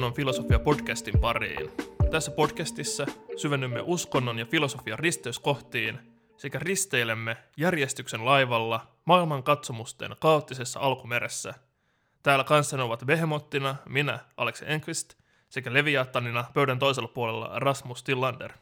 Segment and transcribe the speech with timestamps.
[0.00, 1.70] Uskonnon filosofia podcastin pariin.
[2.10, 3.06] Tässä podcastissa
[3.36, 6.00] syvennymme uskonnon ja filosofian risteyskohtiin
[6.36, 11.54] sekä risteilemme järjestyksen laivalla maailman katsomusten kaoottisessa alkumeressä.
[12.22, 15.14] Täällä kanssani ovat Behemottina minä, Alex Enqvist,
[15.48, 18.52] sekä Leviattanina pöydän toisella puolella Rasmus Tillander.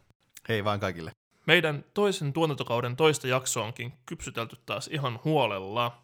[0.49, 1.11] Hei vaan kaikille.
[1.45, 5.91] Meidän toisen tuotantokauden toista jaksoa onkin kypsytelty taas ihan huolella–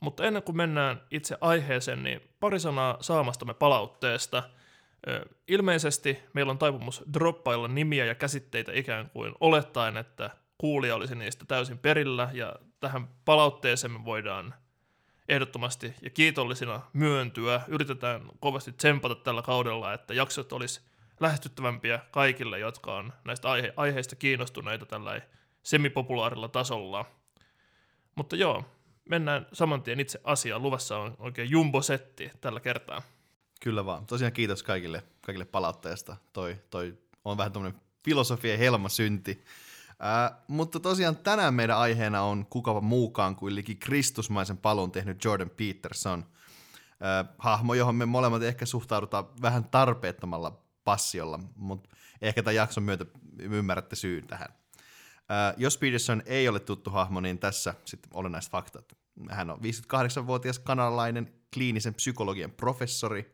[0.00, 4.42] mutta ennen kuin mennään itse aiheeseen, niin pari sanaa saamastamme palautteesta.
[5.48, 11.44] Ilmeisesti meillä on taipumus droppailla nimiä ja käsitteitä ikään kuin olettaen, että kuulija olisi niistä
[11.48, 14.54] täysin perillä, ja tähän palautteeseen me voidaan
[15.28, 17.60] ehdottomasti ja kiitollisina myöntyä.
[17.68, 20.80] Yritetään kovasti tsempata tällä kaudella, että jaksot olisi
[21.20, 25.20] lähestyttävämpiä kaikille, jotka on näistä aihe- aiheista kiinnostuneita tällä
[25.62, 27.04] semipopulaarilla tasolla.
[28.14, 28.64] Mutta joo,
[29.08, 30.62] mennään saman tien itse asiaan.
[30.62, 33.02] Luvassa on oikein jumbo-setti tällä kertaa.
[33.60, 34.06] Kyllä vaan.
[34.06, 36.16] Tosiaan kiitos kaikille, kaikille palautteesta.
[36.32, 39.44] Toi, toi on vähän tämmöinen filosofia helmasynti.
[39.98, 45.50] Ää, mutta tosiaan tänään meidän aiheena on kukava muukaan kuin liki kristusmaisen palun tehnyt Jordan
[45.50, 46.24] Peterson.
[47.00, 51.90] Ää, hahmo, johon me molemmat ehkä suhtaudutaan vähän tarpeettomalla passiolla, mutta
[52.22, 53.06] ehkä tämän jakson myötä
[53.38, 54.48] ymmärrätte syyn tähän.
[55.30, 58.96] Äh, jos Peterson ei ole tuttu hahmo, niin tässä sitten olennaiset faktat.
[59.30, 63.32] Hän on 58-vuotias kanalainen kliinisen psykologian professori.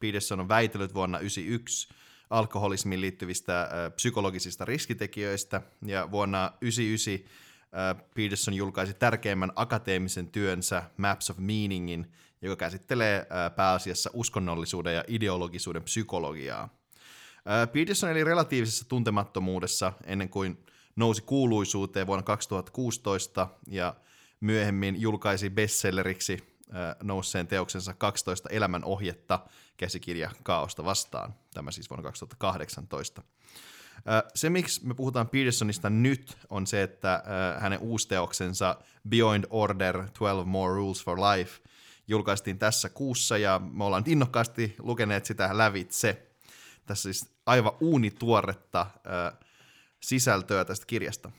[0.00, 1.88] Peterson on väitellyt vuonna 1991
[2.30, 7.34] alkoholismiin liittyvistä psykologisista riskitekijöistä, ja vuonna 1999
[7.74, 15.82] äh, Peterson julkaisi tärkeimmän akateemisen työnsä Maps of Meaningin, joka käsittelee pääasiassa uskonnollisuuden ja ideologisuuden
[15.82, 16.68] psykologiaa.
[17.72, 20.64] Peterson eli relatiivisessa tuntemattomuudessa ennen kuin
[20.96, 23.94] nousi kuuluisuuteen vuonna 2016 ja
[24.40, 26.53] myöhemmin julkaisi bestselleriksi
[27.02, 31.34] nousseen teoksensa 12 elämän ohjetta käsikirja Kaaosta vastaan.
[31.54, 33.22] Tämä siis vuonna 2018.
[34.34, 37.22] Se, miksi me puhutaan Petersonista nyt, on se, että
[37.58, 38.76] hänen uusteoksensa
[39.08, 41.62] Beyond Order 12 More Rules for Life
[42.08, 46.26] julkaistiin tässä kuussa, ja me ollaan innokkaasti lukeneet sitä lävitse.
[46.86, 48.86] Tässä siis aivan uunituoretta
[50.00, 51.30] sisältöä tästä kirjasta.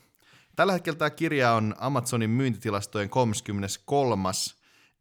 [0.56, 4.16] Tällä hetkellä tämä kirja on Amazonin myyntitilastojen 33.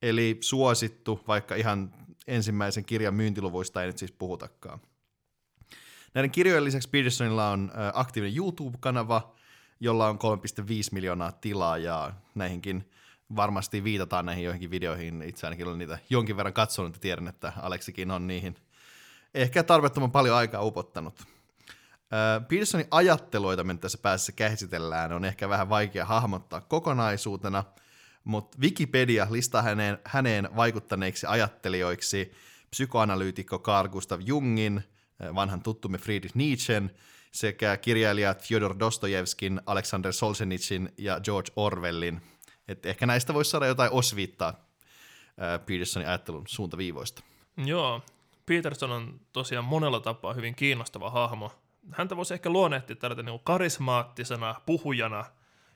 [0.01, 1.93] Eli suosittu, vaikka ihan
[2.27, 4.79] ensimmäisen kirjan myyntiluvuista ei nyt siis puhutakaan.
[6.13, 9.35] Näiden kirjojen lisäksi Petersonilla on aktiivinen YouTube-kanava,
[9.79, 10.61] jolla on 3,5
[10.91, 12.21] miljoonaa tilaajaa.
[12.35, 12.89] Näihinkin
[13.35, 15.21] varmasti viitataan näihin joihinkin videoihin.
[15.21, 18.55] Itse ainakin olen niitä jonkin verran katsonut ja tiedän, että Aleksikin on niihin
[19.33, 21.23] ehkä tarvettoman paljon aikaa upottanut.
[22.47, 27.63] Petersonin ajatteluita me tässä päässä käsitellään on ehkä vähän vaikea hahmottaa kokonaisuutena,
[28.25, 32.31] mutta Wikipedia listaa häneen, häneen vaikuttaneiksi ajattelijoiksi
[32.69, 34.83] psykoanalyytikko Carl Gustav Jungin,
[35.35, 36.91] vanhan tuttumme Friedrich Nietzschen,
[37.31, 42.21] sekä kirjailijat Fyodor Dostojevskin, Alexander Solzhenitsyn ja George Orwellin.
[42.67, 44.65] Et ehkä näistä voisi saada jotain osviittaa
[45.65, 47.23] Petersonin ajattelun suuntaviivoista.
[47.65, 48.01] Joo,
[48.45, 51.51] Peterson on tosiaan monella tapaa hyvin kiinnostava hahmo,
[51.91, 55.25] häntä voisi ehkä luonnehtia tällä niin karismaattisena puhujana,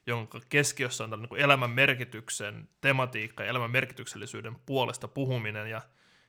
[0.10, 5.70] jonka keskiössä on niin elämän merkityksen tematiikka ja elämän merkityksellisyyden puolesta puhuminen.
[5.70, 5.82] Ja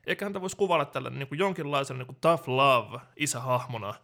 [0.06, 3.94] ehkä häntä voisi kuvailla tällä niin jonkinlaisen niin tough love isähahmona,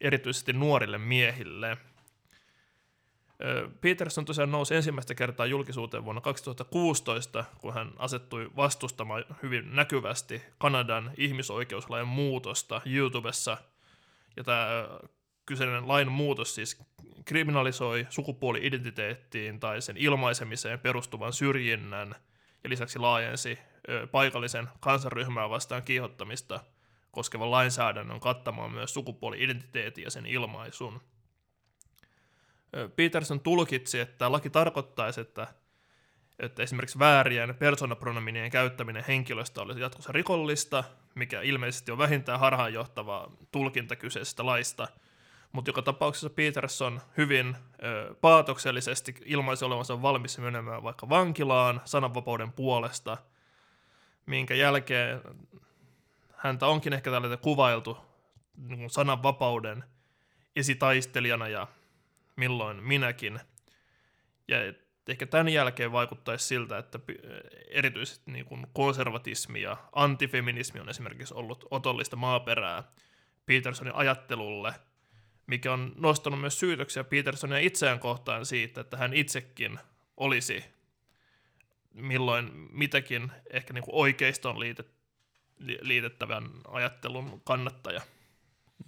[0.00, 1.76] erityisesti nuorille miehille.
[3.80, 11.12] Peterson tosiaan nousi ensimmäistä kertaa julkisuuteen vuonna 2016, kun hän asettui vastustamaan hyvin näkyvästi Kanadan
[11.16, 13.56] ihmisoikeuslain muutosta YouTubessa.
[14.36, 14.66] Ja tämä
[15.46, 16.82] kyseinen lain muutos siis
[17.24, 22.14] kriminalisoi sukupuoli-identiteettiin tai sen ilmaisemiseen perustuvan syrjinnän
[22.64, 23.58] ja lisäksi laajensi
[24.10, 26.60] paikallisen kansanryhmää vastaan kiihottamista
[27.10, 31.00] koskevan lainsäädännön kattamaan myös sukupuoli-identiteetin ja sen ilmaisun.
[32.96, 35.46] Peterson tulkitsi, että laki tarkoittaisi, että,
[36.38, 40.84] että esimerkiksi väärien persoonapronominien käyttäminen henkilöstä olisi jatkossa rikollista,
[41.14, 44.88] mikä ilmeisesti on vähintään harhaanjohtava tulkinta kyseisestä laista–
[45.52, 53.16] mutta joka tapauksessa Peterson hyvin ö, paatoksellisesti ilmaisi olevansa valmis menemään vaikka vankilaan sananvapauden puolesta,
[54.26, 55.20] minkä jälkeen
[56.36, 57.98] häntä onkin ehkä tällä kuvailtu
[58.56, 59.84] niin sananvapauden
[60.56, 61.66] esitaistelijana ja
[62.36, 63.40] milloin minäkin.
[64.48, 64.56] Ja
[65.08, 67.00] ehkä tämän jälkeen vaikuttaisi siltä, että
[67.70, 72.84] erityisesti niin kuin konservatismi ja antifeminismi on esimerkiksi ollut otollista maaperää
[73.46, 74.74] Petersonin ajattelulle–
[75.46, 79.78] mikä on nostanut myös syytöksiä Petersonia itseään kohtaan siitä, että hän itsekin
[80.16, 80.64] olisi
[81.94, 84.90] milloin mitäkin ehkä niin kuin oikeiston liitet,
[85.80, 88.00] liitettävän ajattelun kannattaja.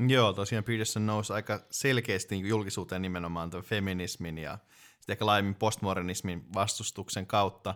[0.09, 4.59] Joo, tosiaan Peterson nousi aika selkeästi niin julkisuuteen nimenomaan tuon feminismin ja
[4.99, 7.75] sitten ehkä laajemmin postmodernismin vastustuksen kautta.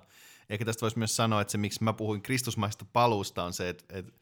[0.51, 3.99] Ehkä tästä voisi myös sanoa, että se miksi mä puhuin kristusmaista paluusta on se, että,
[3.99, 4.13] että,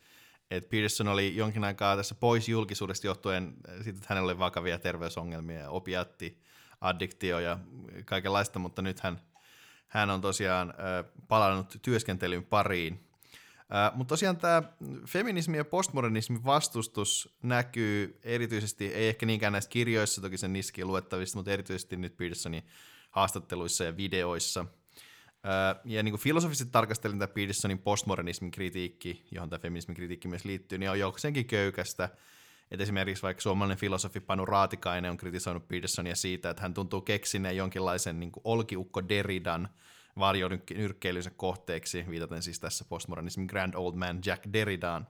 [0.50, 5.70] että Peterson oli jonkin aikaa tässä pois julkisuudesta johtuen siitä, että hänellä oli vakavia terveysongelmia
[5.70, 6.38] opiatti,
[6.80, 7.58] addiktio ja
[8.04, 9.20] kaikenlaista, mutta nyt hän,
[9.86, 13.04] hän on tosiaan äh, palannut työskentelyn pariin
[13.64, 14.62] Uh, Mutta tosiaan tämä
[15.08, 21.38] feminismi ja postmodernismin vastustus näkyy erityisesti, ei ehkä niinkään näissä kirjoissa, toki sen niissäkin luettavista,
[21.38, 22.62] mutta erityisesti nyt Petersonin
[23.10, 24.66] haastatteluissa ja videoissa.
[25.84, 30.78] Ja niin kuin filosofisesti tarkastelin tätä Petersonin postmodernismin kritiikki, johon tämä feminismin kritiikki myös liittyy,
[30.78, 32.08] niin on jokseenkin köykästä.
[32.70, 37.56] Et esimerkiksi vaikka suomalainen filosofi Panu Raatikainen on kritisoinut Petersonia siitä, että hän tuntuu keksineen
[37.56, 39.68] jonkinlaisen niin kuin olkiukko Derridan–
[40.18, 45.06] varjonyrkkeilynsä kohteeksi, viitaten siis tässä postmodernismin Grand Old Man Jack Derridaan.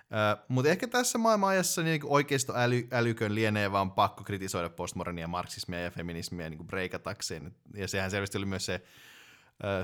[0.00, 5.80] Uh, mutta ehkä tässä maailmanajassa niin oikeisto äly, älykön lienee vaan pakko kritisoida postmodernia, marksismia
[5.80, 7.54] ja feminismiä niin breikatakseen.
[7.74, 8.82] Ja sehän selvästi oli myös se,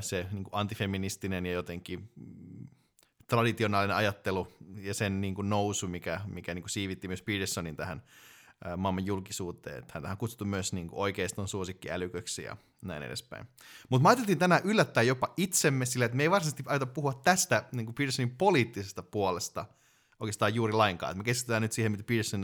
[0.01, 2.11] se niin antifeministinen ja jotenkin
[3.27, 8.03] traditionaalinen ajattelu ja sen niin kuin nousu, mikä, mikä niin kuin siivitti myös Petersonin tähän
[8.77, 9.85] maailman julkisuuteen.
[9.93, 13.47] Häntä on kutsuttu myös niin kuin oikeiston suosikkiälyköksi ja näin edespäin.
[13.89, 17.65] Mutta mä ajattelin tänään yllättää jopa itsemme sillä, että me ei varsinaisesti ajata puhua tästä
[17.73, 19.65] niin kuin Petersonin poliittisesta puolesta
[20.21, 21.11] oikeastaan juuri lainkaan.
[21.11, 22.41] Et me keskitytään nyt siihen, mitä Peterson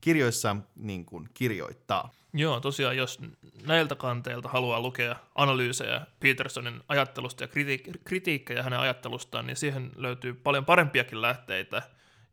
[0.00, 2.10] kirjoissa niin kuin kirjoittaa.
[2.34, 3.20] Joo, tosiaan jos
[3.66, 10.34] näiltä kanteilta haluaa lukea analyysejä Petersonin ajattelusta ja kritiik- kritiikkejä hänen ajattelustaan, niin siihen löytyy
[10.34, 11.82] paljon parempiakin lähteitä,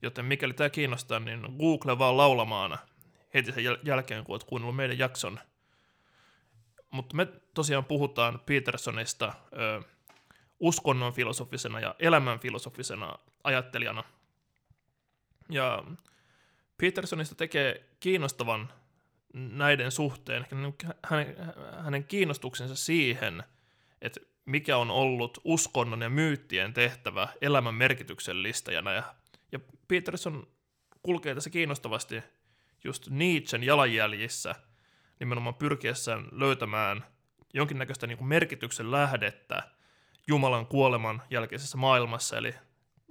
[0.02, 2.78] joten mikäli tämä kiinnostaa, niin Google vaan laulamaana
[3.34, 5.40] heti sen jäl- jälkeen, kun olet kuunnellut meidän jakson.
[6.92, 9.82] Mutta me tosiaan puhutaan Petersonista ö,
[10.60, 14.04] uskonnon filosofisena ja elämän filosofisena ajattelijana.
[15.50, 15.84] Ja
[16.78, 18.74] Petersonista tekee kiinnostavan
[19.34, 20.46] näiden suhteen,
[21.04, 21.36] hänen,
[21.78, 23.44] hänen kiinnostuksensa siihen,
[24.02, 28.94] että mikä on ollut uskonnon ja myyttien tehtävä elämän merkityksellistäjänä.
[28.94, 29.16] Ja,
[29.52, 30.48] ja Peterson
[31.02, 32.24] kulkee tässä kiinnostavasti
[32.84, 34.56] just Nietzschen jalanjäljissä
[35.20, 37.06] nimenomaan pyrkiessään löytämään
[37.54, 39.64] jonkinnäköistä niin kuin merkityksen lähdettä
[40.28, 42.56] Jumalan kuoleman jälkeisessä maailmassa, eli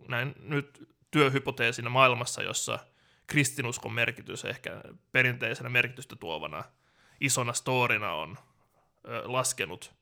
[0.09, 2.79] näin nyt työhypoteesina maailmassa, jossa
[3.27, 4.81] kristinuskon merkitys ehkä
[5.13, 6.65] perinteisenä merkitystä tuovana
[7.21, 8.39] isona storina on
[9.09, 9.95] ö, laskenut.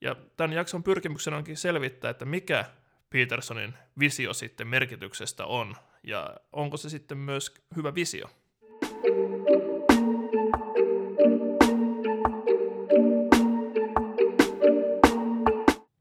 [0.00, 2.64] Ja tämän jakson pyrkimyksenä onkin selvittää, että mikä
[3.10, 8.30] Petersonin visio sitten merkityksestä on, ja onko se sitten myös hyvä visio.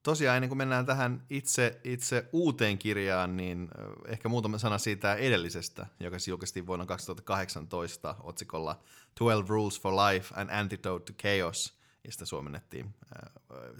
[0.10, 3.70] Tosiaan ennen kuin mennään tähän itse, itse uuteen kirjaan, niin
[4.08, 8.76] ehkä muutama sana siitä edellisestä, joka julkaistiin vuonna 2018 otsikolla
[9.20, 12.96] 12 Rules for Life and Antidote to Chaos, ja sitä suomennettiin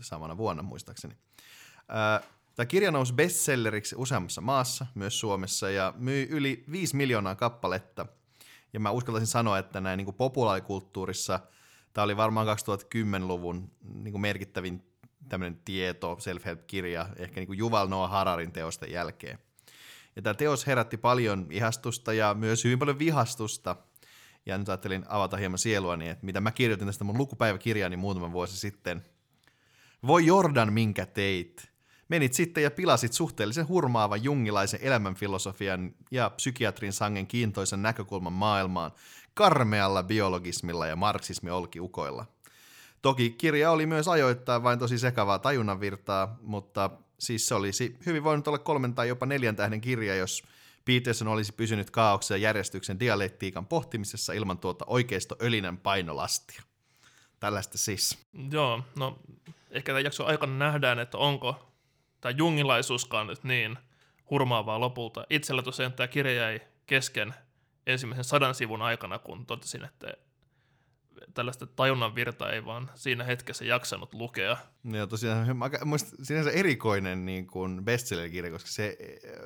[0.02, 1.16] samana vuonna muistaakseni.
[2.56, 8.06] Tämä kirja nousi bestselleriksi useammassa maassa, myös Suomessa, ja myi yli 5 miljoonaa kappaletta–
[8.74, 11.40] ja mä uskaltaisin sanoa, että näin niin populaarikulttuurissa
[11.94, 14.89] tämä oli varmaan 2010-luvun niin merkittävin
[15.30, 19.40] tämmöinen tieto, self-help-kirja, ehkä niin kuin Juval Noah Hararin teosten jälkeen.
[20.16, 23.76] Ja tämä teos herätti paljon ihastusta ja myös hyvin paljon vihastusta.
[24.46, 28.58] Ja nyt ajattelin avata hieman sieluani, että mitä mä kirjoitin tästä mun lukupäiväkirjaani muutama vuosi
[28.58, 29.06] sitten.
[30.08, 31.70] Voi Jordan, minkä teit?
[32.10, 38.92] menit sitten ja pilasit suhteellisen hurmaavan jungilaisen elämänfilosofian ja psykiatrin sangen kiintoisen näkökulman maailmaan
[39.34, 42.26] karmealla biologismilla ja marksismi-olkiukoilla.
[43.02, 46.90] Toki kirja oli myös ajoittain vain tosi sekavaa tajunnanvirtaa, mutta
[47.20, 50.44] siis se olisi hyvin voinut olla kolmen tai jopa neljän tähden kirja, jos
[50.86, 56.62] Peterson olisi pysynyt kaauksen ja järjestyksen dialektiikan pohtimisessa ilman tuota oikeisto ölinen painolastia.
[57.40, 58.18] Tällaista siis.
[58.52, 59.20] Joo, no
[59.72, 61.70] ehkä tämän jakson aikana nähdään, että onko
[62.22, 63.78] tai jungilaisuuskaan nyt niin
[64.30, 65.26] hurmaavaa lopulta.
[65.30, 67.34] Itsellä tosiaan tämä kirja jäi kesken
[67.88, 70.14] ensimmäisen sadan sivun aikana, kun totesin, että
[71.34, 74.58] tällaista tajunnan virtaa ei vaan siinä hetkessä jaksanut lukea.
[74.84, 75.80] Joo, tosiaan aika,
[76.24, 78.98] sinänsä erikoinen niin kuin bestseller-kirja, koska se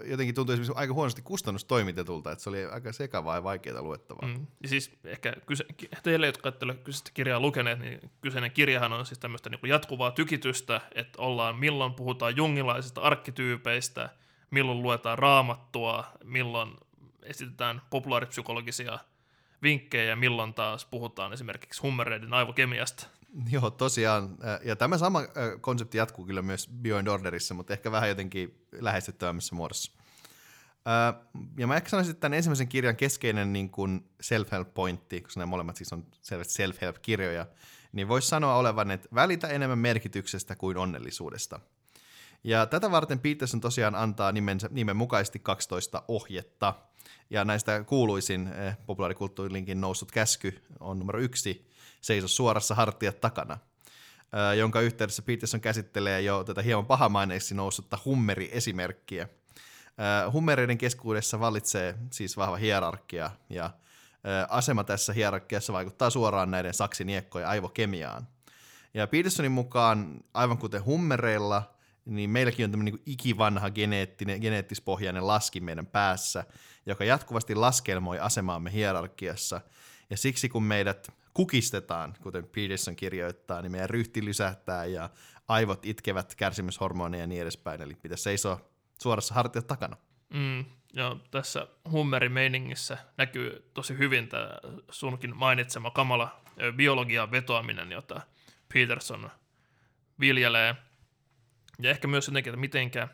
[0.06, 4.27] jotenkin tuntui esimerkiksi aika huonosti kustannustoimitetulta, että se oli aika sekavaa ja vaikeaa luettavaa.
[4.27, 4.48] Mm.
[4.63, 5.65] Ja siis ehkä kyse,
[6.03, 9.70] teille, jotka ette ole kyseistä kirjaa lukeneet, niin kyseinen kirjahan on siis tämmöistä niin kuin
[9.70, 14.10] jatkuvaa tykitystä, että ollaan milloin puhutaan jungilaisista arkkityypeistä,
[14.51, 16.77] milloin luetaan raamattua, milloin
[17.24, 19.00] esitetään populaaripsykologisia–
[19.63, 23.08] vinkkejä, milloin taas puhutaan esimerkiksi hummereiden aivokemiasta.
[23.50, 24.38] Joo, tosiaan.
[24.63, 25.22] Ja tämä sama
[25.62, 29.91] konsepti jatkuu kyllä myös Beyond Orderissa, mutta ehkä vähän jotenkin lähestyttävämmässä muodossa.
[31.58, 35.50] Ja mä ehkä sanoisin, että tämän ensimmäisen kirjan keskeinen niin kuin self-help pointti, koska nämä
[35.50, 37.46] molemmat siis on selvästi self-help-kirjoja,
[37.91, 41.60] niin voisi sanoa olevan, että välitä enemmän merkityksestä kuin onnellisuudesta.
[42.44, 46.74] Ja tätä varten Peterson tosiaan antaa nimensä, nimen mukaisesti 12 ohjetta,
[47.30, 51.70] ja näistä kuuluisin eh, populaarikulttuurilinkin noussut käsky on numero yksi,
[52.02, 59.24] seiso suorassa hartiat takana, eh, jonka yhteydessä Peterson käsittelee jo tätä hieman pahamaineiksi noussutta hummeri-esimerkkiä.
[59.24, 66.74] Eh, hummereiden keskuudessa vallitsee siis vahva hierarkia, ja eh, asema tässä hierarkiassa vaikuttaa suoraan näiden
[66.74, 68.28] saksiniekkojen aivokemiaan.
[68.94, 71.74] Ja Petersonin mukaan, aivan kuten hummereilla,
[72.05, 76.45] niin meilläkin on tämmöinen niin ikivanha geneettinen, geneettispohjainen laski meidän päässä,
[76.86, 79.62] joka jatkuvasti laskelmoi asemaamme hierarkiassa.
[80.10, 85.10] Ja siksi kun meidät kukistetaan, kuten Peterson kirjoittaa, niin meidän ryhti lysähtää ja
[85.48, 87.81] aivot itkevät kärsimyshormoneja ja niin edespäin.
[87.81, 88.62] Eli pitäisi seisoa
[89.01, 89.98] suorassa hartiat takana.
[90.33, 94.50] Mm, ja tässä hummerimeiningissä näkyy tosi hyvin tämä
[94.91, 96.41] sunkin mainitsema kamala
[96.75, 98.22] biologian vetoaminen, jota
[98.74, 99.29] Peterson
[100.19, 100.75] viljelee.
[101.80, 103.08] Ja ehkä myös jotenkin, että mitenkä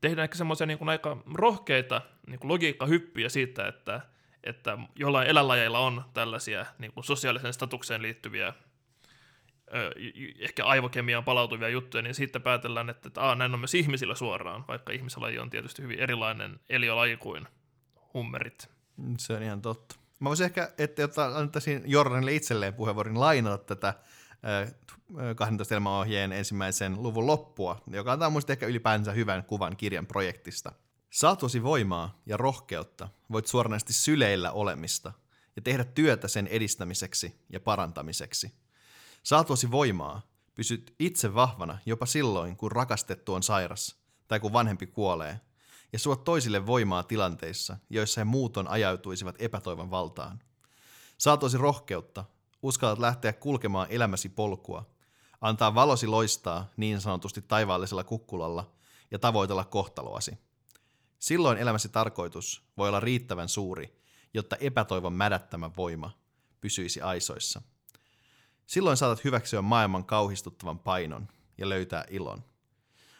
[0.00, 4.00] tehdään ehkä semmoisia niin aika rohkeita niin kuin logiikkahyppyjä siitä, että,
[4.44, 8.52] että jollain eläinlajeilla on tällaisia niin kuin sosiaaliseen statukseen liittyviä
[10.38, 14.92] ehkä aivokemiaan palautuvia juttuja, niin sitten päätellään, että, että näin on myös ihmisillä suoraan, vaikka
[14.92, 17.48] ihmislaji on tietysti hyvin erilainen eliölaji kuin
[18.14, 18.68] hummerit.
[19.18, 19.96] Se on ihan totta.
[20.20, 23.94] Mä voisin ehkä, että jotta antaisin Jordanille itselleen puheenvuoron lainata tätä
[25.36, 30.72] 12 elämäohjeen ensimmäisen luvun loppua, joka antaa muista ehkä ylipäänsä hyvän kuvan kirjan projektista.
[31.10, 35.12] Saatusi voimaa ja rohkeutta voit suoranaisesti syleillä olemista
[35.56, 38.52] ja tehdä työtä sen edistämiseksi ja parantamiseksi.
[39.22, 40.22] Saatusi voimaa
[40.54, 43.96] pysyt itse vahvana jopa silloin, kun rakastettu on sairas
[44.28, 45.40] tai kun vanhempi kuolee,
[45.92, 50.42] ja suot toisille voimaa tilanteissa, joissa he muuton ajautuisivat epätoivon valtaan.
[51.18, 52.24] Saatosi rohkeutta
[52.66, 54.90] uskallat lähteä kulkemaan elämäsi polkua,
[55.40, 58.72] antaa valosi loistaa niin sanotusti taivaallisella kukkulalla
[59.10, 60.38] ja tavoitella kohtaloasi.
[61.18, 64.02] Silloin elämäsi tarkoitus voi olla riittävän suuri,
[64.34, 66.10] jotta epätoivon mädättämä voima
[66.60, 67.62] pysyisi aisoissa.
[68.66, 72.44] Silloin saatat hyväksyä maailman kauhistuttavan painon ja löytää ilon.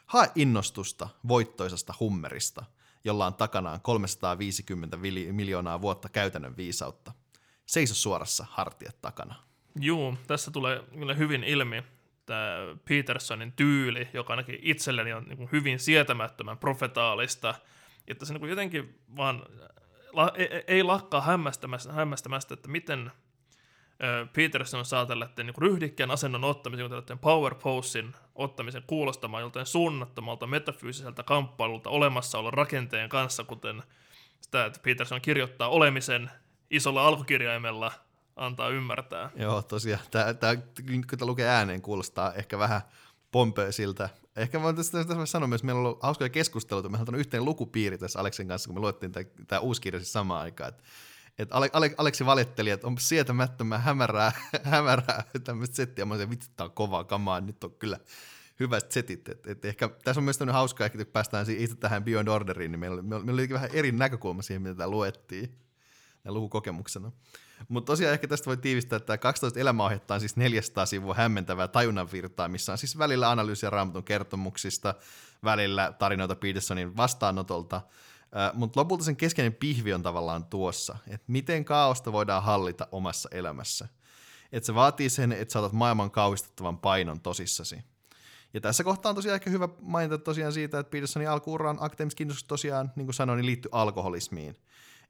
[0.07, 2.65] Hae innostusta voittoisesta hummerista,
[3.05, 4.99] jolla on takanaan 350
[5.33, 7.13] miljoonaa vuotta käytännön viisautta–
[7.67, 9.35] seiso suorassa hartiat takana.
[9.81, 11.83] Juu, tässä tulee kyllä hyvin ilmi
[12.27, 12.57] tämä
[12.89, 17.55] Petersonin tyyli, joka ainakin itselleni on niin hyvin sietämättömän profetaalista,
[18.09, 19.43] että se niin jotenkin vaan
[20.35, 23.13] ei, e, ei lakkaa hämmästämästä, hämmästämästä että miten
[24.33, 31.23] Peterson saa tällaisen niin ryhdikkään asennon ottamisen, tällaisen power posein ottamisen kuulostamaan joltain suunnattomalta metafyysiseltä
[31.23, 33.83] kamppailulta olemassaolon rakenteen kanssa, kuten
[34.41, 36.31] sitä, että Peterson kirjoittaa olemisen
[36.71, 37.93] isolla alkukirjaimella
[38.37, 39.31] antaa ymmärtää.
[39.37, 40.03] Joo, tosiaan.
[40.11, 42.81] Tämä, tämä kun tämä lukee ääneen, kuulostaa ehkä vähän
[43.31, 44.09] pompöisiltä.
[44.37, 46.89] Ehkä voin tästä, tästä sanoa myös, meillä on ollut hauskoja keskusteluita.
[46.89, 50.13] Meillä on yhteen lukupiiri tässä Aleksin kanssa, kun me luettiin tämä, tämä uusi kirja siis
[50.13, 50.69] samaan aikaan.
[50.69, 50.83] Että
[51.39, 54.33] et Ale, Ale, Aleksi valitteli, että on sietämättömän hämärää,
[54.63, 56.05] hämärää tämmöistä settiä.
[56.05, 57.99] Mä olisin, vitsi, tämä on kovaa kamaa, nyt on kyllä
[58.61, 59.29] hyvät setit.
[59.29, 62.81] Et, et ehkä, tässä on myös tämmöinen hauska, että päästään itse tähän Beyond Orderiin, niin
[62.81, 65.66] meillä, meillä oli vähän eri näkökulma siihen, mitä tämä luettiin
[66.27, 67.13] ja lukukokemuksena.
[67.69, 72.49] Mutta tosiaan ehkä tästä voi tiivistää, että 12 elämäohjetta on siis 400 sivua hämmentävää tajunnanvirtaa,
[72.49, 74.95] missä on siis välillä analyysiä raamatun kertomuksista,
[75.45, 77.81] välillä tarinoita Petersonin vastaanotolta,
[78.55, 83.89] mutta lopulta sen keskeinen pihvi on tavallaan tuossa, että miten kaaosta voidaan hallita omassa elämässä.
[84.53, 87.85] Että se vaatii sen, että saatat maailman kauhistuttavan painon tosissasi.
[88.55, 91.79] Ja tässä kohtaa on tosiaan ehkä hyvä mainita tosiaan siitä, että Petersonin alkuuraan
[92.17, 94.57] kiinnostus tosiaan, niin kuin sanoin, niin liittyy alkoholismiin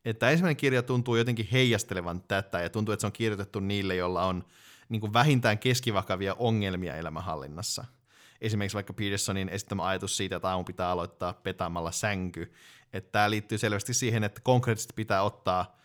[0.06, 4.26] että ensimmäinen kirja tuntuu jotenkin heijastelevan tätä ja tuntuu, että se on kirjoitettu niille, joilla
[4.26, 4.44] on
[4.88, 7.84] niin kuin vähintään keskivakavia ongelmia elämänhallinnassa.
[8.40, 12.52] Esimerkiksi vaikka Petersonin esittämä ajatus siitä, että aamu pitää aloittaa petaamalla sänky,
[12.92, 15.78] että tämä liittyy selvästi siihen, että konkreettisesti pitää ottaa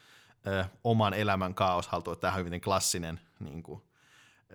[0.48, 2.18] ö, oman elämän kaos haltuun.
[2.18, 3.82] Tämähän on hyvin klassinen niin kuin,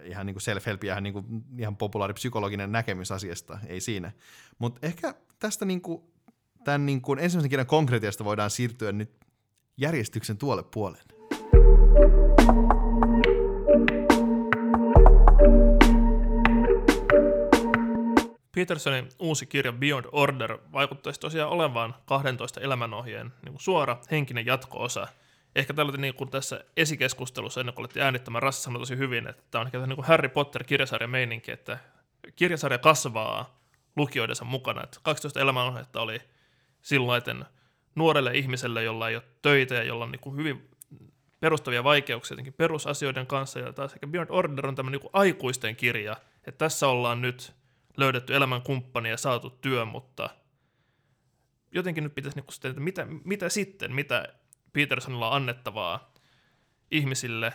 [0.02, 4.12] ihan niin kuin self-help ja ihan, niin kuin, ihan populaari psykologinen näkemys asiasta, ei siinä.
[4.58, 6.02] Mutta ehkä tästä niin kuin,
[6.64, 9.25] tämän niin kuin ensimmäisen kirjan konkretiasta voidaan siirtyä nyt
[9.76, 11.02] järjestyksen tuolle puolen.
[18.54, 25.06] Petersonin uusi kirja Beyond Order vaikuttaisi tosiaan olevan 12 elämänohjeen niin kuin suora henkinen jatko-osa.
[25.56, 29.42] Ehkä tällä niin kuin tässä esikeskustelussa ennen kuin olette äänittämään Rassi sanoi tosi hyvin, että
[29.50, 31.78] tämä on ehkä niin kuin Harry Potter-kirjasarjan meininki, että
[32.36, 33.60] kirjasarja kasvaa
[33.96, 34.82] lukijoidensa mukana.
[34.82, 36.20] Että 12 elämänohjetta oli
[36.82, 37.22] silloin
[37.96, 40.70] nuorelle ihmiselle, jolla ei ole töitä ja jolla on niin kuin hyvin
[41.40, 46.16] perustavia vaikeuksia jotenkin perusasioiden kanssa, ja taas ehkä Beyond Order on tämmöinen niin aikuisten kirja,
[46.46, 47.52] että tässä ollaan nyt
[47.96, 50.30] löydetty elämän kumppani ja saatu työ, mutta
[51.72, 54.28] jotenkin nyt pitäisi niin sitten, että mitä, mitä sitten, mitä
[54.72, 56.14] Petersonilla on annettavaa
[56.90, 57.52] ihmisille,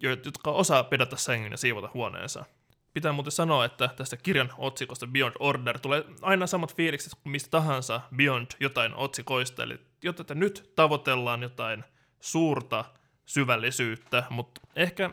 [0.00, 2.44] jotka osaa pedata sängyn ja siivota huoneensa.
[2.92, 7.50] Pitää muuten sanoa, että tästä kirjan otsikosta Beyond Order tulee aina samat fiilikset kuin mistä
[7.50, 11.84] tahansa Beyond jotain otsikoista, eli jotta nyt tavoitellaan jotain
[12.20, 12.84] suurta
[13.26, 15.10] syvällisyyttä, mutta ehkä,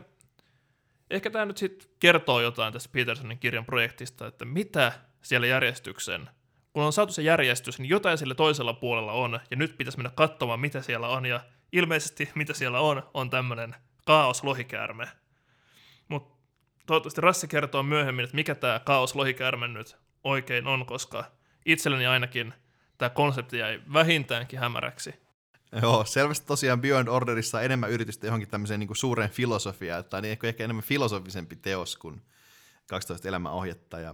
[1.09, 4.91] ehkä tämä nyt sitten kertoo jotain tästä Petersonin kirjan projektista, että mitä
[5.21, 6.29] siellä järjestyksen,
[6.73, 10.11] kun on saatu se järjestys, niin jotain sillä toisella puolella on, ja nyt pitäisi mennä
[10.15, 11.39] katsomaan, mitä siellä on, ja
[11.71, 15.07] ilmeisesti mitä siellä on, on tämmöinen kaos lohikäärme.
[16.87, 21.25] Toivottavasti Rassi kertoo myöhemmin, että mikä tämä kaos lohikäärme nyt oikein on, koska
[21.65, 22.53] itselleni ainakin
[22.97, 25.13] tämä konsepti jäi vähintäänkin hämäräksi.
[25.81, 30.37] Joo, selvästi tosiaan Beyond Orderissa on enemmän yritystä johonkin tämmöiseen niin suureen filosofiaan, tai niin
[30.43, 32.21] ehkä enemmän filosofisempi teos kuin
[32.89, 33.99] 12 elämän ohjetta.
[33.99, 34.13] Ja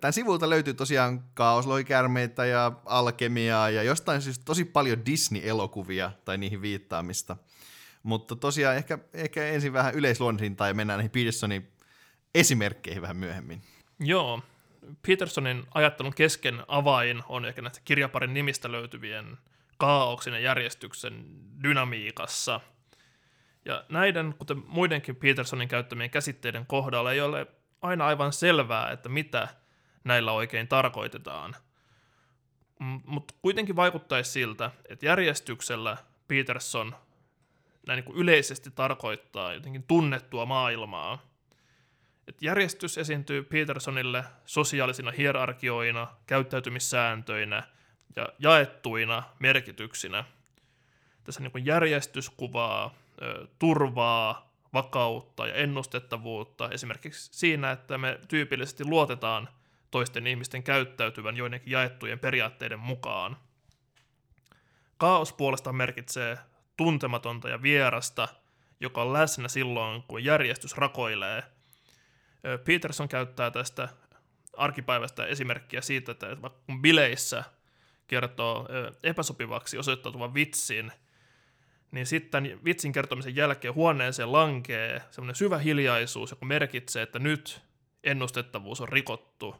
[0.00, 6.62] tämän sivulta löytyy tosiaan kaosloikärmeitä ja alkemiaa ja jostain siis tosi paljon Disney-elokuvia tai niihin
[6.62, 7.36] viittaamista.
[8.02, 11.73] Mutta tosiaan ehkä, ehkä ensin vähän yleisluonnisin tai mennään näihin Petersonin
[12.34, 13.62] esimerkkeihin vähän myöhemmin.
[14.00, 14.42] Joo,
[15.06, 19.38] Petersonin ajattelun kesken avain on ehkä näistä kirjaparin nimistä löytyvien
[19.76, 21.24] kaauksen ja järjestyksen
[21.62, 22.60] dynamiikassa.
[23.64, 27.46] Ja näiden, kuten muidenkin Petersonin käyttämien käsitteiden kohdalla, ei ole
[27.82, 29.48] aina aivan selvää, että mitä
[30.04, 31.56] näillä oikein tarkoitetaan.
[33.04, 35.96] Mutta kuitenkin vaikuttaisi siltä, että järjestyksellä
[36.28, 36.94] Peterson
[37.86, 41.33] näin niin kuin yleisesti tarkoittaa jotenkin tunnettua maailmaa.
[42.28, 47.62] Et järjestys esiintyy Petersonille sosiaalisina hierarkioina, käyttäytymissääntöinä
[48.16, 50.24] ja jaettuina merkityksinä.
[51.24, 58.84] Tässä niin kuin järjestys kuvaa ö, turvaa, vakautta ja ennustettavuutta esimerkiksi siinä, että me tyypillisesti
[58.84, 59.48] luotetaan
[59.90, 63.36] toisten ihmisten käyttäytyvän joidenkin jaettujen periaatteiden mukaan.
[64.96, 66.38] Kaos puolestaan merkitsee
[66.76, 68.28] tuntematonta ja vierasta,
[68.80, 71.42] joka on läsnä silloin, kun järjestys rakoilee.
[72.64, 73.88] Peterson käyttää tästä
[74.56, 77.44] arkipäivästä esimerkkiä siitä, että kun bileissä
[78.06, 78.68] kertoo
[79.02, 80.92] epäsopivaksi osoittautuvan vitsin,
[81.90, 87.60] niin sitten vitsin kertomisen jälkeen huoneeseen lankee semmoinen syvä hiljaisuus, joka merkitsee, että nyt
[88.04, 89.56] ennustettavuus on rikottu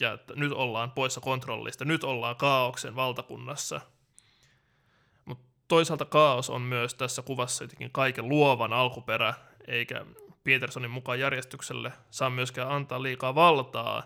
[0.00, 3.80] ja että nyt ollaan poissa kontrollista, nyt ollaan kaauksen valtakunnassa.
[5.24, 9.34] Mutta toisaalta kaos on myös tässä kuvassa jotenkin kaiken luovan alkuperä,
[9.66, 10.06] eikä
[10.46, 14.02] Petersonin mukaan järjestykselle saa myöskään antaa liikaa valtaa,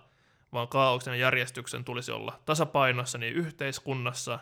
[0.53, 4.39] vaan kaauksen ja järjestyksen tulisi olla tasapainossa niin yhteiskunnassa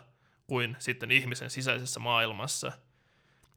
[0.47, 2.71] kuin sitten ihmisen sisäisessä maailmassa.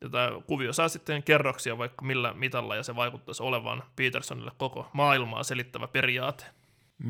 [0.01, 4.91] Ja tämä kuvio saa sitten kerroksia vaikka millä mitalla, ja se vaikuttaisi olevan Petersonille koko
[4.93, 6.45] maailmaa selittävä periaate.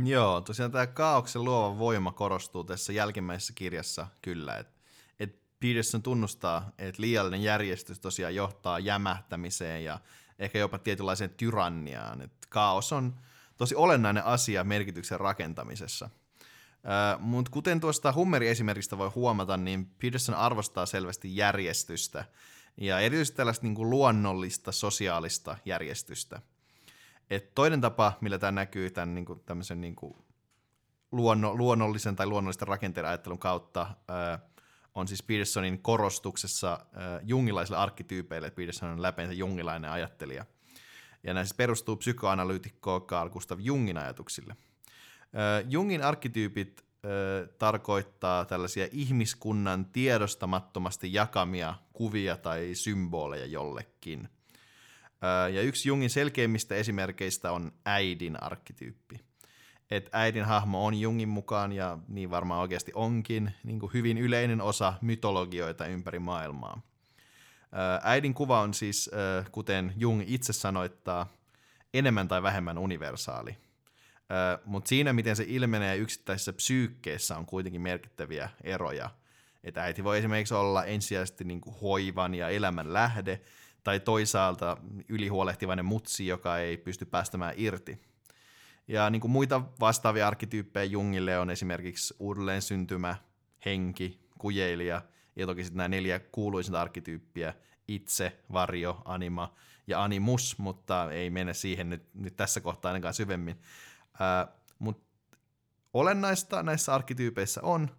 [0.04, 4.80] Joo, tosiaan tämä kaauksen luova voima korostuu tässä jälkimmäisessä kirjassa kyllä, että
[5.20, 9.98] et Peterson tunnustaa, että liiallinen järjestys tosiaan johtaa jämähtämiseen ja
[10.42, 12.20] ehkä jopa tietynlaiseen tyranniaan.
[12.20, 13.14] että kaos on
[13.56, 16.10] tosi olennainen asia merkityksen rakentamisessa.
[17.18, 22.24] Mutta kuten tuosta Hummerin esimerkistä voi huomata, niin Peterson arvostaa selvästi järjestystä
[22.76, 26.40] ja erityisesti tällaista niin kuin luonnollista sosiaalista järjestystä.
[27.30, 29.40] Et toinen tapa, millä tämä näkyy tämän niin kuin,
[29.74, 30.14] niin kuin
[31.12, 34.40] luonno, luonnollisen tai luonnollisten rakenteiden ajattelun kautta, äh,
[34.94, 38.50] on siis Petersonin korostuksessa äh, jungilaisille arkkityypeille.
[38.50, 40.44] Peterson on läpeensä jungilainen ajattelija–
[41.24, 44.56] ja näissä perustuu psykoanalyytikko Carl Gustav Jungin ajatuksille.
[45.68, 46.84] Jungin arkkityypit
[47.58, 54.28] tarkoittaa tällaisia ihmiskunnan tiedostamattomasti jakamia kuvia tai symboleja jollekin.
[55.52, 59.20] Ja yksi Jungin selkeimmistä esimerkkeistä on äidin arkkityyppi.
[59.92, 64.60] Et äidin hahmo on Jungin mukaan, ja niin varmaan oikeasti onkin, niin kuin hyvin yleinen
[64.60, 66.80] osa mytologioita ympäri maailmaa.
[68.02, 69.10] Äidin kuva on siis,
[69.50, 71.26] kuten Jung itse sanoittaa,
[71.94, 73.56] enemmän tai vähemmän universaali.
[74.64, 79.10] Mutta siinä, miten se ilmenee yksittäisessä psyykkeessä, on kuitenkin merkittäviä eroja.
[79.64, 83.40] Että äiti voi esimerkiksi olla ensisijaisesti niin kuin hoivan ja elämän lähde,
[83.84, 84.76] tai toisaalta
[85.08, 88.11] ylihuolehtivainen mutsi, joka ei pysty päästämään irti.
[88.88, 93.16] Ja niin kuin muita vastaavia arkkityyppejä Jungille on esimerkiksi uudelleen syntymä,
[93.64, 95.02] henki, kujeilija–
[95.36, 97.54] ja toki sitten nämä neljä kuuluisinta arkkityyppiä,
[97.88, 99.54] itse, varjo, anima
[99.86, 103.60] ja animus, mutta ei mene siihen nyt, nyt tässä kohtaa ainakaan syvemmin.
[104.78, 105.02] Mutta
[105.92, 107.90] olennaista näissä arkkityypeissä on,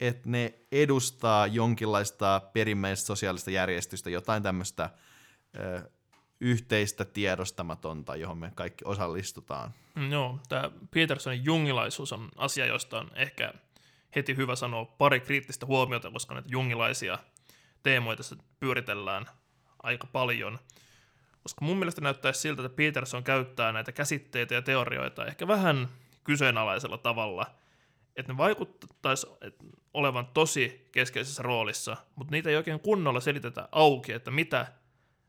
[0.00, 4.90] että ne edustaa jonkinlaista perimmäistä sosiaalista järjestystä, jotain tämmöistä
[6.40, 9.74] yhteistä tiedostamatonta, johon me kaikki osallistutaan.
[9.94, 13.52] Mm, joo, tämä Petersonin jungilaisuus on asia, josta on ehkä
[14.16, 17.18] heti hyvä sanoa pari kriittistä huomiota, koska näitä jungilaisia
[17.82, 19.26] teemoja tässä pyöritellään
[19.82, 20.58] aika paljon.
[21.42, 25.88] Koska mun mielestä näyttäisi siltä, että Peterson käyttää näitä käsitteitä ja teorioita ehkä vähän
[26.24, 27.46] kyseenalaisella tavalla,
[28.16, 29.26] että ne vaikuttaisi
[29.94, 34.66] olevan tosi keskeisessä roolissa, mutta niitä ei oikein kunnolla selitetä auki, että mitä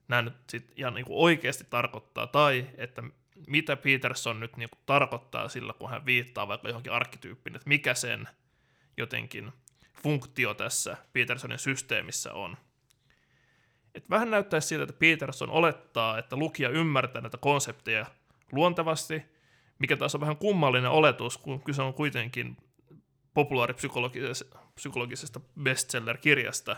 [0.09, 3.03] nämä nyt sit ihan niin kuin oikeasti tarkoittaa, tai että
[3.47, 7.93] mitä Peterson nyt niin kuin tarkoittaa sillä, kun hän viittaa vaikka johonkin arkkityyppiin, että mikä
[7.93, 8.27] sen
[8.97, 9.51] jotenkin
[10.03, 12.57] funktio tässä Petersonin systeemissä on.
[13.95, 18.05] Et vähän näyttäisi siltä, että Peterson olettaa, että lukija ymmärtää näitä konsepteja
[18.51, 19.23] luontevasti,
[19.79, 22.57] mikä taas on vähän kummallinen oletus, kun kyse on kuitenkin
[23.33, 26.75] populaaripsykologisesta bestseller-kirjasta.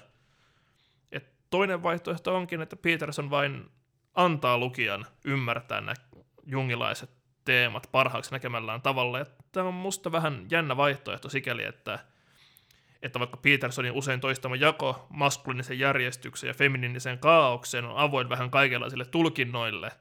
[1.51, 3.71] Toinen vaihtoehto onkin, että Peterson vain
[4.13, 5.93] antaa lukijan ymmärtää nämä
[6.45, 7.09] jungilaiset
[7.45, 9.25] teemat parhaaksi näkemällään tavalla.
[9.51, 11.99] Tämä on musta vähän jännä vaihtoehto sikäli, että,
[13.01, 19.05] että vaikka Petersonin usein toistama jako maskuliinisen järjestyksen ja feminiinisen kaaukseen on avoin vähän kaikenlaisille
[19.05, 19.91] tulkinnoille,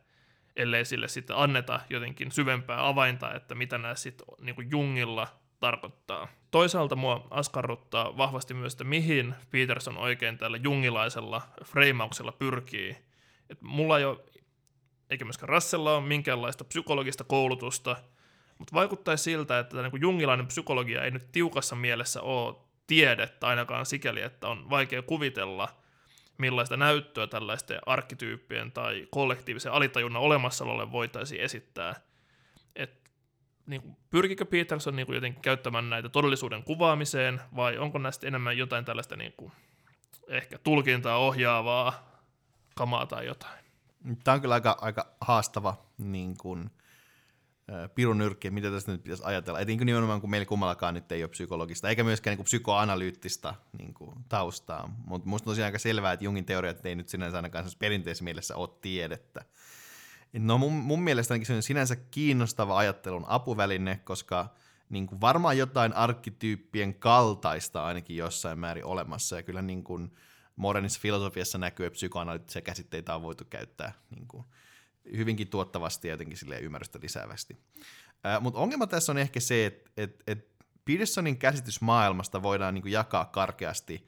[0.57, 5.27] ellei sille sitten anneta jotenkin syvempää avainta, että mitä nämä sitten niin Jungilla
[5.61, 6.29] tarkoittaa.
[6.51, 12.97] Toisaalta mua askarruttaa vahvasti myös, että mihin Peterson oikein tällä jungilaisella freimauksella pyrkii.
[13.51, 14.19] Et mulla ei ole
[15.11, 17.97] eikä myöskään Rassella ole minkäänlaista psykologista koulutusta,
[18.59, 23.87] mutta vaikuttaisi siltä, että tämä niin jungilainen psykologia ei nyt tiukassa mielessä ole tiedettä ainakaan
[23.87, 25.69] sikäli, että on vaikea kuvitella,
[26.39, 31.95] millaista näyttöä tällaisten arkkityyppien tai kollektiivisen alitajunnan olemassaololle voitaisiin esittää.
[33.67, 38.59] Niin kuin, pyrkikö Peterson niin kuin, jotenkin käyttämään näitä todellisuuden kuvaamiseen, vai onko näistä enemmän
[38.59, 39.53] jotain tällaista niin kuin,
[40.29, 42.21] ehkä tulkintaa ohjaavaa
[42.75, 43.65] kamaa tai jotain?
[44.25, 46.71] Tämä on kyllä aika, aika haastava niin kuin,
[47.95, 49.61] pirunyrkki, mitä tästä nyt pitäisi ajatella.
[49.61, 52.45] Et niin kuin nimenomaan, kun meillä kummallakaan nyt ei ole psykologista, eikä myöskään niin kuin
[52.45, 54.95] psykoanalyyttistä niin kuin, taustaa.
[55.07, 58.69] Mutta minusta on aika selvää, että Jungin teoriat ei nyt sinänsä ainakaan perinteisessä mielessä ole
[58.81, 59.45] tiedettä.
[60.33, 64.55] No mun, mun mielestä se on sinänsä kiinnostava ajattelun apuväline, koska
[64.89, 70.13] niin kuin varmaan jotain arkkityyppien kaltaista ainakin jossain määrin olemassa, ja kyllä niin kuin,
[70.57, 74.45] modernissa filosofiassa näkyy, että psykoanalyyttisia käsitteitä on voitu käyttää niin kuin,
[75.17, 77.59] hyvinkin tuottavasti ja jotenkin ymmärrystä lisäävästi.
[78.41, 80.51] Mutta ongelma tässä on ehkä se, että et, et
[80.85, 84.07] Petersonin käsitys maailmasta voidaan niin kuin, jakaa karkeasti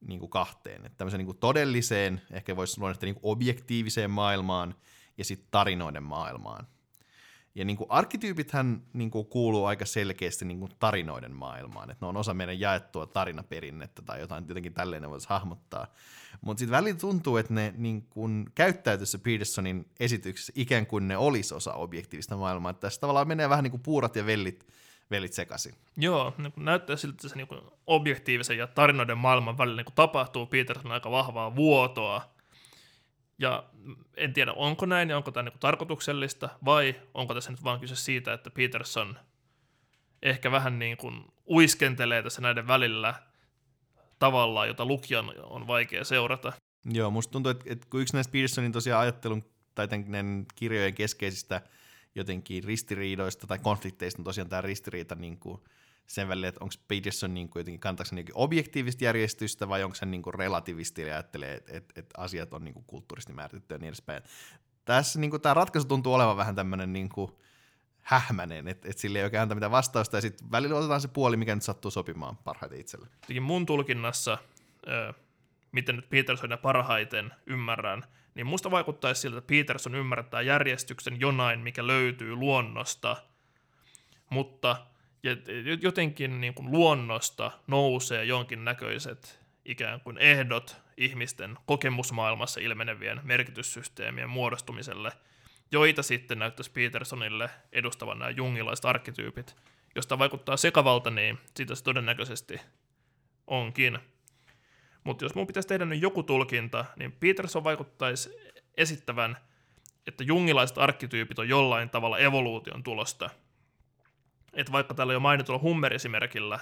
[0.00, 0.86] niin kuin kahteen.
[0.86, 4.74] Että tämmöiseen niin kuin todelliseen, ehkä voisi sanoa, että niin kuin objektiiviseen maailmaan
[5.18, 6.66] ja sitten tarinoiden maailmaan.
[7.54, 12.08] Ja niin kuin arkkityypithän niin kuin kuuluu aika selkeästi niin kuin tarinoiden maailmaan, että ne
[12.08, 15.86] on osa meidän jaettua tarinaperinnettä tai jotain jotenkin tälleen ne voisi hahmottaa.
[16.40, 21.54] Mutta sitten välillä tuntuu, että ne niin kuin käyttäytyssä Petersonin esityksessä ikään kuin ne olisi
[21.54, 22.70] osa objektiivista maailmaa.
[22.70, 24.66] Että tässä tavallaan menee vähän niin kuin puurat ja vellit,
[25.10, 25.74] vellit sekaisin.
[25.96, 27.48] Joo, niin näyttää siltä, että se niin
[27.86, 32.36] objektiivisen ja tarinoiden maailman välillä niin tapahtuu Petersonin aika vahvaa vuotoa,
[33.38, 33.64] ja
[34.16, 37.96] en tiedä, onko näin ja onko tämä niin tarkoituksellista, vai onko tässä nyt vaan kyse
[37.96, 39.18] siitä, että Peterson
[40.22, 43.14] ehkä vähän niin kuin uiskentelee tässä näiden välillä
[44.18, 46.52] tavalla, jota lukijan on vaikea seurata.
[46.84, 49.88] Joo, musta tuntuu, että, että kun yksi näistä Petersonin tosiaan ajattelun tai
[50.54, 51.60] kirjojen keskeisistä
[52.16, 55.60] jotenkin ristiriidoista tai konflikteista on tosiaan tämä ristiriita niin kuin
[56.06, 60.22] sen välillä, että onko Peterson niin kuin jotenkin kantaako objektiivista järjestystä vai onko hän niin
[60.22, 63.88] kuin relativisti ja ajattelee, että, että, että asiat on niin kuin kulttuurisesti määritetty ja niin
[63.88, 64.22] edespäin.
[64.84, 67.32] Tässä niin kuin, tämä ratkaisu tuntuu olevan vähän tämmöinen niin kuin
[68.02, 71.36] hähmänen, että, että sille ei oikein anta mitään vastausta ja sitten välillä otetaan se puoli,
[71.36, 73.08] mikä nyt sattuu sopimaan parhaiten itselle.
[73.40, 74.38] Mun tulkinnassa,
[75.72, 78.04] miten nyt Petersonia parhaiten ymmärrän,
[78.36, 83.16] niin musta vaikuttaisi siltä, että Peterson ymmärtää järjestyksen jonain, mikä löytyy luonnosta,
[84.30, 84.86] mutta
[85.82, 95.12] jotenkin niin kuin luonnosta nousee jonkinnäköiset ikään kuin ehdot ihmisten kokemusmaailmassa ilmenevien merkityssysteemien muodostumiselle,
[95.72, 99.56] joita sitten näyttäisi Petersonille edustavan nämä jungilaiset arkkityypit.
[99.94, 102.60] Josta vaikuttaa sekavalta, niin siitä se todennäköisesti
[103.46, 103.98] onkin.
[105.06, 108.30] Mutta jos mun pitäisi tehdä nyt joku tulkinta, niin Peterson vaikuttaisi
[108.76, 109.36] esittävän,
[110.06, 113.30] että jungilaiset arkkityypit on jollain tavalla evoluution tulosta–
[114.56, 116.60] että vaikka tällä jo mainitulla Hummer-esimerkillä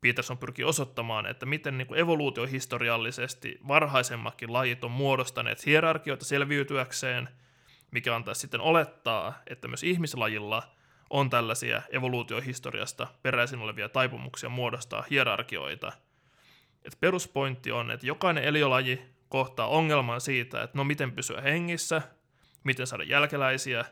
[0.00, 7.28] Peterson pyrkii osoittamaan, että miten niin evoluutiohistoriallisesti varhaisemmatkin lajit on muodostaneet hierarkioita selviytyäkseen,
[7.90, 10.62] mikä antaa sitten olettaa, että myös ihmislajilla
[11.10, 15.92] on tällaisia evoluutiohistoriasta peräisin olevia taipumuksia muodostaa hierarkioita.
[16.84, 22.02] Et peruspointti on, että jokainen eliolaji kohtaa ongelman siitä, että no miten pysyä hengissä,
[22.64, 23.84] miten saada jälkeläisiä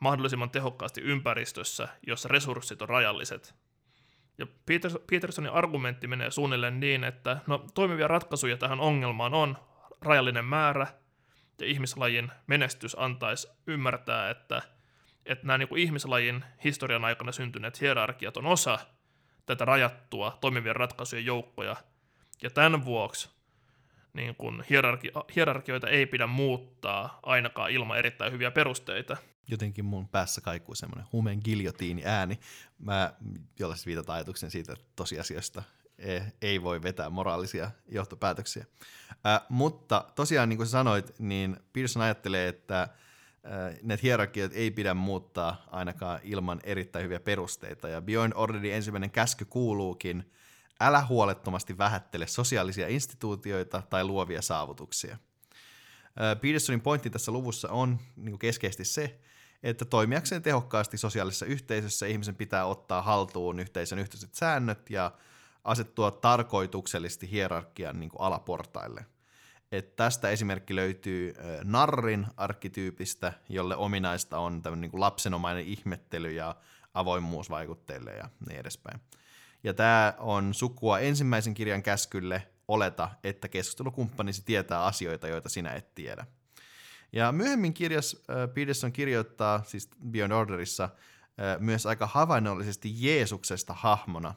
[0.00, 3.54] mahdollisimman tehokkaasti ympäristössä, jossa resurssit on rajalliset.
[4.38, 4.46] Ja
[5.10, 9.56] Petersonin argumentti menee suunnilleen niin, että no, toimivia ratkaisuja tähän ongelmaan on
[10.00, 10.86] rajallinen määrä,
[11.60, 14.62] ja ihmislajin menestys antaisi ymmärtää, että,
[15.26, 18.78] että nämä niin kuin ihmislajin historian aikana syntyneet hierarkiat on osa
[19.46, 21.76] tätä rajattua toimivien ratkaisujen joukkoja,
[22.42, 23.28] ja tämän vuoksi
[24.12, 29.16] niin kuin hierarki- hierarkioita ei pidä muuttaa ainakaan ilman erittäin hyviä perusteita.
[29.50, 32.38] Jotenkin mun päässä kaikuu semmoinen huumeen giljotiini ääni,
[32.78, 33.12] mä,
[33.58, 35.62] jolla siis viitataan ajatuksen siitä, että tosiasiasta
[35.98, 38.64] e, ei voi vetää moraalisia johtopäätöksiä.
[39.26, 42.88] Äh, mutta tosiaan, niin kuin sanoit, niin Pearson ajattelee, että äh,
[43.82, 47.88] näitä hierarkiat ei pidä muuttaa ainakaan ilman erittäin hyviä perusteita.
[47.88, 50.32] Ja Beyond Orderin ensimmäinen käsky kuuluukin,
[50.80, 55.18] älä huolettomasti vähättele sosiaalisia instituutioita tai luovia saavutuksia.
[56.40, 59.20] Petersonin pointti tässä luvussa on niin keskeisesti se,
[59.62, 65.12] että toimijakseen tehokkaasti sosiaalisessa yhteisössä ihmisen pitää ottaa haltuun yhteisön yhteiset säännöt ja
[65.64, 69.06] asettua tarkoituksellisesti hierarkian niin alaportaille.
[69.72, 76.56] Et tästä esimerkki löytyy narrin arkkityypistä, jolle ominaista on tämmöinen niin lapsenomainen ihmettely ja
[76.94, 79.00] avoimuus vaikutteille ja niin edespäin.
[79.64, 85.94] Ja tämä on sukua ensimmäisen kirjan käskylle oleta, että keskustelukumppanisi tietää asioita, joita sinä et
[85.94, 86.26] tiedä.
[87.12, 88.22] Ja myöhemmin kirjas
[88.54, 90.88] Peterson kirjoittaa, siis Beyond Orderissa,
[91.58, 94.34] myös aika havainnollisesti Jeesuksesta hahmona.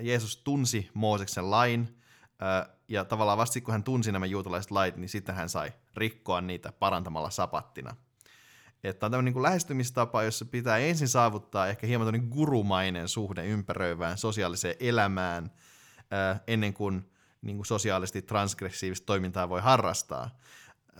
[0.00, 2.00] Jeesus tunsi Mooseksen lain,
[2.88, 6.72] ja tavallaan vasta kun hän tunsi nämä juutalaiset lait, niin sitten hän sai rikkoa niitä
[6.72, 7.96] parantamalla sapattina.
[8.84, 14.18] Että on tämmöinen niin lähestymistapa, jossa pitää ensin saavuttaa ehkä hieman tämmöinen gurumainen suhde ympäröivään
[14.18, 15.50] sosiaaliseen elämään,
[16.12, 17.10] äh, ennen kuin,
[17.42, 20.38] niin kuin sosiaalisesti transgressiivista toimintaa voi harrastaa.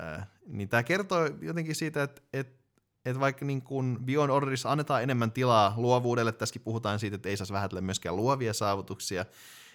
[0.00, 2.64] Äh, niin tämä kertoo jotenkin siitä, että, että,
[3.04, 7.36] että vaikka niin kuin Beyond Orderissa annetaan enemmän tilaa luovuudelle, tässäkin puhutaan siitä, että ei
[7.36, 9.24] saisi vähätellä myöskään luovia saavutuksia,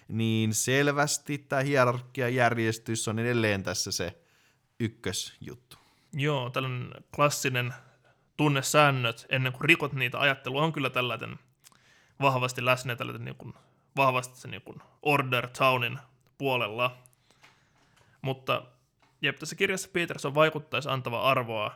[0.08, 4.18] niin selvästi tämä hierarkiajärjestys on edelleen tässä se
[4.80, 5.76] ykkösjuttu.
[6.12, 7.74] Joo, tällainen klassinen
[8.36, 11.38] tunnesäännöt ennen kuin rikot niitä ajattelu on kyllä tällainen
[12.20, 13.54] vahvasti läsnä tällainen niin kuin,
[13.96, 15.98] vahvasti se niin kuin order townin
[16.38, 16.96] puolella.
[18.22, 18.62] Mutta
[19.22, 21.74] jep, tässä kirjassa Peterson vaikuttaisi antava arvoa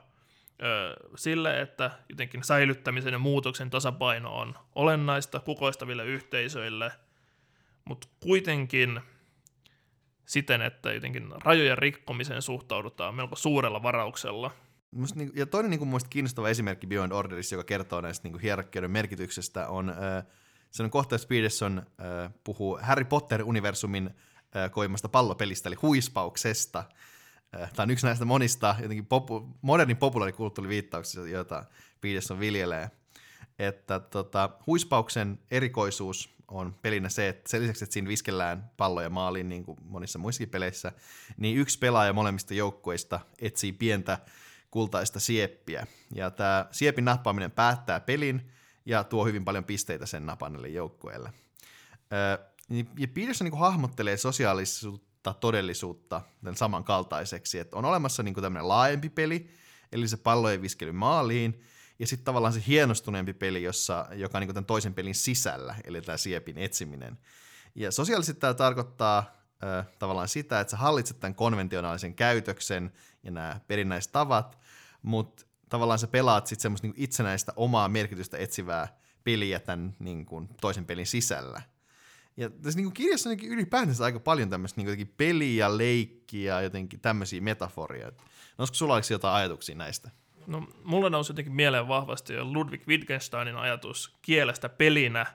[0.62, 6.92] ö, sille, että jotenkin säilyttämisen ja muutoksen tasapaino on olennaista kukoistaville yhteisöille,
[7.84, 9.00] mutta kuitenkin
[10.26, 14.50] siten, että jotenkin rajojen rikkomiseen suhtaudutaan melko suurella varauksella–
[14.90, 18.40] Musta, niin, ja toinen niin kuin, musta kiinnostava esimerkki Beyond Orderissa, joka kertoo näistä niin
[18.40, 20.26] hierarkioiden merkityksestä, on äh,
[20.70, 24.10] se on kohta, Peterson äh, puhuu Harry Potter-universumin
[24.56, 26.84] äh, koimasta pallopelistä, eli huispauksesta.
[27.60, 31.64] Äh, Tämä on yksi näistä monista jotenkin popu- modernin populaarikulttuuriviittauksista, joita
[32.00, 32.90] Peterson viljelee.
[33.58, 39.48] Että tota, huispauksen erikoisuus on pelinä se, että sen lisäksi, että siinä viskellään palloja maaliin
[39.48, 40.92] niin kuin monissa muissakin peleissä,
[41.36, 44.18] niin yksi pelaaja molemmista joukkueista etsii pientä
[44.76, 45.86] kultaista sieppiä.
[46.14, 48.50] Ja tämä siepin nappaaminen päättää pelin
[48.86, 51.32] ja tuo hyvin paljon pisteitä sen napannelle joukkueelle.
[52.98, 59.50] Ja Peterson niin hahmottelee sosiaalisuutta, todellisuutta tämän samankaltaiseksi, että on olemassa niin tämmöinen laajempi peli,
[59.92, 61.60] eli se pallojen viskely maaliin,
[61.98, 66.02] ja sitten tavallaan se hienostuneempi peli, jossa, joka on niin tämän toisen pelin sisällä, eli
[66.02, 67.18] tämä siepin etsiminen.
[67.74, 69.18] Ja sosiaalisesti tämä tarkoittaa
[69.64, 74.65] äh, tavallaan sitä, että sä hallitset tämän konventionaalisen käytöksen ja nämä perinnäiset tavat,
[75.06, 80.86] mutta tavallaan sä pelaat sitten semmoista niinku itsenäistä omaa merkitystä etsivää peliä tämän niinku toisen
[80.86, 81.62] pelin sisällä.
[82.36, 88.12] Ja tässä niinku kirjassa on ylipäätänsä aika paljon tämmöistä niinku peliä, leikkiä, jotenkin tämmöisiä metaforia.
[88.58, 90.10] Olisiko sulla jotain ajatuksia näistä?
[90.46, 95.26] No, mulla nousi jotenkin mieleen vahvasti jo Ludwig Wittgensteinin ajatus kielestä pelinä,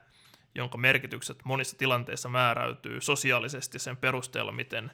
[0.56, 4.92] jonka merkitykset monissa tilanteissa määräytyy sosiaalisesti sen perusteella, miten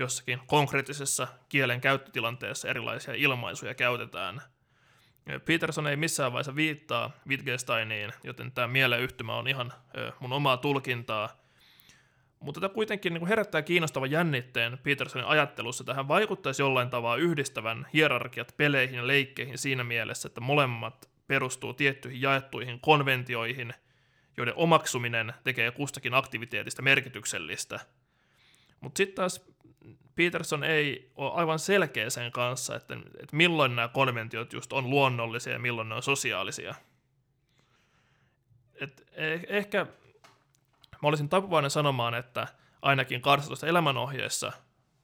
[0.00, 4.42] jossakin konkreettisessa kielen käyttötilanteessa erilaisia ilmaisuja käytetään.
[5.44, 9.72] Peterson ei missään vaiheessa viittaa Wittgensteiniin, joten tämä mieleyhtymä on ihan
[10.20, 11.40] mun omaa tulkintaa.
[12.40, 15.84] Mutta tämä kuitenkin niin herättää kiinnostava jännitteen Petersonin ajattelussa.
[15.84, 22.22] Tähän vaikuttaisi jollain tavalla yhdistävän hierarkiat peleihin ja leikkeihin siinä mielessä, että molemmat perustuu tiettyihin
[22.22, 23.74] jaettuihin konventioihin,
[24.36, 27.80] joiden omaksuminen tekee kustakin aktiviteetista merkityksellistä.
[28.80, 29.44] Mutta sitten taas
[30.16, 35.52] Peterson ei ole aivan selkeä sen kanssa, että, että milloin nämä konventiot just on luonnollisia
[35.52, 36.74] ja milloin ne on sosiaalisia.
[38.74, 39.86] et eh- ehkä
[41.02, 42.48] mä olisin taipuvainen sanomaan, että
[42.82, 44.52] ainakin 12 elämänohjeessa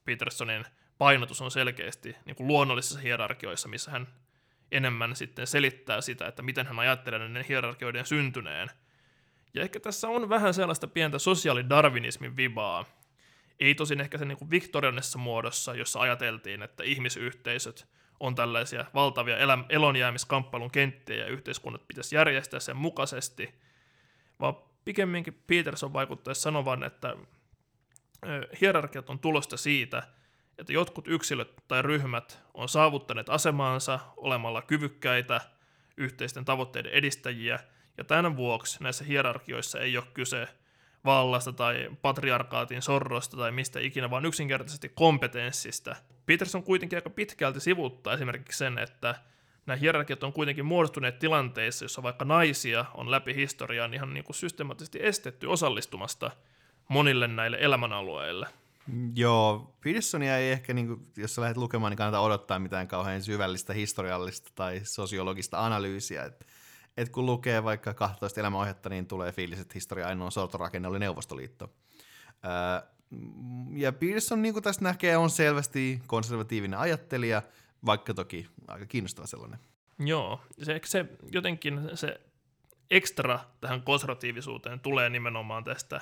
[0.04, 0.64] Petersonin
[0.98, 4.08] painotus on selkeästi niin kuin luonnollisissa hierarkioissa, missä hän
[4.72, 8.70] enemmän sitten selittää sitä, että miten hän ajattelee näiden hierarkioiden syntyneen.
[9.54, 12.84] Ja ehkä tässä on vähän sellaista pientä sosiaalidarwinismin vibaa.
[13.60, 17.88] Ei tosin ehkä se niin kuin viktorianisessa muodossa, jossa ajateltiin, että ihmisyhteisöt
[18.20, 23.54] on tällaisia valtavia elä- elonjäämiskamppailun kenttiä ja yhteiskunnat pitäisi järjestää sen mukaisesti,
[24.40, 27.16] vaan pikemminkin Peterson vaikuttaisi sanovan, että
[28.60, 30.02] hierarkiat on tulosta siitä,
[30.58, 35.40] että jotkut yksilöt tai ryhmät on saavuttaneet asemaansa olemalla kyvykkäitä
[35.96, 37.60] yhteisten tavoitteiden edistäjiä,
[37.98, 40.48] ja tämän vuoksi näissä hierarkioissa ei ole kyse
[41.06, 45.96] vallasta tai patriarkaatin sorrosta tai mistä ikinä, vaan yksinkertaisesti kompetenssista.
[46.26, 49.14] Peterson kuitenkin aika pitkälti sivuttaa esimerkiksi sen, että
[49.66, 54.36] nämä hierarkiat on kuitenkin muodostuneet tilanteissa, jossa vaikka naisia on läpi historiaan ihan niin kuin
[54.36, 56.30] systemaattisesti estetty osallistumasta
[56.88, 58.46] monille näille elämänalueille.
[59.14, 63.22] Joo, Petersonia ei ehkä, niin kuin, jos sä lähdet lukemaan, niin kannata odottaa mitään kauhean
[63.22, 66.24] syvällistä historiallista tai sosiologista analyysiä.
[66.24, 66.46] Et,
[66.96, 71.70] et kun lukee vaikka 12 elämäohjetta, niin tulee fiilis, että historia ainoa sortorakenne oli Neuvostoliitto.
[72.42, 72.82] Ää,
[73.72, 77.42] ja Peterson, niin kuin tässä näkee, on selvästi konservatiivinen ajattelija,
[77.86, 79.58] vaikka toki aika kiinnostava sellainen.
[79.98, 82.20] Joo, se, se jotenkin se
[82.90, 86.00] ekstra tähän konservatiivisuuteen tulee nimenomaan tästä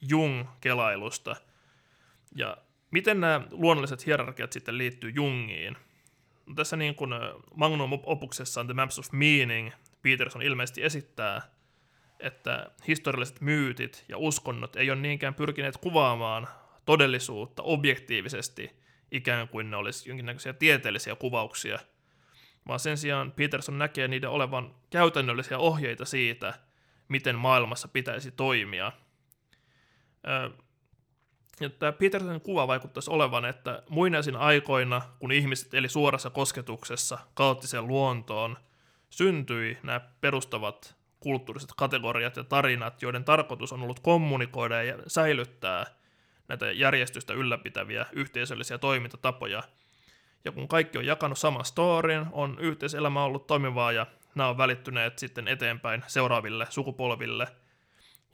[0.00, 1.36] Jung-kelailusta.
[2.34, 2.56] Ja
[2.90, 5.76] miten nämä luonnolliset hierarkiat sitten liittyy Jungiin?
[6.56, 7.10] Tässä niin kuin
[7.54, 9.70] Magnum opuksessaan The Maps of Meaning
[10.02, 11.42] Peterson ilmeisesti esittää,
[12.20, 16.48] että historialliset myytit ja uskonnot ei ole niinkään pyrkineet kuvaamaan
[16.84, 21.78] todellisuutta objektiivisesti, ikään kuin ne olisi jonkinnäköisiä tieteellisiä kuvauksia,
[22.68, 26.54] vaan sen sijaan Peterson näkee niiden olevan käytännöllisiä ohjeita siitä,
[27.08, 28.92] miten maailmassa pitäisi toimia.
[31.60, 37.86] Ja tämä Petersonin kuva vaikuttaisi olevan, että muinaisin aikoina, kun ihmiset eli suorassa kosketuksessa kaoottiseen
[37.86, 38.56] luontoon,
[39.10, 45.86] syntyi nämä perustavat kulttuuriset kategoriat ja tarinat, joiden tarkoitus on ollut kommunikoida ja säilyttää
[46.48, 49.62] näitä järjestystä ylläpitäviä yhteisöllisiä toimintatapoja.
[50.44, 55.18] Ja kun kaikki on jakanut saman storin, on yhteiselämä ollut toimivaa ja nämä on välittyneet
[55.18, 57.46] sitten eteenpäin seuraaville sukupolville–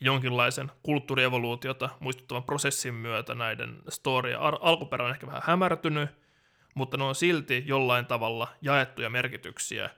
[0.00, 6.10] jonkinlaisen kulttuurievoluutiota muistuttavan prosessin myötä näiden storia alkuperä on ehkä vähän hämärtynyt,
[6.74, 9.90] mutta ne on silti jollain tavalla jaettuja merkityksiä.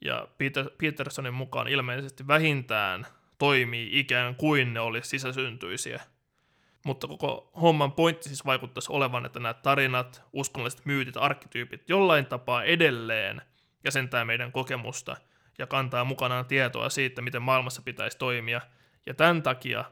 [0.00, 3.06] Ja Peter, Petersonin mukaan ilmeisesti vähintään
[3.38, 6.02] toimii ikään kuin ne olisi sisäsyntyisiä.
[6.84, 12.64] Mutta koko homman pointti siis vaikuttaisi olevan, että nämä tarinat, uskonnolliset myytit, arkkityypit jollain tapaa
[12.64, 13.42] edelleen
[13.84, 15.16] jäsentää meidän kokemusta
[15.58, 18.60] ja kantaa mukanaan tietoa siitä, miten maailmassa pitäisi toimia–
[19.08, 19.84] ja tämän takia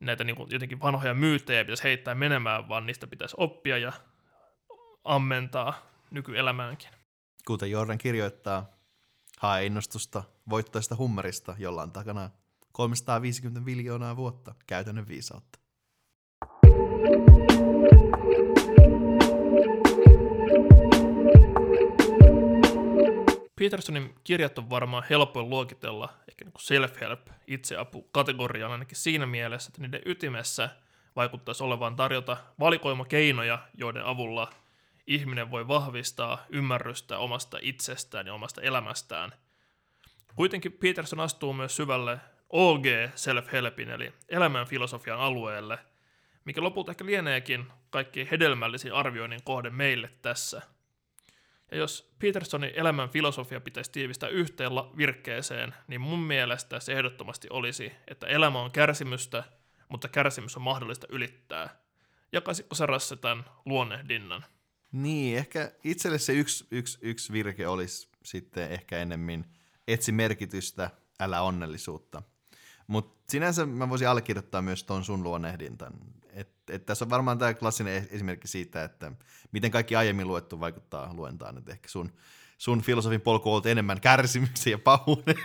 [0.00, 3.92] näitä niin kuin jotenkin vanhoja myyttejä pitäisi heittää menemään, vaan niistä pitäisi oppia ja
[5.04, 6.90] ammentaa nykyelämäänkin.
[7.46, 8.66] Kuten Jordan kirjoittaa,
[9.42, 12.30] hae innostusta voittoista hummerista, jolla on takana
[12.72, 15.58] 350 miljoonaa vuotta käytännön viisautta.
[23.60, 29.80] Petersonin kirjat on varmaan helpoin luokitella ehkä niin self-help itseapu kategoriaan ainakin siinä mielessä, että
[29.80, 30.70] niiden ytimessä
[31.16, 34.50] vaikuttaisi olevan tarjota valikoima keinoja, joiden avulla
[35.06, 39.32] ihminen voi vahvistaa ymmärrystä omasta itsestään ja omasta elämästään.
[40.34, 42.18] Kuitenkin Peterson astuu myös syvälle
[42.50, 42.84] OG
[43.14, 45.78] self-helpin eli elämän filosofian alueelle,
[46.44, 50.62] mikä lopulta ehkä lieneekin kaikki hedelmällisin arvioinnin kohde meille tässä–
[51.72, 57.92] ja jos Petersonin elämän filosofia pitäisi tiivistää yhteen virkkeeseen, niin mun mielestä se ehdottomasti olisi,
[58.08, 59.44] että elämä on kärsimystä,
[59.88, 61.76] mutta kärsimys on mahdollista ylittää.
[62.32, 64.44] Jakaisitko sä Rasse tämän luonnehdinnan?
[64.92, 69.44] Niin, ehkä itselle se yksi, yksi, yksi virke olisi sitten ehkä enemmän
[69.88, 70.90] etsi merkitystä,
[71.20, 72.22] älä onnellisuutta.
[72.86, 75.92] Mutta sinänsä mä voisin allekirjoittaa myös ton sun luonnehdintan.
[76.32, 79.12] Et, et tässä on varmaan tämä klassinen esimerkki siitä, että
[79.52, 81.58] miten kaikki aiemmin luettu vaikuttaa luentaan.
[81.58, 82.12] Et ehkä sun,
[82.58, 85.36] sun filosofin polku on ollut enemmän kärsimyksen ja pahuuden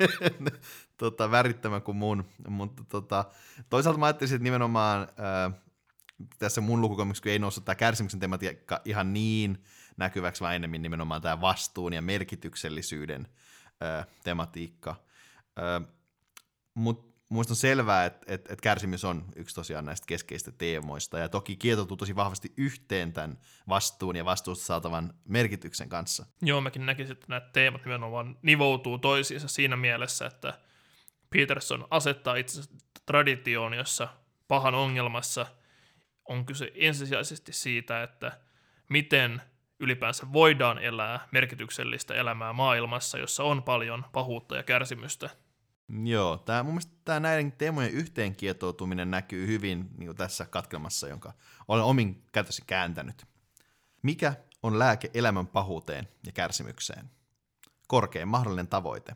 [0.97, 2.25] tota, värittämä kuin mun.
[2.47, 3.25] Mutta tota,
[3.69, 5.51] toisaalta mä ajattelisin, että nimenomaan ää,
[6.39, 9.63] tässä mun lukukomiksessa ei noussut tämä kärsimyksen tematiikka ihan niin
[9.97, 13.27] näkyväksi, vaan enemmän nimenomaan tämä vastuun ja merkityksellisyyden
[13.81, 14.95] ää, tematiikka.
[16.73, 21.29] Mutta Muista on selvää, että, että, että kärsimys on yksi tosiaan näistä keskeistä teemoista, ja
[21.29, 23.39] toki kietoutuu tosi vahvasti yhteen tämän
[23.69, 26.25] vastuun ja vastuusta saatavan merkityksen kanssa.
[26.41, 30.59] Joo, mäkin näkisin, että nämä teemat nimenomaan nivoutuu toisiinsa siinä mielessä, että
[31.29, 32.71] Peterson asettaa itsensä
[33.05, 34.07] traditioon, jossa
[34.47, 35.45] pahan ongelmassa
[36.27, 38.39] on kyse ensisijaisesti siitä, että
[38.89, 39.41] miten
[39.79, 45.29] ylipäänsä voidaan elää merkityksellistä elämää maailmassa, jossa on paljon pahuutta ja kärsimystä.
[46.03, 51.33] Joo, tää, mun mielestä tämä näiden teemojen yhteenkietoutuminen näkyy hyvin niin tässä katkelmassa, jonka
[51.67, 53.25] olen omin käytössä kääntänyt.
[54.01, 57.09] Mikä on lääke elämän pahuuteen ja kärsimykseen?
[57.87, 59.15] Korkein mahdollinen tavoite.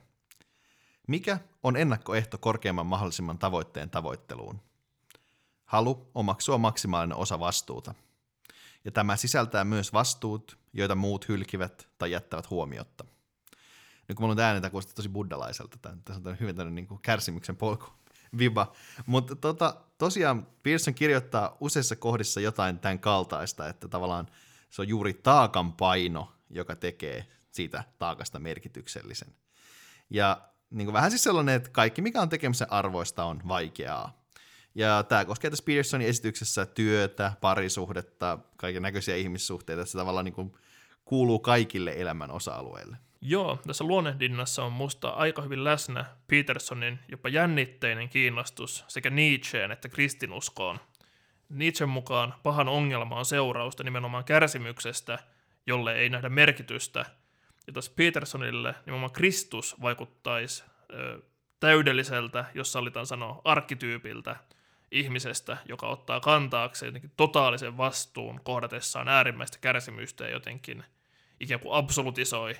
[1.07, 4.61] Mikä on ennakkoehto korkeimman mahdollisimman tavoitteen tavoitteluun?
[5.71, 7.93] Halu omaksua maksimaalinen osa vastuuta.
[8.85, 13.03] Ja tämä sisältää myös vastuut, joita muut hylkivät tai jättävät huomiotta.
[14.07, 15.77] Nyt kun mulla on ääntä, kuulostaa tosi buddalaiselta.
[16.05, 17.85] Tässä on hyvin tämmöinen niin kärsimyksen polku
[18.37, 18.71] viba.
[19.05, 24.27] Mutta tota, tosiaan Pearson kirjoittaa useissa kohdissa jotain tämän kaltaista, että tavallaan
[24.69, 29.35] se on juuri taakan paino, joka tekee siitä taakasta merkityksellisen.
[30.09, 34.20] Ja niin kuin vähän siis sellainen, että kaikki mikä on tekemisen arvoista on vaikeaa.
[34.75, 40.53] Ja tämä koskee tässä Petersonin esityksessä työtä, parisuhdetta, kaiken näköisiä ihmissuhteita, se tavallaan niin kuin
[41.05, 42.97] kuuluu kaikille elämän osa-alueille.
[43.21, 49.89] Joo, tässä luonnehdinnassa on musta aika hyvin läsnä Petersonin jopa jännitteinen kiinnostus sekä Nietzscheen että
[49.89, 50.79] kristinuskoon.
[51.49, 55.19] Nietzschen mukaan pahan ongelma on seurausta nimenomaan kärsimyksestä,
[55.67, 57.05] jolle ei nähdä merkitystä.
[57.67, 60.63] Ja taas Petersonille nimenomaan Kristus vaikuttaisi
[60.93, 61.21] ö,
[61.59, 64.35] täydelliseltä, jos sallitaan sanoa arkkityypiltä
[64.91, 70.83] ihmisestä, joka ottaa kantaakseen jotenkin totaalisen vastuun kohdatessaan äärimmäistä kärsimystä ja jotenkin
[71.39, 72.55] ikään kuin absolutisoi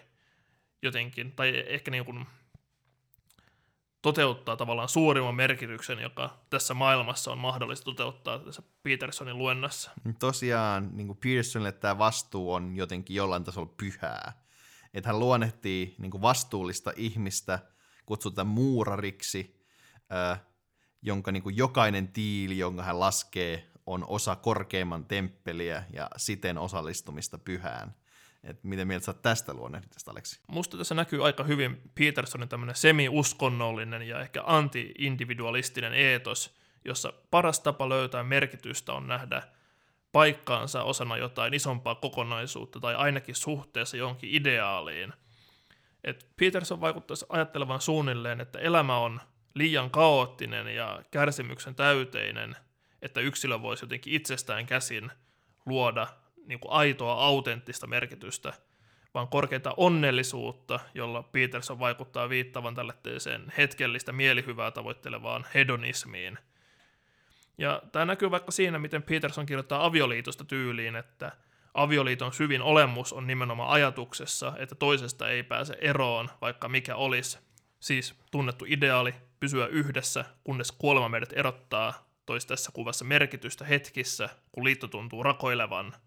[0.81, 2.25] jotenkin, tai ehkä niin kuin
[4.01, 9.91] toteuttaa tavallaan suurimman merkityksen, joka tässä maailmassa on mahdollista toteuttaa tässä Petersonin luennassa.
[10.19, 14.41] Tosiaan niin kuin Petersonille tämä vastuu on jotenkin jollain tasolla pyhää.
[14.93, 17.59] Että hän luonnehtii niin kuin vastuullista ihmistä,
[18.05, 19.65] kutsutaan muurariksi,
[20.13, 20.41] äh,
[21.01, 27.37] jonka niin kuin jokainen tiili, jonka hän laskee, on osa korkeimman temppeliä ja siten osallistumista
[27.37, 27.95] pyhään.
[28.43, 30.39] Et miten mieltä sä tästä luonnehditesta, Aleksi?
[30.47, 37.89] Musta tässä näkyy aika hyvin Petersonin tämmöinen semi-uskonnollinen ja ehkä anti-individualistinen eetos, jossa paras tapa
[37.89, 39.43] löytää merkitystä on nähdä
[40.11, 45.13] paikkaansa osana jotain isompaa kokonaisuutta tai ainakin suhteessa johonkin ideaaliin.
[46.03, 49.21] Et Peterson vaikuttaisi ajattelevan suunnilleen, että elämä on
[49.53, 52.55] liian kaoottinen ja kärsimyksen täyteinen,
[53.01, 55.11] että yksilö voisi jotenkin itsestään käsin
[55.65, 56.07] luoda
[56.45, 58.53] niin kuin aitoa, autenttista merkitystä,
[59.13, 66.37] vaan korkeinta onnellisuutta, jolla Peterson vaikuttaa viittavan tällaiseen hetkellistä mielihyvää tavoittelevaan hedonismiin.
[67.57, 71.31] Ja tämä näkyy vaikka siinä, miten Peterson kirjoittaa avioliitosta tyyliin, että
[71.73, 77.39] avioliiton syvin olemus on nimenomaan ajatuksessa, että toisesta ei pääse eroon, vaikka mikä olisi.
[77.81, 84.63] Siis tunnettu ideaali pysyä yhdessä, kunnes kuolema meidät erottaa, toisi tässä kuvassa merkitystä hetkissä, kun
[84.63, 85.93] liitto tuntuu rakoilevan–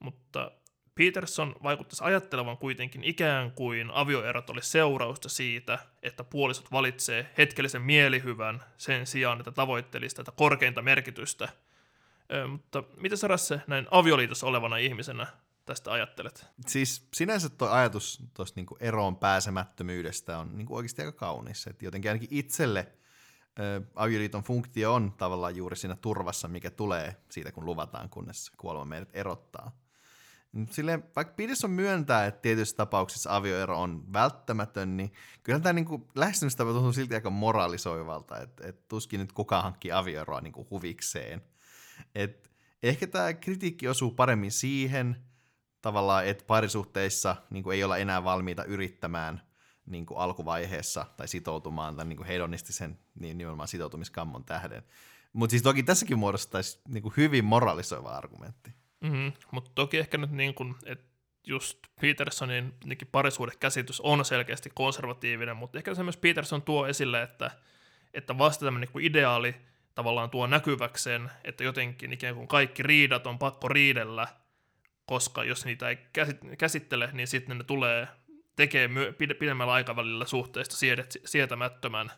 [0.00, 0.50] mutta
[0.94, 8.62] Peterson vaikuttaisi ajattelevan kuitenkin ikään kuin avioerot olisi seurausta siitä, että puolisot valitsee hetkellisen mielihyvän
[8.76, 11.48] sen sijaan, että tavoittelisi tätä korkeinta merkitystä.
[12.32, 15.26] Ö, mutta mitä Rasse näin avioliitossa olevana ihmisenä
[15.66, 16.46] tästä ajattelet?
[16.66, 21.66] Siis sinänsä tuo ajatus tuosta niinku eroon pääsemättömyydestä on niinku oikeasti aika kaunis.
[21.66, 22.92] Et jotenkin ainakin itselle
[23.58, 28.84] ö, avioliiton funktio on tavallaan juuri siinä turvassa, mikä tulee siitä, kun luvataan, kunnes kuolema
[28.84, 29.72] meidät erottaa.
[30.70, 36.72] Silleen, vaikka Peterson myöntää, että tietyissä tapauksissa avioero on välttämätön, niin kyllä tämä niinku lähestymistapa
[36.72, 41.42] tuntuu silti aika moralisoivalta, että et tuskin nyt kukaan hankkii avioeroa niinku huvikseen.
[42.14, 42.50] Et
[42.82, 45.16] ehkä tämä kritiikki osuu paremmin siihen
[45.82, 49.42] tavallaan, että parisuhteissa niinku ei olla enää valmiita yrittämään
[49.86, 54.82] niinku alkuvaiheessa tai sitoutumaan tämän niinku hedonistisen niin nimenomaan sitoutumiskammon tähden.
[55.32, 58.70] Mutta siis toki tässäkin muodostaisi niinku hyvin moralisoiva argumentti.
[59.00, 59.32] Mm-hmm.
[59.50, 61.10] Mutta toki ehkä nyt niin kuin, että
[61.46, 62.74] just Petersonin
[63.12, 67.50] parisuudekäsitys on selkeästi konservatiivinen, mutta ehkä se myös Peterson tuo esille, että,
[68.14, 69.54] että vasta tämmöinen niin ideaali
[69.94, 74.26] tavallaan tuo näkyväkseen, että jotenkin ikään kuin kaikki riidat on pakko riidellä,
[75.10, 75.98] koska jos niitä ei
[76.58, 78.08] käsittele, niin sitten ne tulee
[78.56, 78.88] tekee
[79.38, 80.76] pidemmällä aikavälillä suhteesta
[81.24, 82.10] sietämättömän.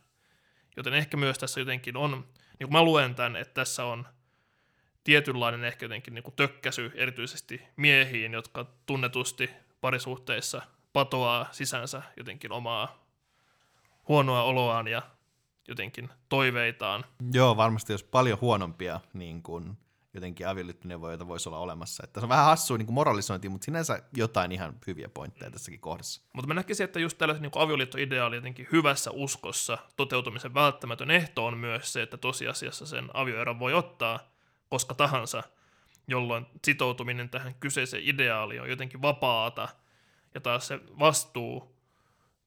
[0.77, 4.07] Joten ehkä myös tässä jotenkin on, niin kuin mä luen tämän, että tässä on–
[5.05, 10.63] tietynlainen ehkä jotenkin niin kuin tökkäsy erityisesti miehiin, jotka tunnetusti parisuhteissa
[10.93, 13.05] patoaa sisänsä jotenkin omaa
[14.09, 15.03] huonoa oloaan ja
[15.69, 17.05] jotenkin toiveitaan.
[17.33, 19.79] Joo, varmasti jos paljon huonompia niin kuin
[20.15, 22.05] jotenkin avioliittoneuvoja, voisi olla olemassa.
[22.05, 26.23] Että se on vähän hassua niin moralisointi, mutta sinänsä jotain ihan hyviä pointteja tässäkin kohdassa.
[26.33, 31.59] Mutta mä näkisin, että just tällaisen niin avioliittoideaali jotenkin hyvässä uskossa toteutumisen välttämätön ehto on
[31.59, 34.33] myös se, että tosiasiassa sen avioeron voi ottaa
[34.73, 35.43] koska tahansa,
[36.09, 39.69] jolloin sitoutuminen tähän kyseiseen ideaaliin on jotenkin vapaata,
[40.35, 41.77] ja taas se vastuu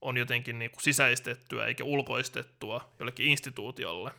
[0.01, 4.11] on jotenkin niin kuin sisäistettyä eikä ulkoistettua jollekin instituutiolle.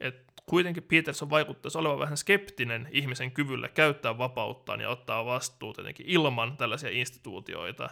[0.00, 6.06] Et kuitenkin Peterson vaikuttaisi olevan vähän skeptinen ihmisen kyvylle käyttää vapauttaan ja ottaa vastuuta jotenkin
[6.08, 7.90] ilman tällaisia instituutioita.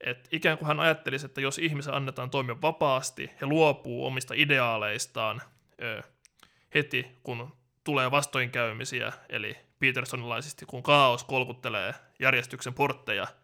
[0.00, 5.42] Et ikään kuin hän ajattelisi, että jos ihmisen annetaan toimia vapaasti, he luopuu omista ideaaleistaan
[5.82, 6.02] ö,
[6.74, 7.52] heti, kun
[7.84, 13.26] tulee vastoinkäymisiä, eli Petersonilaisesti, kun kaos kolkuttelee järjestyksen portteja–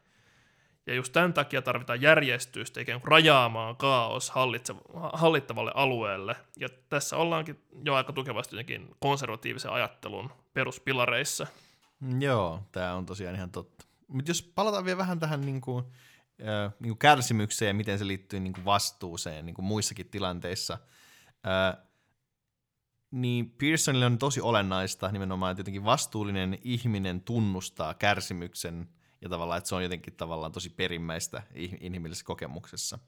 [0.87, 4.33] ja just tämän takia tarvitaan järjestystä ikään kuin rajaamaan kaos
[5.13, 6.37] hallittavalle alueelle.
[6.57, 11.47] Ja tässä ollaankin jo aika tukevasti jotenkin konservatiivisen ajattelun peruspilareissa.
[12.01, 13.87] Mm, joo, tämä on tosiaan ihan totta.
[14.09, 15.85] Mutta jos palataan vielä vähän tähän niin kuin,
[16.41, 20.79] äh, niin kuin kärsimykseen ja miten se liittyy niin kuin vastuuseen niin kuin muissakin tilanteissa,
[21.47, 21.85] äh,
[23.11, 28.89] niin Pearsonille on tosi olennaista nimenomaan, että jotenkin vastuullinen ihminen tunnustaa kärsimyksen–
[29.25, 31.43] ja tavallaan, että se on jotenkin tavallaan tosi perimmäistä
[31.81, 32.99] inhimillisessä kokemuksessa.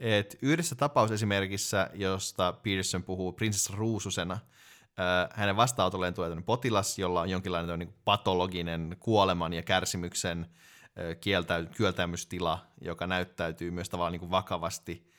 [0.00, 7.30] Et yhdessä tapausesimerkissä, josta Peterson puhuu prinsessa Ruususena, äh, hänen vastaanotolleen tulee potilas, jolla on
[7.30, 14.30] jonkinlainen niin patologinen kuoleman ja kärsimyksen äh, kieltäy, kieltäymystila, joka näyttäytyy myös tavallaan niin kuin
[14.30, 15.10] vakavasti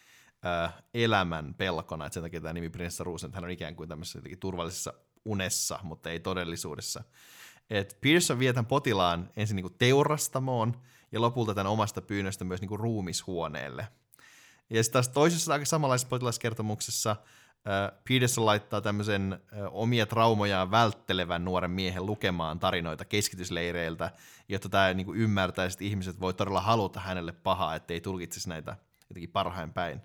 [0.45, 4.20] äh, elämän pelkona, että sen takia tämä nimi prinsessa Ruusen, hän on ikään kuin tämmöisessä
[4.39, 4.93] turvallisessa
[5.26, 7.03] unessa, mutta ei todellisuudessa
[7.70, 12.61] että Pearson vie tämän potilaan ensin niin kuin teurastamoon ja lopulta tämän omasta pyynnöstä myös
[12.61, 13.88] niin kuin ruumishuoneelle.
[14.70, 21.45] Ja sitten taas toisessa aika samanlaisessa potilaskertomuksessa äh, Peterson laittaa tämmöisen äh, omia traumojaan välttelevän
[21.45, 24.11] nuoren miehen lukemaan tarinoita keskitysleireiltä,
[24.49, 28.78] jotta tämä niin kuin ymmärtäisi, että ihmiset voi todella haluta hänelle pahaa, ettei tulkitsisi näitä
[29.09, 30.01] jotenkin parhain päin.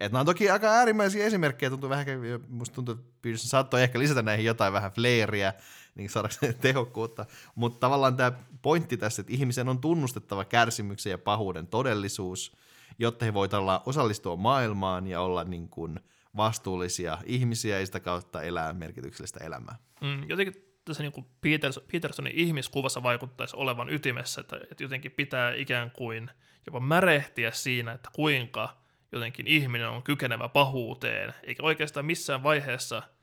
[0.00, 2.06] Et nämä on toki aika äärimmäisiä esimerkkejä, tuntuu vähän,
[2.48, 5.54] musta tuntuu, että Peterson saattoi ehkä lisätä näihin jotain vähän fleeriä,
[5.94, 7.26] niin saadakseen tehokkuutta.
[7.54, 8.32] Mutta tavallaan tämä
[8.62, 12.56] pointti tässä, että ihmisen on tunnustettava kärsimyksen ja pahuuden todellisuus,
[12.98, 16.00] jotta he voivat osallistua maailmaan ja olla niin kuin
[16.36, 19.76] vastuullisia ihmisiä ja sitä kautta elää merkityksellistä elämää.
[20.00, 25.54] Mm, jotenkin tässä niin kuin Peters, Petersonin ihmiskuvassa vaikuttaisi olevan ytimessä, että, että jotenkin pitää
[25.54, 26.30] ikään kuin
[26.66, 28.76] jopa märehtiä siinä, että kuinka
[29.12, 33.02] jotenkin ihminen on kykenevä pahuuteen, eikä oikeastaan missään vaiheessa–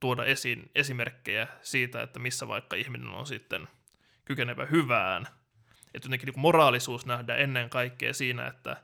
[0.00, 3.68] tuoda esiin esimerkkejä siitä, että missä vaikka ihminen on sitten
[4.24, 5.26] kykenevä hyvään.
[5.94, 8.76] Että jotenkin niin moraalisuus nähdään ennen kaikkea siinä, että,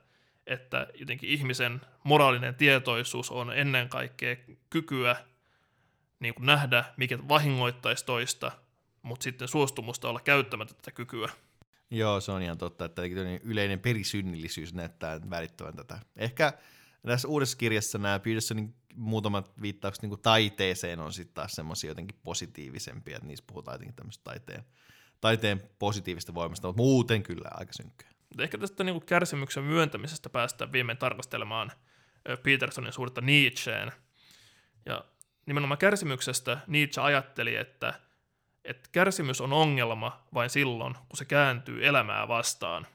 [0.46, 4.36] että jotenkin ihmisen moraalinen tietoisuus on ennen kaikkea
[4.70, 5.16] kykyä
[6.20, 8.52] niin kuin nähdä, mikä vahingoittaisi toista,
[9.02, 11.28] mutta sitten suostumusta olla käyttämättä tätä kykyä.
[11.90, 13.02] Joo, se on ihan totta, että
[13.42, 15.98] yleinen perisynnillisyys näyttää välittävän tätä.
[16.16, 16.52] Ehkä
[17.02, 23.16] tässä uudessa kirjassa nämä Petersonin muutamat viittaukset niin taiteeseen on sitten taas semmoisia jotenkin positiivisempia,
[23.16, 24.64] että niissä puhutaan jotenkin tämmöistä taiteen,
[25.20, 28.10] taiteen positiivista voimasta, mutta muuten kyllä aika synkkää.
[28.38, 31.72] Ehkä tästä niin kuin kärsimyksen myöntämisestä päästään viimein tarkastelemaan
[32.42, 33.92] Petersonin suurta Nietzscheen.
[34.86, 35.04] Ja
[35.46, 37.94] nimenomaan kärsimyksestä Nietzsche ajatteli, että,
[38.64, 42.86] että kärsimys on ongelma vain silloin, kun se kääntyy elämää vastaan.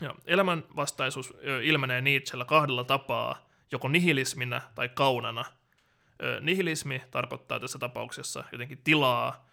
[0.00, 3.36] Ja elämän vastaisuus ilmenee Nietzschellä kahdella tapaa–
[3.72, 5.44] joko nihilisminä tai kaunana.
[6.40, 9.46] Nihilismi tarkoittaa tässä tapauksessa jotenkin tilaa,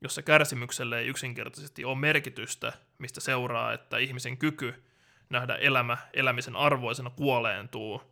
[0.00, 4.82] jossa kärsimykselle ei yksinkertaisesti ole merkitystä, mistä seuraa, että ihmisen kyky
[5.30, 8.02] nähdä elämä elämisen arvoisena kuoleentuu.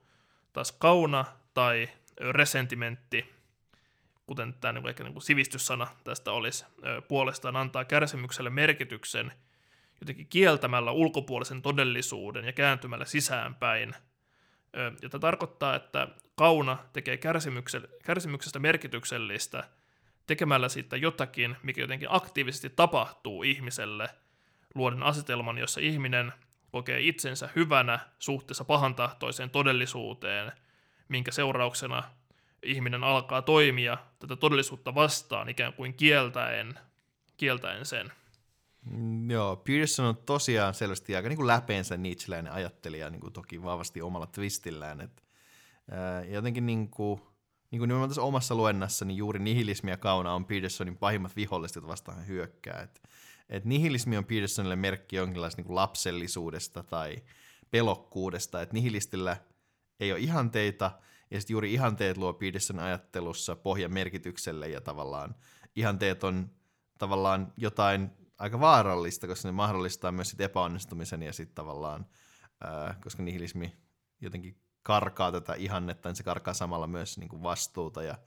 [0.52, 1.24] Taas kauna
[1.54, 1.88] tai
[2.20, 3.34] resentimentti,
[4.26, 6.64] kuten tämä niin ehkä niin kuin sivistyssana tästä olisi,
[7.08, 9.32] puolestaan antaa kärsimykselle merkityksen
[10.00, 13.94] jotenkin kieltämällä ulkopuolisen todellisuuden ja kääntymällä sisäänpäin–
[15.10, 17.16] tämä tarkoittaa, että kauna tekee
[18.04, 19.64] kärsimyksestä merkityksellistä
[20.26, 24.08] tekemällä siitä jotakin, mikä jotenkin aktiivisesti tapahtuu ihmiselle,
[24.74, 26.32] luoden asetelman, jossa ihminen
[26.72, 30.52] kokee itsensä hyvänä suhteessa pahantahtoiseen todellisuuteen,
[31.08, 32.02] minkä seurauksena
[32.62, 36.78] ihminen alkaa toimia tätä todellisuutta vastaan ikään kuin kieltäen,
[37.36, 38.12] kieltäen sen.
[38.90, 43.62] Mm, joo, Pearson on tosiaan selvästi aika niin kuin läpeensä Nietzscheläinen ajattelija, niin kuin toki
[43.62, 45.00] vahvasti omalla twistillään.
[45.00, 45.22] Et,
[45.90, 47.20] ää, jotenkin niin kuin,
[47.70, 51.74] niin kuin nimenomaan tässä omassa luennassa, niin juuri nihilismi ja kauna on Petersonin pahimmat viholliset,
[51.74, 52.80] joita vastaan hyökkää.
[52.80, 53.02] Et,
[53.48, 57.16] et nihilismi on Petersonille merkki jonkinlaista niin kuin lapsellisuudesta tai
[57.70, 59.36] pelokkuudesta, että nihilistillä
[60.00, 60.90] ei ole ihanteita,
[61.30, 65.34] Ja sitten juuri ihanteet luo Peterson ajattelussa pohjan merkitykselle ja tavallaan
[65.76, 66.50] ihanteet on
[66.98, 72.06] tavallaan jotain aika vaarallista, koska ne mahdollistaa myös sit epäonnistumisen ja sitten tavallaan,
[72.60, 73.76] ää, koska nihilismi
[74.20, 78.18] jotenkin karkaa tätä ihannetta, niin se karkaa samalla myös niin kuin vastuuta ja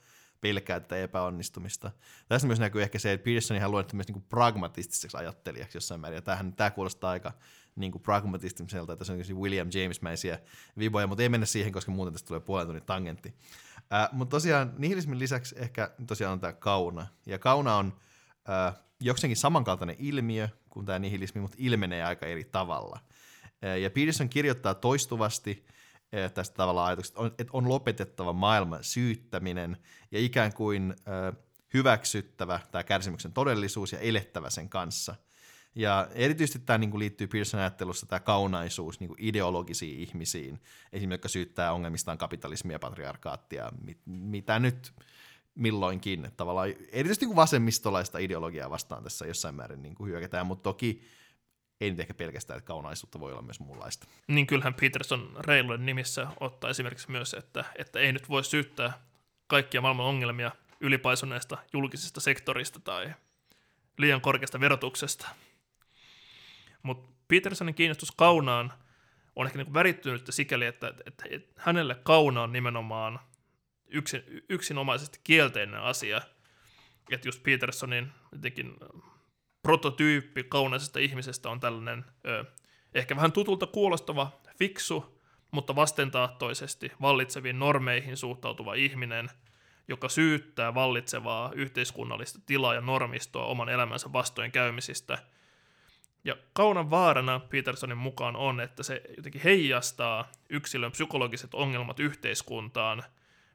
[0.41, 1.91] pelkää tätä epäonnistumista.
[2.27, 6.15] Tässä myös näkyy ehkä se, että Peterson ihan luonnettu myös niin pragmatistiseksi ajattelijaksi jossain määrin,
[6.15, 7.31] ja tämähän, tämä kuulostaa aika
[7.75, 10.39] niin kuin pragmatistiselta, että se on William James-mäisiä
[10.77, 13.33] viboja, mutta ei mennä siihen, koska muuten tästä tulee puolen tunnin tangentti.
[13.93, 17.93] Äh, mutta tosiaan nihilismin lisäksi ehkä tosiaan on tämä kauna, ja kauna on
[18.99, 22.99] jokseenkin samankaltainen ilmiö kuin tämä nihilismi, mutta ilmenee aika eri tavalla.
[23.81, 25.65] Ja Peterson kirjoittaa toistuvasti
[26.33, 29.77] tästä tavalla ajatuksesta, että on lopetettava maailman syyttäminen
[30.11, 30.95] ja ikään kuin
[31.73, 35.15] hyväksyttävä tämä kärsimyksen todellisuus ja elettävä sen kanssa–
[35.77, 40.61] ja erityisesti tämä niin liittyy Pearson ajattelussa tämä kaunaisuus niin kuin ideologisiin ihmisiin,
[40.93, 44.93] esimerkiksi jotka syyttää ongelmistaan kapitalismia patriarkaattia, mit, mitä nyt
[45.57, 46.31] milloinkin.
[46.37, 51.01] Tavallaan erityisesti niin kuin vasemmistolaista ideologiaa vastaan tässä jossain määrin niin kuin hyökätään, mutta toki
[51.81, 54.07] ei nyt ehkä pelkästään, että kaunaisuutta voi olla myös muunlaista.
[54.27, 58.99] Niin kyllähän Peterson reilujen nimissä ottaa esimerkiksi myös, että, että ei nyt voi syyttää
[59.47, 63.13] kaikkia maailman ongelmia ylipaisuneesta julkisesta sektorista tai
[63.97, 65.27] liian korkeasta verotuksesta–
[66.87, 68.73] mutta Petersonin kiinnostus kaunaan
[69.35, 71.23] on ehkä niin värittynyt sikäli, että, että
[71.57, 73.19] hänelle kauna on nimenomaan
[73.87, 76.21] yksin, yksinomaisesti kielteinen asia.
[77.11, 78.75] Että just Petersonin jotenkin
[79.61, 82.45] prototyyppi kaunaisesta ihmisestä on tällainen ö,
[82.93, 85.21] ehkä vähän tutulta kuulostava, fiksu,
[85.51, 89.29] mutta vastentahtoisesti vallitseviin normeihin suhtautuva ihminen,
[89.87, 95.17] joka syyttää vallitsevaa yhteiskunnallista tilaa ja normistoa oman elämänsä vastoin käymisistä–
[96.27, 103.03] ja kaunan vaarana Petersonin mukaan on, että se jotenkin heijastaa yksilön psykologiset ongelmat yhteiskuntaan,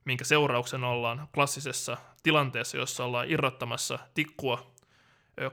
[0.05, 4.73] minkä seurauksena ollaan klassisessa tilanteessa, jossa ollaan irrottamassa tikkua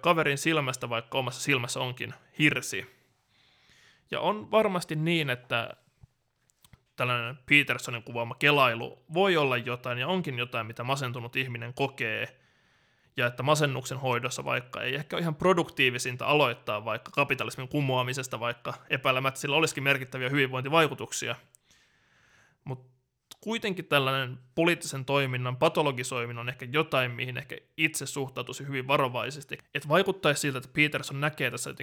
[0.01, 2.99] kaverin silmästä, vaikka omassa silmässä onkin hirsi.
[4.11, 5.73] Ja on varmasti niin, että
[6.95, 12.27] tällainen Petersonin kuvaama kelailu voi olla jotain ja onkin jotain, mitä masentunut ihminen kokee–
[13.19, 18.73] ja että masennuksen hoidossa vaikka ei ehkä ole ihan produktiivisinta aloittaa vaikka kapitalismin kumoamisesta, vaikka
[18.89, 21.35] epäilemättä sillä olisikin merkittäviä hyvinvointivaikutuksia.
[22.63, 22.98] Mutta
[23.41, 29.57] kuitenkin tällainen poliittisen toiminnan patologisoiminen on ehkä jotain, mihin ehkä itse suhtautuisi hyvin varovaisesti.
[29.75, 31.73] Että vaikuttaisi siltä, että Peterson näkee tässä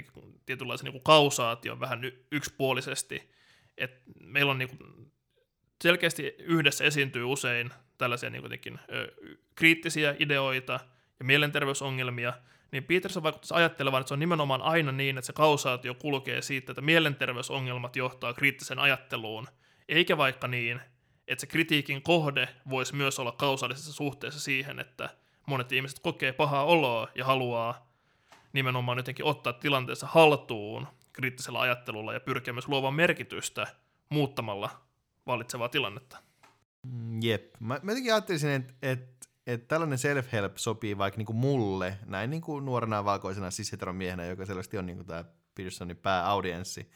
[0.47, 2.01] tietynlaisen niin kausaation vähän
[2.33, 3.31] yksipuolisesti,
[3.79, 5.13] että meillä on niin kuin
[5.83, 9.15] selkeästi yhdessä esiintyy usein tällaisia niin jotenkin, ö,
[9.55, 10.81] kriittisiä ideoita–
[11.19, 12.33] ja mielenterveysongelmia,
[12.73, 16.73] niin Peterson vaikuttaisi ajattelevan, että se on nimenomaan aina niin, että se kausaatio kulkee siitä,
[16.73, 19.49] että mielenterveysongelmat johtaa kriittiseen ajatteluun,
[19.89, 20.81] eikä vaikka niin,
[21.29, 25.11] että se kritiikin kohde voisi myös olla kausaalisessa suhteessa siihen, että
[25.47, 27.93] monet ihmiset kokee pahaa oloa ja haluaa
[28.53, 33.67] nimenomaan jotenkin ottaa tilanteessa haltuun kriittisellä ajattelulla ja pyrkiä myös luomaan merkitystä
[34.09, 34.71] muuttamalla
[35.27, 36.19] vallitsevaa tilannetta.
[36.83, 37.55] Mm, jep.
[37.61, 39.17] Mä, mä jotenkin ajattelisin, että, että
[39.47, 44.79] että tällainen self-help sopii vaikka niinku mulle, näin niinku nuorena valkoisena siis miehenä, joka selvästi
[44.79, 45.25] on niinku tämä
[45.55, 46.91] Petersonin pääaudienssi.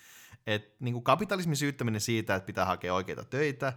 [0.46, 3.72] Että niinku kapitalismin syyttäminen siitä, että pitää hakea oikeita töitä,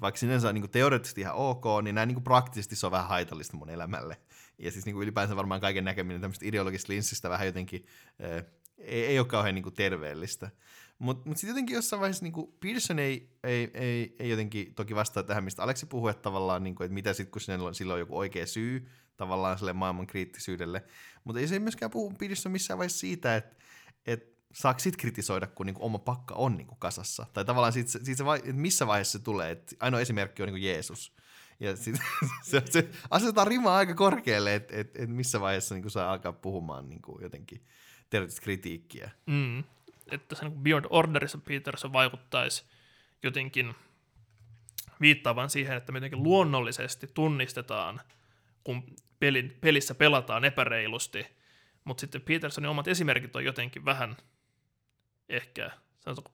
[0.00, 3.56] vaikka sinänsä on niinku teoreettisesti ihan ok, niin näin niinku praktisesti se on vähän haitallista
[3.56, 4.16] mun elämälle.
[4.58, 7.86] Ja siis niinku ylipäänsä varmaan kaiken näkeminen tämmöistä ideologisesta linssistä vähän jotenkin
[8.24, 8.44] äh,
[8.78, 10.50] ei, ei ole kauhean niinku terveellistä.
[10.98, 15.22] Mutta mut sitten jotenkin jossain vaiheessa niin Pearson ei, ei, ei, ei jotenkin toki vastaa
[15.22, 17.94] tähän, mistä Aleksi puhui, että tavallaan, niin kuin, että mitä sitten, kun sinne on, silloin
[17.94, 20.84] on joku oikea syy tavallaan sille maailman kriittisyydelle.
[21.24, 23.56] Mutta ei se myöskään puhu Pearson missään vaiheessa siitä, että,
[24.06, 27.26] että saako sit kritisoida, kun niin kuin oma pakka on niin kuin kasassa.
[27.32, 29.50] Tai tavallaan siitä, siitä se, että missä vaiheessa se tulee.
[29.50, 31.12] Että ainoa esimerkki on niin kuin Jeesus.
[31.60, 31.96] Ja sit,
[32.50, 36.32] se, se asetetaan rimaa aika korkealle, että et, et missä vaiheessa niin kuin saa alkaa
[36.32, 37.66] puhumaan niin kuin jotenkin
[38.10, 39.10] terveellistä kritiikkiä.
[39.26, 39.64] Mm
[40.10, 42.64] että sen Beyond Orderissa Peterson vaikuttaisi
[43.22, 43.74] jotenkin
[45.00, 48.00] viittaavan siihen, että me luonnollisesti tunnistetaan,
[48.64, 51.26] kun pelin, pelissä pelataan epäreilusti,
[51.84, 54.16] mutta sitten Petersonin omat esimerkit on jotenkin vähän
[55.28, 55.70] ehkä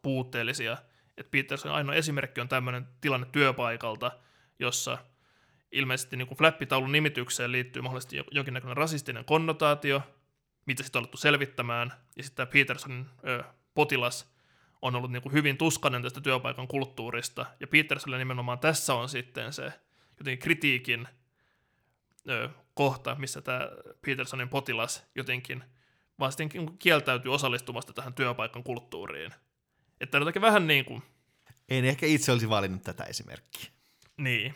[0.03, 0.77] puutteellisia,
[1.17, 4.13] että Petersonin ainoa esimerkki on tämmöinen tilanne työpaikalta,
[4.59, 4.99] jossa
[5.73, 10.03] ilmeisesti niin flappitaulun nimitykseen liittyy mahdollisesti jonkinnäköinen rasistinen konnotaatio,
[10.67, 14.35] mitä sitten on alettu selvittämään, ja sitten tämä Petersonin ö, potilas
[14.83, 19.53] on ollut niin kuin hyvin tuskainen tästä työpaikan kulttuurista, ja Petersonille nimenomaan tässä on sitten
[19.53, 19.73] se
[20.19, 21.09] jotenkin kritiikin
[22.29, 23.69] ö, kohta, missä tämä
[24.07, 25.65] Petersonin potilas jotenkin
[26.21, 29.35] vaan sitten kieltäytyy osallistumasta tähän työpaikan kulttuuriin.
[30.01, 31.03] Että jotenkin vähän niin kuin...
[31.69, 33.71] En ehkä itse olisi valinnut tätä esimerkkiä.
[34.17, 34.55] Niin,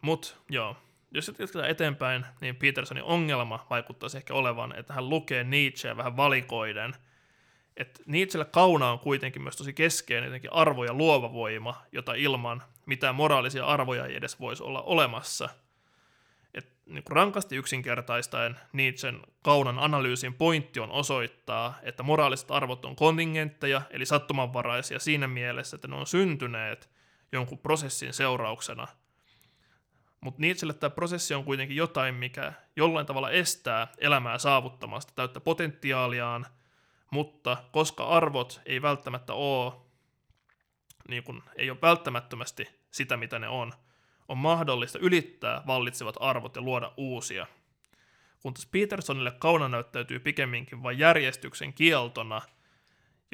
[0.00, 0.76] mutta joo,
[1.10, 6.94] jos jatketaan eteenpäin, niin Petersonin ongelma vaikuttaisi ehkä olevan, että hän lukee Nietzscheä vähän valikoiden.
[7.76, 12.62] Että Nietzschelle kauna on kuitenkin myös tosi keskeinen jotenkin arvo ja luova voima, jota ilman
[12.86, 15.48] mitään moraalisia arvoja ei edes voisi olla olemassa.
[16.86, 24.06] Niin rankasti yksinkertaistaen Nietzschen kaunan analyysin pointti on osoittaa, että moraaliset arvot on kontingentteja, eli
[24.06, 26.90] sattumanvaraisia siinä mielessä, että ne on syntyneet
[27.32, 28.86] jonkun prosessin seurauksena–
[30.26, 36.46] mutta Nietzschelle tämä prosessi on kuitenkin jotain, mikä jollain tavalla estää elämää saavuttamasta täyttä potentiaaliaan,
[37.10, 39.72] mutta koska arvot ei välttämättä ole,
[41.08, 43.72] niin kun, ei ole välttämättömästi sitä, mitä ne on,
[44.28, 47.46] on mahdollista ylittää vallitsevat arvot ja luoda uusia.
[48.40, 52.42] Kun taas Petersonille kauna näyttäytyy pikemminkin vain järjestyksen kieltona–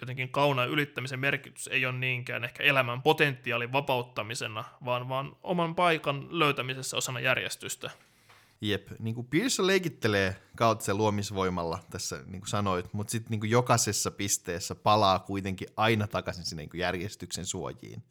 [0.01, 6.38] jotenkin kaunaan ylittämisen merkitys ei ole niinkään ehkä elämän potentiaalin vapauttamisena, vaan, vaan oman paikan
[6.38, 7.90] löytämisessä osana järjestystä.
[8.61, 14.11] Jep, niin kuin Pearson leikittelee kautta luomisvoimalla tässä, niin kuin sanoit, mutta sitten niin jokaisessa
[14.11, 18.03] pisteessä palaa kuitenkin aina takaisin sinne niin järjestyksen suojiin.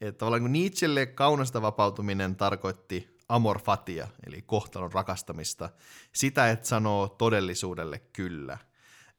[0.00, 5.70] Että tavallaan niin Nietzschelle kaunasta vapautuminen tarkoitti amor fatia, eli kohtalon rakastamista,
[6.12, 8.58] sitä, että sanoo todellisuudelle kyllä–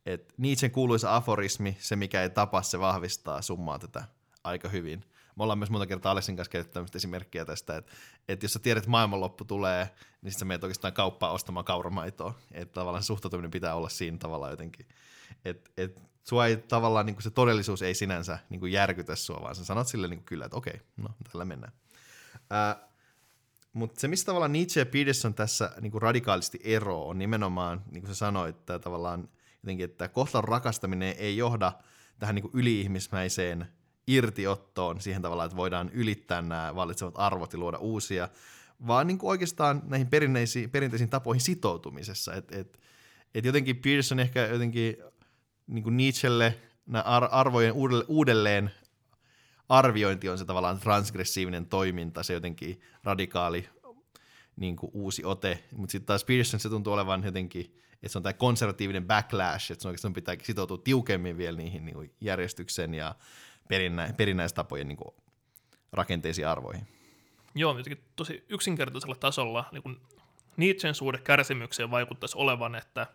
[0.05, 4.03] et Nietzschen kuuluisa aforismi, se mikä ei tapa, se vahvistaa summaa tätä
[4.43, 5.05] aika hyvin.
[5.35, 7.91] Me ollaan myös monta kertaa Alessin kanssa käytetty esimerkkiä tästä, että,
[8.27, 9.89] että jos sä tiedät, että maailmanloppu tulee,
[10.21, 12.33] niin sä menet oikeastaan kauppaan ostamaan kauramaitoa.
[12.51, 14.85] Että tavallaan suhtautuminen pitää olla siinä tavalla jotenkin.
[15.45, 19.65] Että et, sua ei tavallaan, niin se todellisuus ei sinänsä niin järkytä sua, vaan sä
[19.65, 21.73] sanot sille niin kyllä, että okei, no tällä mennään.
[22.49, 22.89] Ää,
[23.73, 28.01] mutta se, mistä tavallaan Nietzsche ja Peterson tässä niin kuin radikaalisti ero on nimenomaan, niin
[28.01, 29.29] kuin sä sanoit, että tavallaan
[29.63, 31.71] jotenkin, että kohtalon rakastaminen ei johda
[32.19, 33.67] tähän niin kuin yliihmismäiseen
[34.07, 38.29] irtiottoon siihen tavallaan, että voidaan ylittää nämä vallitsevat arvot ja luoda uusia,
[38.87, 42.33] vaan niin kuin oikeastaan näihin perinteisiin, perinteisiin tapoihin sitoutumisessa.
[42.33, 42.79] Että et,
[43.35, 44.97] et jotenkin Pearson ehkä jotenkin
[45.69, 47.73] niin kuin Nietzschelle nämä arvojen
[48.07, 48.71] uudelleen
[49.69, 53.69] arviointi on se tavallaan transgressiivinen toiminta, se jotenkin radikaali
[54.55, 58.23] niin kuin uusi ote, mutta sitten taas Pearson se tuntuu olevan jotenkin että se on
[58.23, 63.15] tämä konservatiivinen backlash, että sun pitää sitoutua tiukemmin vielä niihin niin kuin järjestyksen ja
[63.67, 65.15] perinnä, perinnäistapojen niin kuin
[65.91, 66.87] rakenteisiin arvoihin.
[67.55, 69.97] Joo, jotenkin tosi yksinkertaisella tasolla niin kuin
[70.57, 73.07] Nietzschen suhde kärsimykseen vaikuttaisi olevan, että,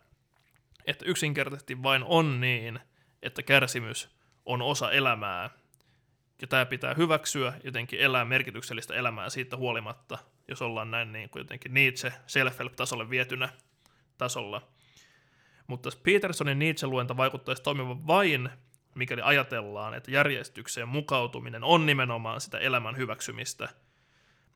[0.84, 2.80] että yksinkertaisesti vain on niin,
[3.22, 5.50] että kärsimys on osa elämää,
[6.42, 10.18] ja tämä pitää hyväksyä, jotenkin elää merkityksellistä elämää siitä huolimatta,
[10.48, 13.48] jos ollaan näin niin kuin jotenkin Nietzsche self-help-tasolle vietynä
[14.18, 14.68] tasolla.
[15.66, 18.50] Mutta Petersonin Nietzsche-luenta vaikuttaisi toimivan vain,
[18.94, 23.68] mikäli ajatellaan, että järjestykseen mukautuminen on nimenomaan sitä elämän hyväksymistä.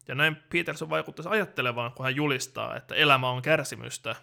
[0.09, 4.17] Ja näin Peterson vaikuttaisi ajattelevaan, kun hän julistaa, että elämä on kärsimystä,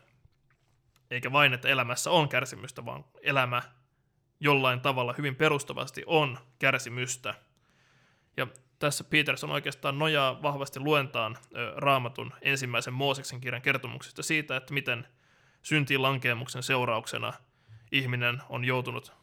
[1.15, 3.61] eikä vain, että elämässä on kärsimystä, vaan elämä
[4.39, 7.33] jollain tavalla hyvin perustavasti on kärsimystä.
[8.37, 8.47] Ja
[8.79, 11.37] tässä Peterson oikeastaan nojaa vahvasti luentaan
[11.75, 15.07] raamatun ensimmäisen Mooseksen kirjan kertomuksesta siitä, että miten
[15.61, 17.33] syntiin lankeemuksen seurauksena
[17.91, 19.13] ihminen on joutunut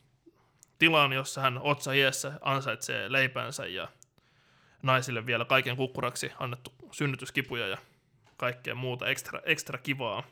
[0.78, 3.88] tilaan, jossa hän otsa iässä ansaitsee leipänsä ja
[4.82, 7.78] naisille vielä kaiken kukkuraksi annettu synnytyskipuja ja
[8.36, 10.22] kaikkea muuta ekstra, ekstra kivaa.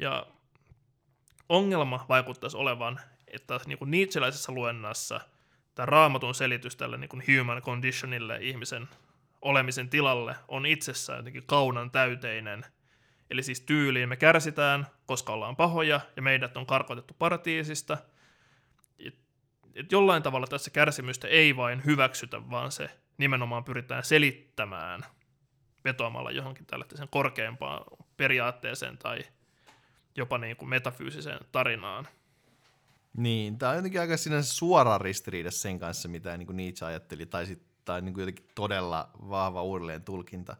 [0.00, 0.26] Ja
[1.48, 5.20] ongelma vaikuttaisi olevan, että niin kuin Nietzscheläisessä luennassa
[5.74, 8.88] tämä raamatun selitys tälle niin kuin human conditionille, ihmisen
[9.42, 12.64] olemisen tilalle, on itsessään jotenkin kaunan täyteinen–
[13.30, 17.98] Eli siis tyyliin me kärsitään, koska ollaan pahoja ja meidät on karkotettu paratiisista.
[18.98, 19.14] Et,
[19.74, 25.00] et jollain tavalla tässä kärsimystä ei vain hyväksytä, vaan se nimenomaan pyritään selittämään
[25.84, 27.84] vetoamalla johonkin tällaiseen korkeampaan
[28.16, 29.18] periaatteeseen tai
[30.20, 32.08] jopa niin kuin metafyysiseen tarinaan.
[33.16, 37.26] Niin, tämä on jotenkin aika sinänsä suora ristiriida sen kanssa, mitä niin kuin Nietzsche ajatteli,
[37.26, 40.56] tai, sit, tai niin jotenkin todella vahva uudelleen tulkinta.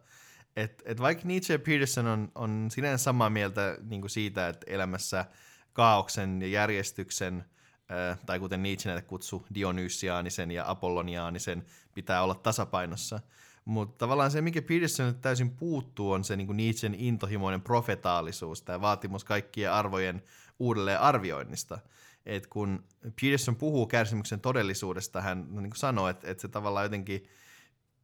[0.55, 4.65] Et, et vaikka Nietzsche ja Peterson on, on sinänsä samaa mieltä niin kuin siitä, että
[4.69, 5.25] elämässä
[5.73, 7.45] kaauksen ja järjestyksen,
[7.91, 13.19] äh, tai kuten Nietzsche näitä kutsuu, Dionysiaanisen ja Apolloniaanisen, pitää olla tasapainossa.
[13.65, 18.81] Mutta tavallaan se, mikä Peterson nyt täysin puuttuu, on se niin Nietzschen intohimoinen profetaalisuus, tämä
[18.81, 20.23] vaatimus kaikkien arvojen
[20.59, 21.79] uudelleen arvioinnista.
[22.25, 22.83] Et kun
[23.21, 27.23] Peterson puhuu kärsimyksen todellisuudesta, hän niin kuin sanoo, että, että se tavallaan jotenkin–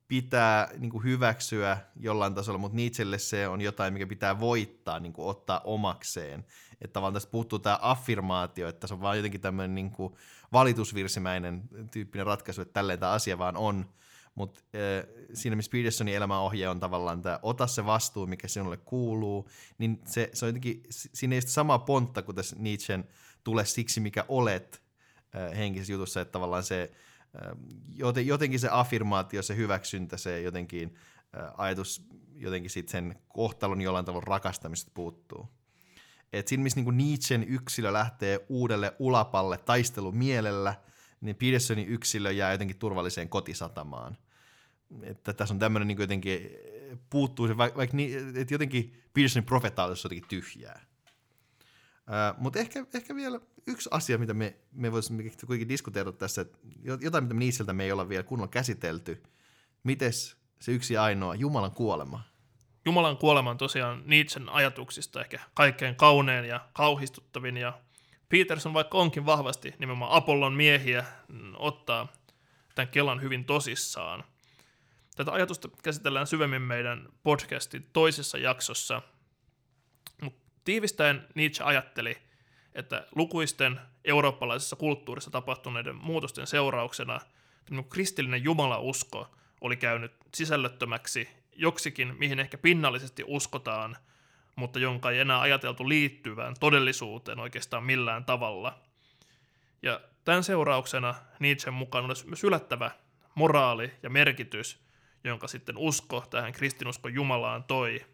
[0.08, 5.14] pitää niin kuin hyväksyä jollain tasolla, mutta Nietzschelle se on jotain, mikä pitää voittaa, niin
[5.14, 6.46] kuin ottaa omakseen.
[6.82, 10.14] Että tavallaan tästä puuttuu tämä affirmaatio, että se on vaan jotenkin tämmöinen niin kuin
[10.54, 13.90] valitusvirsimäinen tyyppinen ratkaisu, että tälleen tämä asia vaan on,
[14.38, 19.50] mutta äh, siinä missä Petersonin elämäohje on tavallaan tämä ota se vastuu, mikä sinulle kuuluu,
[19.78, 23.08] niin se, se on jotenkin, siinä ei sama pontta kuin tässä Nietzschen
[23.44, 24.84] tule siksi, mikä olet
[25.36, 26.92] äh, henkisessä jutussa, että tavallaan se
[27.36, 30.96] äh, jotenkin se affirmaatio, se hyväksyntä, se jotenkin
[31.38, 35.48] äh, ajatus jotenkin sit sen kohtalon jollain tavalla rakastamisesta puuttuu.
[36.34, 40.76] Et siinä, missä niinku Nietzschen yksilö lähtee uudelle ulapalle taistelumielellä,
[41.22, 44.18] niin Petersonin yksilö jää jotenkin turvalliseen kotisatamaan.
[45.04, 46.50] Että tässä on tämmöinen niin jotenkin,
[47.10, 47.98] puuttuu se, vaikka, vaikka
[48.36, 50.86] että jotenkin Petersonin profetaalisuus on jotenkin tyhjää.
[52.08, 56.58] Uh, Mutta ehkä, ehkä vielä yksi asia, mitä me, me voisimme kuitenkin diskuteerata tässä, että
[57.02, 59.24] jotain, mitä Nietzscheltä me ei olla vielä kunnolla käsitelty.
[59.84, 62.22] Mites se yksi ainoa, Jumalan kuolema?
[62.86, 67.80] Jumalan kuolema on tosiaan Nietzschen ajatuksista ehkä kaikkein kaunein ja kauhistuttavin, ja
[68.30, 71.06] Peterson vaikka onkin vahvasti nimenomaan Apollon miehiä,
[71.56, 72.08] ottaa
[72.76, 74.24] tämän Kelan hyvin tosissaan.
[75.18, 79.02] Tätä ajatusta käsitellään syvemmin meidän podcastin toisessa jaksossa,
[80.22, 82.18] mutta tiivistäen Nietzsche ajatteli,
[82.74, 87.20] että lukuisten eurooppalaisessa kulttuurissa tapahtuneiden muutosten seurauksena
[87.90, 93.98] kristillinen jumalausko oli käynyt sisällöttömäksi joksikin, mihin ehkä pinnallisesti uskotaan,
[94.56, 98.80] mutta jonka ei enää ajateltu liittyvään todellisuuteen oikeastaan millään tavalla.
[99.82, 102.92] Ja tämän seurauksena Nietzschen mukaan olisi myös yllättävä
[103.36, 104.87] moraali ja merkitys,
[105.28, 108.06] jonka sitten usko tähän kristinuskon Jumalaan toi.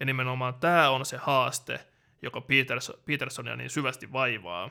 [0.00, 1.86] Ja nimenomaan tämä on se haaste,
[2.22, 4.70] joka Peters, Petersonia niin syvästi vaivaa.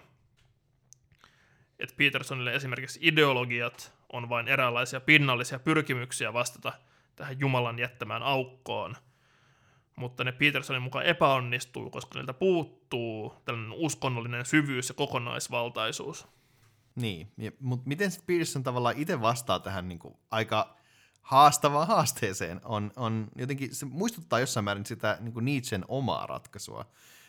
[1.79, 6.73] Että Petersonille esimerkiksi ideologiat on vain eräänlaisia pinnallisia pyrkimyksiä vastata–
[7.21, 8.95] tähän Jumalan jättämään aukkoon.
[9.95, 16.27] Mutta ne Petersonin mukaan epäonnistuu, koska niiltä puuttuu tällainen uskonnollinen syvyys ja kokonaisvaltaisuus.
[16.95, 20.77] Niin, mutta miten Peterson tavallaan itse vastaa tähän niin kuin aika
[21.21, 22.61] haastavaan haasteeseen?
[22.65, 26.85] On, on jotenkin, se muistuttaa jossain määrin sitä niin kuin Nietzschen omaa ratkaisua.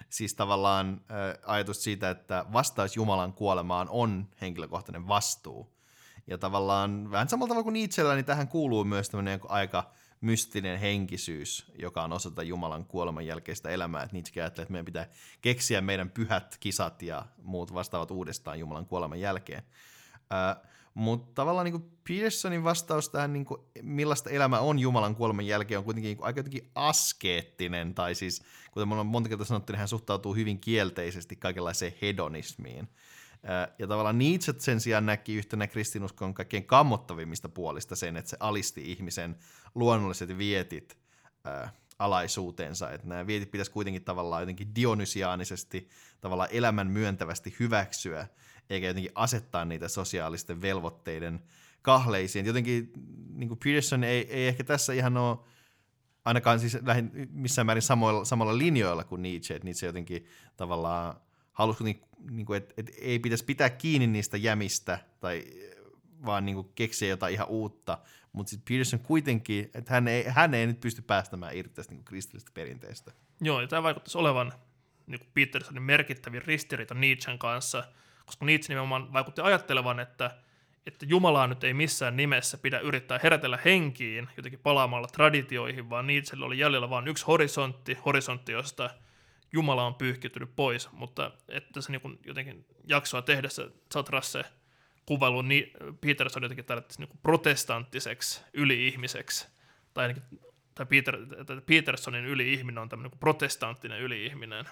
[0.09, 5.73] Siis tavallaan äh, ajatus siitä, että vastaus Jumalan kuolemaan on henkilökohtainen vastuu.
[6.27, 9.91] Ja tavallaan vähän samalla tavalla kuin Nietzschellä, niin tähän kuuluu myös tämmöinen aika
[10.21, 14.03] mystinen henkisyys, joka on osa Jumalan kuoleman jälkeistä elämää.
[14.03, 15.07] Että Nietzsche ajattelee, että meidän pitää
[15.41, 19.63] keksiä meidän pyhät kisat ja muut vastaavat uudestaan Jumalan kuoleman jälkeen.
[20.15, 25.79] Uh, mutta tavallaan niin Pearsonin vastaus tähän, niin kuin, millaista elämä on Jumalan kuoleman jälkeen,
[25.79, 29.79] on kuitenkin niin aika jotenkin askeettinen, tai siis, kuten me ollaan monta kertaa sanottu, niin
[29.79, 32.89] hän suhtautuu hyvin kielteisesti kaikenlaiseen hedonismiin.
[33.79, 38.93] Ja tavallaan Nietzsche sen sijaan näki yhtenä kristinuskon kaikkein kammottavimmista puolista sen, että se alisti
[38.93, 39.37] ihmisen
[39.75, 40.99] luonnolliset vietit
[41.47, 45.89] äh, alaisuuteensa, että nämä vietit pitäisi kuitenkin tavallaan jotenkin dionysiaanisesti,
[46.21, 48.27] tavallaan elämän myöntävästi hyväksyä,
[48.73, 51.43] eikä jotenkin asettaa niitä sosiaalisten velvoitteiden
[51.83, 52.47] kahleisiin.
[52.47, 52.93] Jotenkin
[53.35, 55.39] niin kuin Pearson ei, ei ehkä tässä ihan ole
[56.25, 61.21] ainakaan siis lähin missään määrin samoilla, samalla linjoilla kuin Nietzsche, että Nietzsche jotenkin tavallaan
[61.53, 62.01] halusi, niin,
[62.31, 65.45] niin kuin, että, että ei pitäisi pitää kiinni niistä jämistä, tai
[66.27, 67.99] vaan niin kuin, keksiä jotain ihan uutta,
[68.33, 72.05] mutta sitten Peterson kuitenkin, että hän ei, hän ei nyt pysty päästämään irti tästä niin
[72.05, 73.13] kristillisestä perinteestä.
[73.41, 74.53] Joo, ja tämä vaikuttaisi olevan
[75.07, 77.85] niin kuin Petersonin merkittävin ristiriita Nietzschen kanssa,
[78.33, 80.31] koska Nietzsche nimenomaan vaikutti ajattelevan, että,
[80.87, 86.47] että Jumalaa nyt ei missään nimessä pidä yrittää herätellä henkiin jotenkin palaamalla traditioihin, vaan Nietzschellä
[86.47, 88.91] oli jäljellä vain yksi horisontti, horisontti, josta–
[89.53, 94.45] Jumala on pyyhkiytynyt pois, mutta että se niin jotenkin jaksoa tehdessä Satrasse
[95.07, 95.71] kuvailu niin
[96.01, 99.49] Peterson jotenkin tällaisessa niin protestanttiseksi yli-ihmiseksi,
[99.95, 100.23] tai ainakin
[100.75, 101.17] tai Peter,
[101.67, 104.65] Petersonin yli-ihminen on tämmöinen protestanttinen yli-ihminen.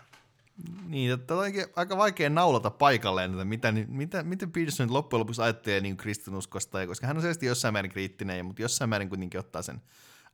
[0.86, 1.46] Niin, tämä on
[1.76, 7.06] aika vaikea naulata paikalleen, että mitä, mitä, miten Peterson loppujen lopuksi ajattelee niin kristinuskosta, koska
[7.06, 9.82] hän on selvästi jossain määrin kriittinen, mutta jossain määrin kuitenkin ottaa sen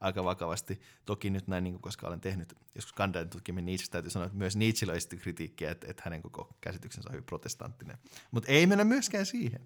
[0.00, 0.80] aika vakavasti.
[1.04, 4.56] Toki nyt näin, niin koska olen tehnyt joskus kandidaatin tutkimin Nietzsche, täytyy sanoa, että myös
[4.56, 7.98] Nietzsche esitti kritiikkiä, että, että hänen koko käsityksensä on hyvin protestanttinen.
[8.30, 9.60] Mutta ei mennä myöskään siihen.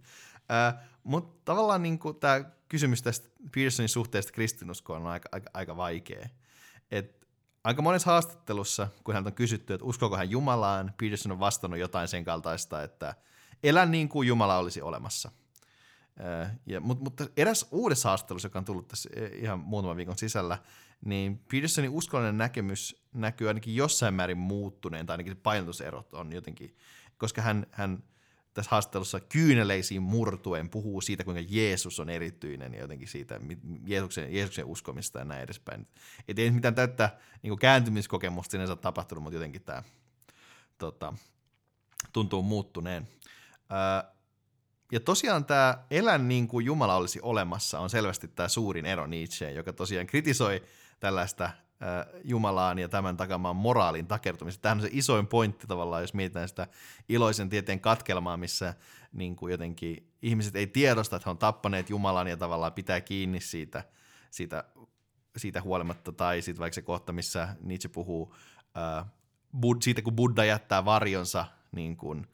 [0.51, 6.29] Äh, Mutta tavallaan niin tämä kysymys tästä Pearsonin suhteesta kristinuskoon on aika, aika, aika vaikea.
[6.91, 7.20] Et
[7.65, 12.09] aika monessa haastattelussa, kun hän on kysytty, että uskoako hän Jumalaan, Peterson on vastannut jotain
[12.09, 13.15] sen kaltaista, että
[13.63, 15.31] elä niin kuin Jumala olisi olemassa.
[16.67, 20.59] Ja, mutta, mutta eräs uudessa haastattelussa, joka on tullut tässä e, ihan muutaman viikon sisällä,
[21.05, 26.77] niin Petersonin uskollinen näkemys näkyy ainakin jossain määrin muuttuneen, tai ainakin painotuserot on jotenkin,
[27.19, 28.03] koska hän, hän
[28.55, 33.41] tässä haastattelussa kyyneleisiin murtuen puhuu siitä, kuinka Jeesus on erityinen ja jotenkin siitä
[33.85, 35.87] Jeesuksen, Jeesuksen uskomista ja näin edespäin.
[36.29, 37.11] Et ei mitään täyttä
[37.43, 39.83] niin kääntymiskokemusta sinänsä tapahtunut, mutta jotenkin tämä
[40.79, 41.15] tota,
[42.13, 43.09] tuntuu muuttuneen.
[43.73, 44.11] Öö,
[44.93, 49.55] ja tosiaan tämä elä niin kuin Jumala olisi olemassa on selvästi tämä suurin ero Nietzscheen,
[49.55, 50.63] joka tosiaan kritisoi
[51.01, 51.51] tällaista
[52.25, 54.63] Jumalaan ja tämän takamaan moraalin takertumista.
[54.63, 56.67] Tämähän on se isoin pointti tavallaan, jos mietitään sitä
[57.09, 58.75] iloisen tieteen katkelmaa, missä
[59.13, 63.41] niin kuin jotenkin ihmiset ei tiedosta, että he on tappaneet Jumalan ja tavallaan pitää kiinni
[63.41, 63.85] siitä,
[64.31, 64.65] siitä,
[65.37, 68.35] siitä huolimatta, tai sitten vaikka se kohta, missä Nietzsche puhuu
[68.77, 69.05] äh,
[69.61, 72.27] bud, siitä, kun Buddha jättää varjonsa niin kuin,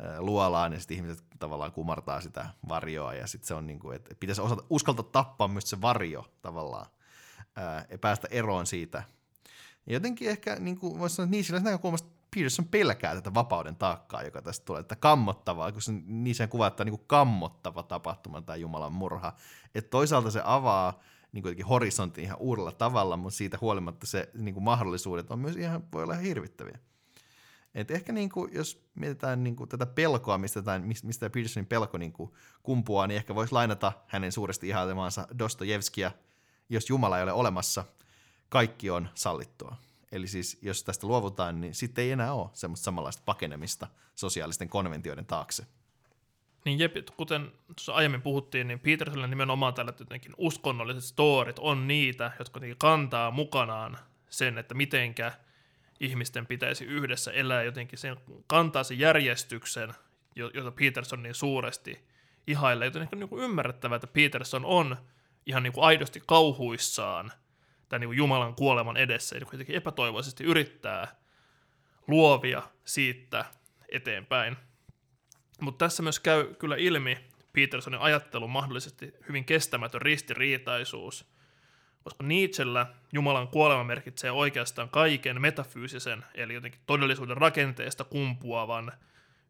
[0.00, 3.96] äh, luolaan, ja sitten ihmiset tavallaan kumartaa sitä varjoa, ja sitten se on niin kuin,
[3.96, 6.86] että pitäisi osata, uskaltaa tappaa myös se varjo tavallaan,
[7.90, 9.02] ja päästä eroon siitä.
[9.86, 14.22] Ja jotenkin ehkä, niin kuin voisi sanoa, että Nietzsche näkökulmasta Peterson pelkää tätä vapauden taakkaa,
[14.22, 18.42] joka tästä tulee, että kammottavaa, kun se niin sen kuvaa, että on niin kammottava tapahtuma
[18.42, 19.32] tai Jumalan murha.
[19.74, 21.00] Että toisaalta se avaa
[21.32, 25.56] niin kuin horisontin ihan uudella tavalla, mutta siitä huolimatta se niin kuin mahdollisuudet on myös
[25.56, 26.78] ihan, voi olla ihan hirvittäviä.
[27.74, 31.98] Et ehkä niin kuin, jos mietitään niin kuin tätä pelkoa, mistä, tämän, mistä Petersonin pelko
[31.98, 32.32] niin kuin
[32.62, 36.10] kumpuaa, niin ehkä voisi lainata hänen suuresti ihailemaansa Dostojevskia,
[36.68, 37.84] jos Jumala ei ole olemassa,
[38.48, 39.76] kaikki on sallittua.
[40.12, 45.26] Eli siis jos tästä luovutaan, niin sitten ei enää ole semmoista samanlaista pakenemista sosiaalisten konventioiden
[45.26, 45.66] taakse.
[46.64, 52.32] Niin jep, kuten tuossa aiemmin puhuttiin, niin Petersonilla nimenomaan tällä jotenkin uskonnolliset storit on niitä,
[52.38, 53.98] jotka kantaa mukanaan
[54.30, 55.32] sen, että mitenkä
[56.00, 58.16] ihmisten pitäisi yhdessä elää jotenkin sen,
[58.46, 59.94] kantaa sen järjestyksen,
[60.36, 62.04] jota Peterson niin suuresti
[62.46, 62.86] ihailee.
[62.86, 64.96] Joten on niin ymmärrettävää, että Peterson on
[65.46, 67.32] ihan niin kuin aidosti kauhuissaan–
[67.88, 71.16] tämän niin Jumalan kuoleman edessä, eli kuitenkin epätoivoisesti yrittää
[72.06, 73.44] luovia siitä
[73.88, 74.56] eteenpäin.
[75.60, 77.18] Mutta tässä myös käy kyllä ilmi
[77.52, 81.32] Petersonin ajattelun mahdollisesti hyvin kestämätön ristiriitaisuus,
[82.04, 88.92] koska Nietzschellä Jumalan kuolema merkitsee oikeastaan kaiken metafyysisen, eli jotenkin todellisuuden rakenteesta kumpuavan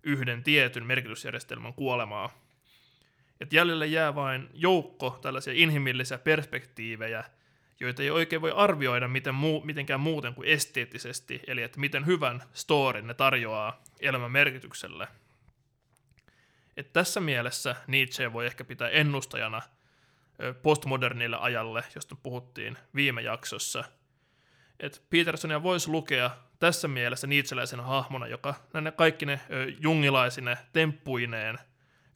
[0.02, 2.47] yhden tietyn merkitysjärjestelmän kuolemaa.
[3.40, 7.24] Et jäljelle jää vain joukko tällaisia inhimillisiä perspektiivejä,
[7.80, 12.42] joita ei oikein voi arvioida miten muu, mitenkään muuten kuin esteettisesti, eli että miten hyvän
[12.52, 15.08] storin ne tarjoaa elämän merkitykselle.
[16.76, 19.62] Et tässä mielessä Nietzsche voi ehkä pitää ennustajana
[20.62, 23.84] postmodernille ajalle, josta puhuttiin viime jaksossa.
[24.80, 29.40] Et Petersonia voisi lukea tässä mielessä Nietzscheläisenä hahmona, joka näine kaikki ne
[29.80, 31.58] jungilaisine temppuineen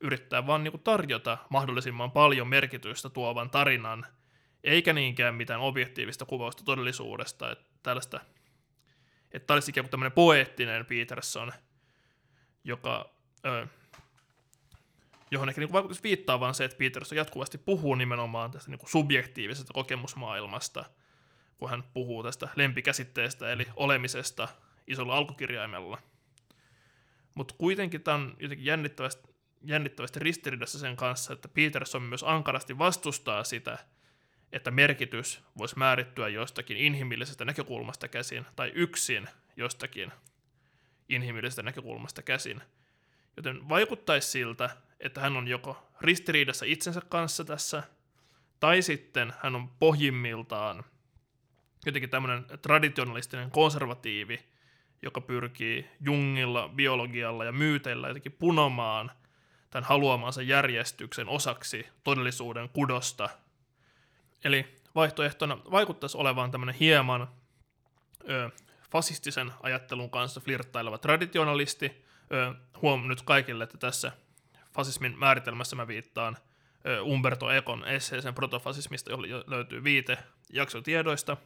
[0.02, 4.06] yrittää vaan niinku tarjota mahdollisimman paljon merkitystä tuovan tarinan–
[4.64, 8.20] eikä niinkään mitään objektiivista kuvausta todellisuudesta, että tällaista,
[9.32, 11.52] että tämä olisi ikään kuin tämmöinen poeettinen Peterson,
[12.64, 13.14] joka,
[13.46, 13.66] ö,
[15.30, 18.90] johon ehkä niin vaikutus viittaa vaan se, että Peterson jatkuvasti puhuu nimenomaan tästä niin kuin
[18.90, 20.84] subjektiivisesta kokemusmaailmasta,
[21.58, 24.48] kun hän puhuu tästä lempikäsitteestä, eli olemisesta
[24.86, 25.98] isolla alkukirjaimella.
[27.34, 29.31] Mutta kuitenkin tämä on jotenkin jännittävästi,
[29.64, 33.78] jännittävästi ristiriidassa sen kanssa, että Peterson myös ankarasti vastustaa sitä,
[34.52, 40.12] että merkitys voisi määrittyä jostakin inhimillisestä näkökulmasta käsin tai yksin jostakin
[41.08, 42.62] inhimillisestä näkökulmasta käsin.
[43.36, 47.82] Joten vaikuttaisi siltä, että hän on joko ristiriidassa itsensä kanssa tässä,
[48.60, 50.84] tai sitten hän on pohjimmiltaan
[51.86, 54.40] jotenkin tämmöinen traditionalistinen konservatiivi,
[55.02, 59.10] joka pyrkii Jungilla, biologialla ja myyteillä jotenkin punomaan
[59.72, 63.28] tämän haluamansa järjestyksen osaksi todellisuuden kudosta–
[64.44, 67.28] Eli vaihtoehtona vaikuttaisi olevan tämmöinen hieman
[68.28, 68.50] ö,
[68.90, 72.04] fasistisen ajattelun kanssa flirttaileva traditionalisti.
[72.32, 74.12] Ö, huom nyt kaikille, että tässä
[74.74, 76.36] fasismin määritelmässä mä viittaan
[76.86, 80.18] ö, Umberto Econ esseeseen protofasismista, jolle löytyy viite
[80.52, 81.36] jaksotiedoista.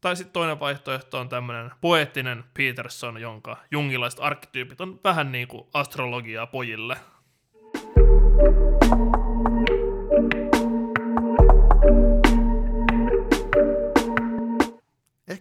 [0.00, 5.68] Tai sitten toinen vaihtoehto on tämmöinen poeettinen Peterson, jonka jungilaiset arkkityypit on vähän niin kuin
[5.74, 6.96] astrologiaa pojille–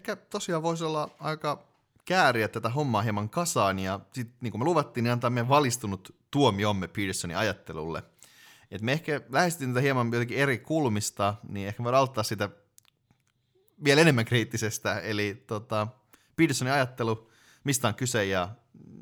[0.10, 1.64] ehkä tosiaan voisi olla aika
[2.06, 6.16] kääriä tätä hommaa hieman kasaan ja sitten niin kuin me luvattiin, niin antaa meidän valistunut
[6.32, 8.04] tuomiomme Petersonin ajattelulle.
[8.72, 12.50] Et me ehkä lähestyttiin tätä hieman jotenkin eri kulmista, niin ehkä voidaan auttaa sitä
[13.84, 15.00] vielä enemmän kriittisestä.
[15.00, 15.88] Eli tota,
[16.36, 17.30] Petersonin ajattelu,
[17.64, 18.50] mistä on kyse ja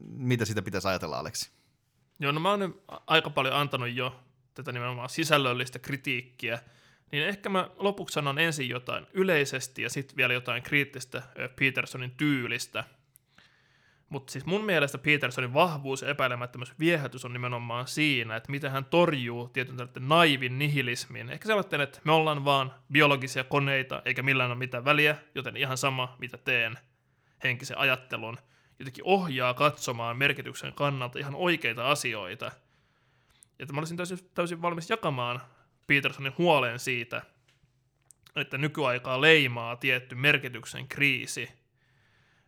[0.08, 1.57] mitä sitä pitäisi ajatella, Aleksi?
[2.20, 4.20] Joo, no mä oon aika paljon antanut jo
[4.53, 6.59] tätä nimenomaan sisällöllistä kritiikkiä–
[7.11, 11.24] niin ehkä mä lopuksi sanon ensin jotain yleisesti ja sitten vielä jotain kriittistä
[11.59, 12.84] Petersonin tyylistä.
[14.09, 18.86] Mutta siis mun mielestä Petersonin vahvuus ja epäilemättömyys viehätys on nimenomaan siinä, että miten hän
[18.86, 21.30] torjuu tietyn naivin nihilismin.
[21.30, 25.78] Ehkä sellainen, että me ollaan vaan biologisia koneita, eikä millään ole mitään väliä, joten ihan
[25.78, 26.78] sama, mitä teen
[27.43, 28.38] henkisen ajattelun.
[28.80, 32.52] Jotenkin ohjaa katsomaan merkityksen kannalta ihan oikeita asioita.
[33.60, 35.42] että mä olisin täysin, täysin valmis jakamaan
[35.88, 37.22] Petersonin huoleen siitä,
[38.36, 41.50] että nykyaikaa leimaa tietty merkityksen kriisi,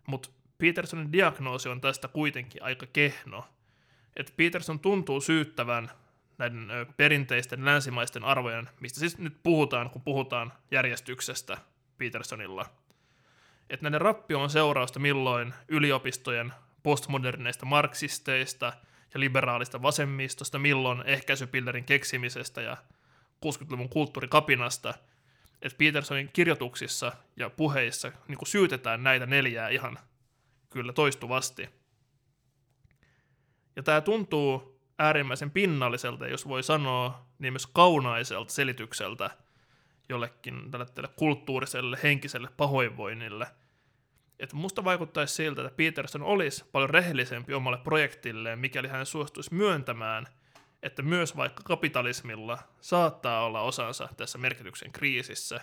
[0.08, 3.46] mutta Petersonin diagnoosi on tästä kuitenkin aika kehno.
[4.16, 5.92] Että Peterson tuntuu syyttävän
[6.38, 6.68] näiden
[6.98, 11.58] perinteisten länsimaisten arvojen, mistä siis nyt puhutaan, kun puhutaan järjestyksestä
[11.98, 12.66] Petersonilla.
[13.70, 16.54] Että näiden rappio on seurausta milloin yliopistojen
[16.84, 18.74] postmoderneista marksisteista
[19.14, 22.78] ja liberaalista vasemmistosta, milloin ehkäisypillerin keksimisestä ja
[23.46, 24.94] 60-luvun kulttuurikapinasta.
[25.62, 30.00] Että Petersonin kirjoituksissa ja puheissa niin syytetään näitä neljää ihan
[30.70, 31.70] kyllä toistuvasti.
[33.76, 39.30] Ja tämä tuntuu äärimmäisen pinnalliselta, jos voi sanoa, niin myös kaunaiselta selitykseltä
[40.10, 43.48] jollekin tälle kulttuuriselle, henkiselle pahoinvoinnille.
[44.40, 50.28] Että musta vaikuttaisi siltä, että Peterson olisi paljon rehellisempi omalle projektilleen, mikäli hän suostuisi myöntämään,
[50.84, 55.60] että myös vaikka kapitalismilla saattaa olla osansa tässä merkityksen kriisissä.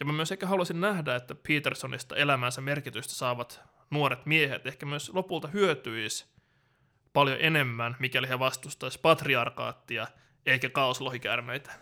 [0.00, 5.10] Ja mä myös ehkä haluaisin nähdä, että Petersonista elämänsä merkitystä saavat nuoret miehet ehkä myös
[5.14, 6.26] lopulta hyötyisi
[7.12, 10.06] paljon enemmän, mikäli he vastustaisivat patriarkaattia
[10.46, 11.72] eikä kaoslohikäärmeitä.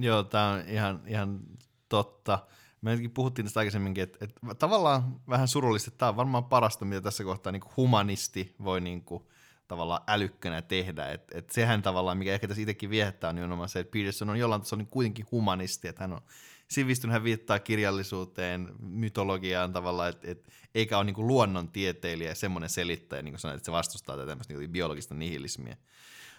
[0.00, 1.40] Joo, tämä on ihan, ihan
[1.88, 2.38] totta.
[2.82, 7.00] Me puhuttiin tästä aikaisemminkin, että, että tavallaan vähän surullista, että tämä on varmaan parasta, mitä
[7.00, 9.24] tässä kohtaa niin humanisti voi niin kuin,
[9.68, 11.08] tavallaan älykkönä tehdä.
[11.08, 14.60] Et, et sehän tavallaan, mikä ehkä tässä itsekin viehättää, on se, että Peterson on jollain
[14.60, 16.20] tasolla niin kuitenkin humanisti, että hän on
[16.68, 22.70] sivistynyt, hän viittaa kirjallisuuteen, mytologiaan tavallaan, että et, eikä ole niin kuin luonnontieteilijä ja semmoinen
[22.70, 25.76] selittäjä, niin kuin sanoit, että se vastustaa tätä tämmöistä niin biologista nihilismiä.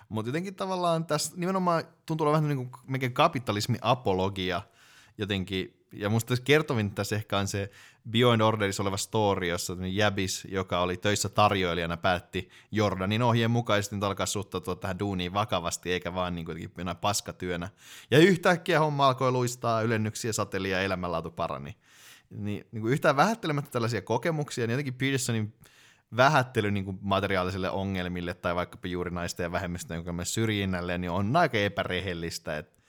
[0.10, 4.62] Mutta jotenkin tavallaan tässä nimenomaan tuntuu olla vähän niin kuin kapitalismi-apologia
[5.18, 7.70] jotenkin, ja musta kertovin tässä ehkä on se
[8.10, 14.26] Beyond Orderissa oleva story, jossa Jabis, joka oli töissä tarjoilijana, päätti Jordanin ohjeen mukaisesti alkaa
[14.26, 17.70] suhtautua tähän duuniin vakavasti, eikä vaan niin kuin enää paskatyönä.
[18.12, 21.78] Ja yhtäkkiä homma alkoi luistaa, ylennyksiä sateli ja elämänlaatu parani.
[22.30, 25.54] Niin, niin kuin yhtään vähättelemättä tällaisia kokemuksia, niin jotenkin Petersonin
[26.16, 31.58] vähättely niin kuin materiaalisille ongelmille tai vaikkapa juuri naisten ja vähemmistöjen syrjinnälle, niin on aika
[31.58, 32.58] epärehellistä.
[32.58, 32.82] Et,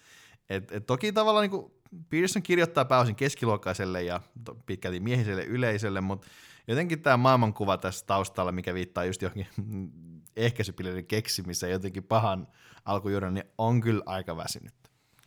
[0.51, 1.73] et, et toki tavallaan niin kuin
[2.11, 4.21] Peterson kirjoittaa pääosin keskiluokkaiselle ja
[4.67, 6.27] pitkälti miehiselle yleisölle, mutta
[6.69, 9.47] jotenkin tämä maailmankuva tässä taustalla, mikä viittaa just johonkin
[10.37, 12.49] ehkäisypillerin keksimiseen jotenkin pahan
[12.85, 14.75] alkujuuden, niin on kyllä aika väsynyt.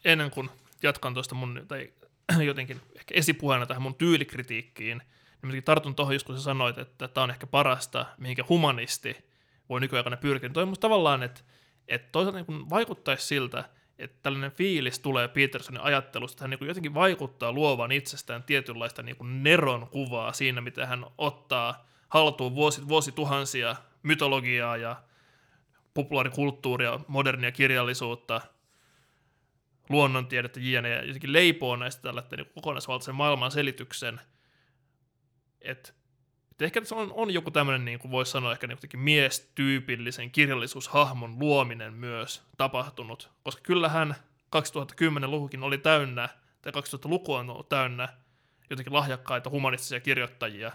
[0.06, 0.50] Ennen kuin
[0.84, 1.94] jatkan tuosta mun, tai
[2.46, 5.02] jotenkin ehkä esipuheena tähän mun tyylikritiikkiin,
[5.44, 9.18] niin tartun tuohon just kun sä sanoit, että tämä on ehkä parasta, mihinkä humanisti
[9.70, 10.50] voi nykyaikana pyrkiä.
[10.50, 11.42] Toi tavallaan, että,
[11.88, 16.94] että toisaalta niin vaikuttaisi siltä, että tällainen fiilis tulee Petersonin ajattelusta, että hän niin jotenkin
[16.94, 23.76] vaikuttaa luovan itsestään tietynlaista niin kuin Neron kuvaa siinä, miten hän ottaa haltuun vuosi, vuosituhansia
[24.04, 24.96] mytologiaa ja
[25.94, 28.42] populaarikulttuuria, modernia kirjallisuutta,
[29.90, 30.90] luonnontiedettä jne.
[30.90, 34.22] ja jotenkin leipoo näistä tällaisen niin kokonaisvaltaisen maailman selityksen,
[35.62, 35.94] että
[36.58, 41.40] et ehkä se on, on joku tämmöinen, niin kuin voisi sanoa, ehkä niin miestyypillisen kirjallisuushahmon
[41.40, 44.16] luominen myös tapahtunut, koska kyllähän
[44.56, 46.30] 2010-lukukin oli täynnä,
[46.62, 48.10] tai 2000-luku on ollut täynnä
[48.70, 50.72] jotenkin lahjakkaita humanistisia kirjoittajia,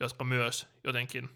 [0.00, 1.28] jotka myös jotenkin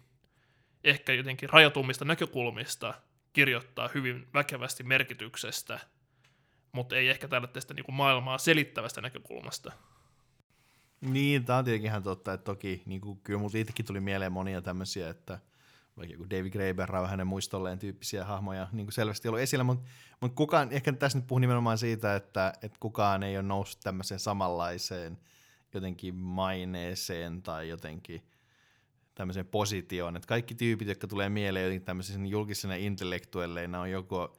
[0.83, 2.93] ehkä jotenkin rajatummista näkökulmista
[3.33, 5.79] kirjoittaa hyvin väkevästi merkityksestä,
[6.71, 9.71] mutta ei ehkä tällaista niin kuin maailmaa selittävästä näkökulmasta.
[11.01, 14.31] Niin, tämä on tietenkin ihan totta, että toki niin kuin, kyllä mulla itsekin tuli mieleen
[14.31, 15.39] monia tämmöisiä, että
[15.97, 19.89] vaikka joku David Graeber on hänen muistolleen tyyppisiä hahmoja niin kuin selvästi ollut esillä, mutta,
[20.21, 24.19] mutta kukaan, ehkä tässä nyt puhun nimenomaan siitä, että, että kukaan ei ole noussut tämmöiseen
[24.19, 25.17] samanlaiseen
[25.73, 28.21] jotenkin maineeseen tai jotenkin
[29.15, 34.37] tämmöiseen positioon, että kaikki tyypit, jotka tulee mieleen jotenkin tämmöisenä julkisena intellektuelleina on joko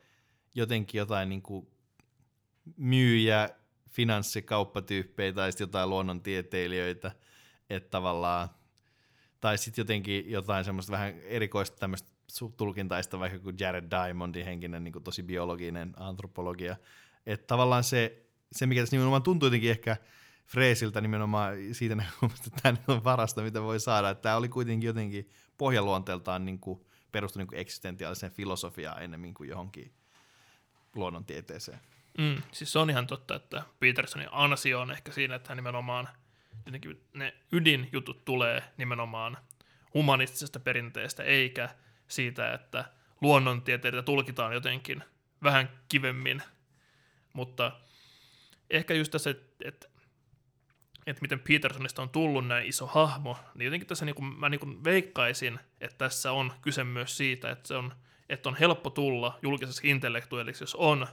[0.55, 1.69] jotenkin jotain niin kuin
[2.77, 3.51] myyjä
[3.89, 7.13] finanssikauppatyyppejä tai sitten jotain luonnontieteilijöitä,
[7.71, 8.49] että tavallaan,
[9.41, 12.09] tai sitten jotenkin jotain semmoista vähän erikoista tämmöistä
[12.57, 16.77] tulkintaista, vaikka kuin Jared Diamondin henkinen niin tosi biologinen antropologia,
[17.27, 19.97] että tavallaan se, se, mikä tässä nimenomaan tuntuu jotenkin ehkä
[20.47, 24.87] Freesiltä nimenomaan siitä näkökulmasta, että tämä on parasta, mitä voi saada, että tämä oli kuitenkin
[24.87, 29.93] jotenkin pohjaluonteeltaan niin kuin, perustui niin kuin eksistentiaaliseen filosofiaan ennemmin kuin johonkin
[30.95, 31.81] luonnontieteeseen.
[32.19, 36.09] Mm, siis se on ihan totta, että Petersonin ansio on ehkä siinä, että hän nimenomaan
[36.67, 39.37] jotenkin ne ydinjutut tulee nimenomaan
[39.95, 41.69] humanistisesta perinteestä, eikä
[42.09, 42.85] siitä, että
[43.21, 45.05] luonnontieteitä tulkitaan jotenkin
[45.43, 46.43] vähän kivemmin.
[47.33, 47.73] Mutta
[48.71, 49.89] ehkä just tässä, että,
[51.07, 54.61] että, miten Petersonista on tullut näin iso hahmo, niin jotenkin tässä niin kuin, mä niin
[54.61, 57.95] kuin veikkaisin, että tässä on kyse myös siitä, että se on
[58.29, 61.07] että on helppo tulla julkisessa intellektuelliksi, jos on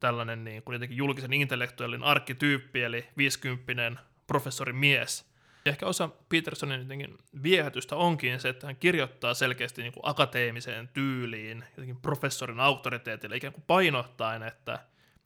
[0.00, 5.36] tällainen niin kuin jotenkin julkisen intellektuellin arkkityyppi, eli 50 professori mies.
[5.64, 10.88] Ja ehkä osa Petersonin jotenkin viehätystä onkin se, että hän kirjoittaa selkeästi niin kuin akateemiseen
[10.88, 14.78] tyyliin, jotenkin professorin auktoriteetille, ikään kuin painottaen, että,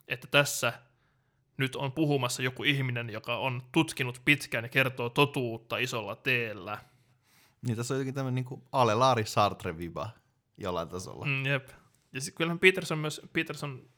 [0.07, 0.73] että tässä
[1.57, 6.77] nyt on puhumassa joku ihminen, joka on tutkinut pitkään ja kertoo totuutta isolla teellä.
[7.67, 10.09] Niin tässä on jotenkin tämmöinen niin Ale Laari Sartre-viba
[10.57, 11.25] jollain tasolla.
[11.25, 11.69] Mm, jep.
[12.13, 13.89] Ja sitten kyllähän Peterson myös, Peterson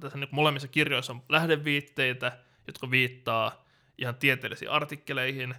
[0.00, 3.64] tässä niin molemmissa kirjoissa on lähdeviitteitä, jotka viittaa
[3.98, 5.54] ihan tieteellisiin artikkeleihin,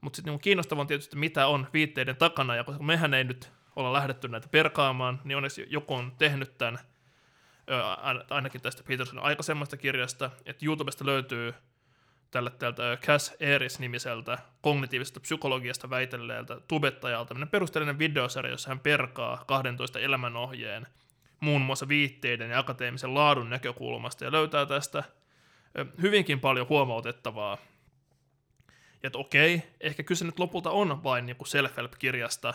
[0.00, 3.52] mutta sitten niin kiinnostavaa on tietysti, mitä on viitteiden takana, ja koska mehän ei nyt
[3.76, 6.78] olla lähdetty näitä perkaamaan, niin onneksi joku on tehnyt tämän,
[8.30, 11.54] ainakin tästä Petersonin aikaisemmasta kirjasta, että YouTubesta löytyy
[12.30, 19.98] tällä täältä Cass Eris-nimiseltä kognitiivisesta psykologiasta väitelleeltä tubettajalta tämmöinen perusteellinen videosarja, jossa hän perkaa 12
[19.98, 20.86] elämänohjeen
[21.40, 25.04] muun muassa viitteiden ja akateemisen laadun näkökulmasta ja löytää tästä
[26.02, 27.58] hyvinkin paljon huomautettavaa.
[29.02, 32.54] Ja että okei, ehkä kyse nyt lopulta on vain joku self-help-kirjasta,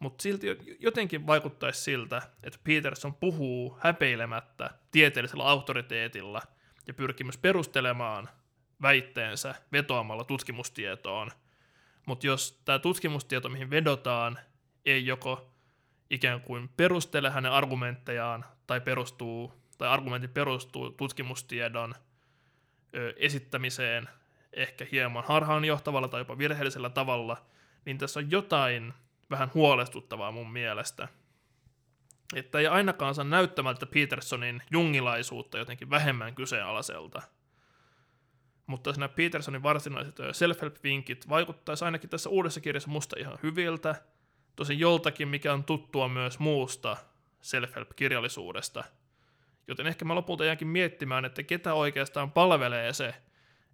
[0.00, 0.46] mutta silti
[0.80, 6.42] jotenkin vaikuttaisi siltä, että Peterson puhuu häpeilemättä tieteellisellä auktoriteetilla
[6.86, 8.28] ja pyrkii myös perustelemaan
[8.82, 11.30] väitteensä vetoamalla tutkimustietoon.
[12.06, 14.38] Mutta jos tämä tutkimustieto, mihin vedotaan,
[14.86, 15.49] ei joko
[16.10, 21.94] ikään kuin perustele hänen argumenttejaan tai, perustuu, tai argumentti perustuu tutkimustiedon
[22.96, 24.08] ö, esittämiseen
[24.52, 27.46] ehkä hieman harhaanjohtavalla tai jopa virheellisellä tavalla,
[27.84, 28.94] niin tässä on jotain
[29.30, 31.08] vähän huolestuttavaa mun mielestä.
[32.34, 37.22] Että ei ainakaan saa näyttämältä Petersonin jungilaisuutta jotenkin vähemmän kyseenalaiselta.
[38.66, 43.94] Mutta siinä Petersonin varsinaiset self-help-vinkit vaikuttaisi ainakin tässä uudessa kirjassa musta ihan hyviltä–
[44.56, 46.96] tosi joltakin, mikä on tuttua myös muusta
[47.40, 48.84] self-help-kirjallisuudesta.
[49.68, 53.14] Joten ehkä mä lopulta jäänkin miettimään, että ketä oikeastaan palvelee se,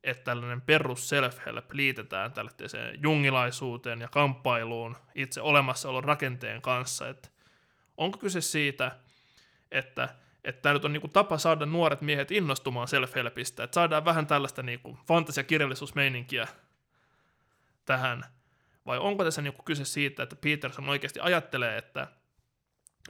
[0.04, 7.08] että tällainen perus self-help liitetään tällaiseen jungilaisuuteen ja kamppailuun itse olemassaolon rakenteen kanssa.
[7.08, 7.28] Että
[7.96, 8.96] onko kyse siitä,
[9.70, 10.08] että
[10.46, 14.62] että tämä nyt on niinku tapa saada nuoret miehet innostumaan self-helpistä, että saadaan vähän tällaista
[14.62, 16.48] niinku fantasiakirjallisuusmeininkiä
[17.84, 18.24] tähän
[18.86, 22.06] vai onko tässä niin kyse siitä, että Peterson oikeasti ajattelee, että,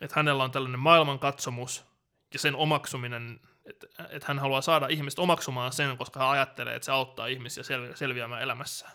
[0.00, 1.84] että hänellä on tällainen maailmankatsomus
[2.32, 6.86] ja sen omaksuminen, että, että hän haluaa saada ihmiset omaksumaan sen, koska hän ajattelee, että
[6.86, 8.92] se auttaa ihmisiä selviämään elämässään.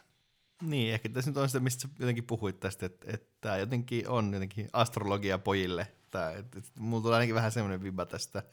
[0.62, 4.34] Niin, ehkä tässä nyt on sitä, mistä jotenkin puhuit tästä, että, että tämä jotenkin on
[4.34, 5.88] jotenkin astrologia pojille.
[6.12, 8.44] Tämä, että, että mulla tulee ainakin vähän semmoinen vibba tästä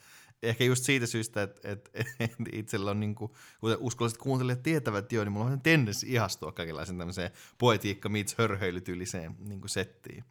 [0.42, 1.90] ehkä just siitä syystä, että, että,
[2.20, 6.52] että itsellä on, niin kuin, kuten uskolliset kuuntelijat tietävät jo, niin mulla on tendenssi ihastua
[6.52, 10.24] kaikenlaisen tämmöiseen poetiikka meets hörhöilytyyliseen niin kuin settiin.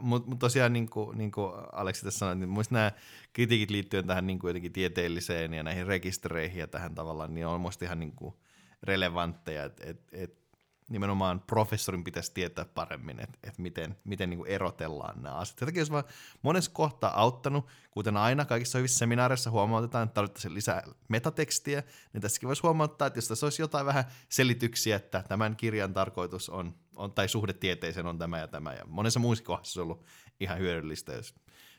[0.00, 2.92] Mutta mut tosiaan, niin kuin, niin kuin Aleksi tässä sanoi, niin muista nämä
[3.32, 7.60] kritiikit liittyen tähän niin kuin jotenkin tieteelliseen ja näihin rekistereihin ja tähän tavallaan, niin on
[7.60, 8.34] musta ihan niin kuin
[8.82, 10.45] relevantteja, että et, et
[10.88, 15.60] nimenomaan professorin pitäisi tietää paremmin, että, että miten, miten niin erotellaan nämä asiat.
[15.60, 16.04] Jotenkin jos vaan
[16.42, 21.82] monessa kohtaa auttanut, kuten aina kaikissa hyvissä seminaareissa huomautetaan, että tarvittaisiin lisää metatekstiä,
[22.12, 26.48] niin tässäkin voisi huomauttaa, että jos tässä olisi jotain vähän selityksiä, että tämän kirjan tarkoitus
[26.48, 30.04] on, on tai suhde tieteeseen on tämä ja tämä, ja monessa muissa kohdassa on ollut
[30.40, 31.34] ihan hyödyllistä, jos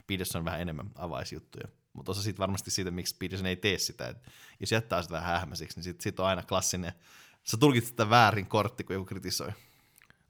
[0.08, 1.68] Peterson vähän enemmän avaisi juttuja.
[1.94, 5.34] Mutta osa siitä varmasti siitä, miksi Peterson ei tee sitä, että jos jättää sitä vähän
[5.40, 6.94] hähmäiseksi, niin sitten sit on aina klassinen
[7.48, 9.52] sä tulkitset sitä väärin kortti, kun joku kritisoi.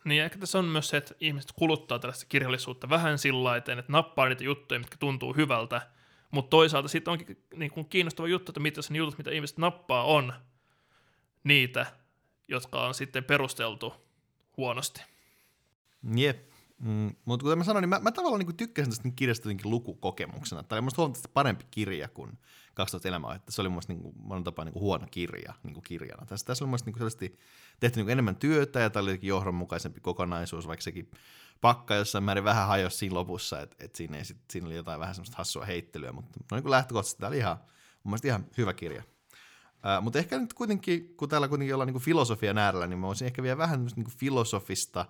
[0.05, 4.29] Niin, ehkä tässä on myös se, että ihmiset kuluttaa tällaista kirjallisuutta vähän sillä että nappaa
[4.29, 5.81] niitä juttuja, mitkä tuntuu hyvältä,
[6.31, 10.03] mutta toisaalta sitten onkin niin kuin kiinnostava juttu, että mitä ne jutut, mitä ihmiset nappaa,
[10.03, 10.33] on
[11.43, 11.85] niitä,
[12.47, 13.93] jotka on sitten perusteltu
[14.57, 15.01] huonosti.
[16.15, 16.51] Jep.
[16.79, 20.63] Mm, mutta kuten mä sanoin, niin mä, mä tavallaan niin tykkäsin tästä kirjasta lukukokemuksena.
[20.63, 22.37] Tämä oli musta huomattavasti parempi kirja kuin
[22.77, 25.83] 2000 elämää, että se oli mun niin monen tapaa niin kuin huono kirja niin kuin
[25.83, 26.25] kirjana.
[26.25, 27.11] Tässä, tässä oli mun niin kuin
[27.79, 31.11] tehty niin kuin enemmän työtä ja tämä oli johdonmukaisempi kokonaisuus, vaikka sekin
[31.61, 35.15] pakka jossain määrin vähän hajosi siinä lopussa, että et siinä, ei siinä oli jotain vähän
[35.15, 37.57] semmoista hassua heittelyä, mutta no niin kuin lähtökohtaisesti tämä oli ihan,
[38.03, 39.03] mun mielestä ihan hyvä kirja.
[39.03, 43.25] Uh, mutta ehkä nyt kuitenkin, kun täällä kuitenkin ollaan niin filosofian äärellä, niin mä voisin
[43.25, 45.05] ehkä vielä vähän niin filosofista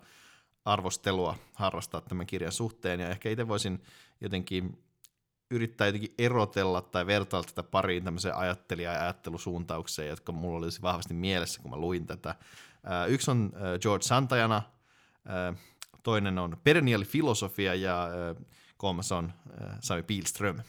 [0.66, 3.84] arvostelua harrastaa tämän kirjan suhteen, ja ehkä itse voisin
[4.22, 4.84] jotenkin
[5.50, 11.14] yrittää jotenkin erotella tai vertailla tätä pariin tämmöiseen ajattelija- ja ajattelusuuntaukseen, jotka mulla olisi vahvasti
[11.14, 12.36] mielessä, kun mä luin tätä.
[13.08, 14.62] Yksi on George Santajana,
[16.04, 18.10] toinen on perenniali filosofia ja
[18.78, 19.34] kolmas on
[19.80, 20.60] Sami Pilström.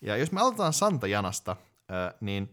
[0.00, 1.56] Ja jos me aloitetaan Santajanasta,
[2.20, 2.50] niin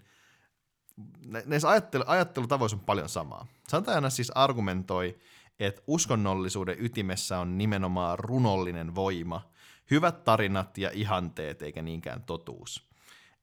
[1.45, 3.47] näissä ajattelu, ajattelutavoissa on paljon samaa.
[3.67, 5.17] Santajana siis argumentoi,
[5.59, 9.41] että uskonnollisuuden ytimessä on nimenomaan runollinen voima–
[9.91, 12.87] Hyvät tarinat ja ihanteet eikä niinkään totuus.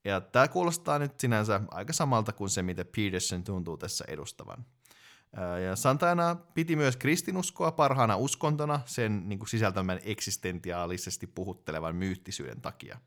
[0.03, 4.65] Ja tämä kuulostaa nyt sinänsä aika samalta kuin se, mitä Peterson tuntuu tässä edustavan.
[5.65, 12.99] Ja Santana piti myös kristinuskoa parhaana uskontona sen niin kuin sisältämän eksistentiaalisesti puhuttelevan myyttisyyden takia.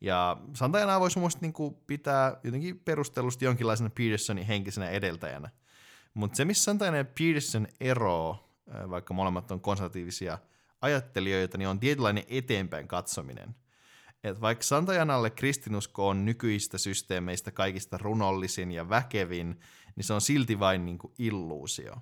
[0.00, 5.50] Ja Santana voisi mun niin kuin pitää jotenkin perustellusti jonkinlaisena Petersonin henkisenä edeltäjänä.
[6.14, 8.56] Mutta se, missä Santana ja Peterson eroo,
[8.90, 10.38] vaikka molemmat on konservatiivisia
[10.82, 13.54] ajattelijoita, niin on tietynlainen eteenpäin katsominen.
[14.24, 19.60] Et vaikka Santajanalle kristinusko on nykyistä systeemeistä kaikista runollisin ja väkevin,
[19.96, 21.94] niin se on silti vain niin kuin illuusio.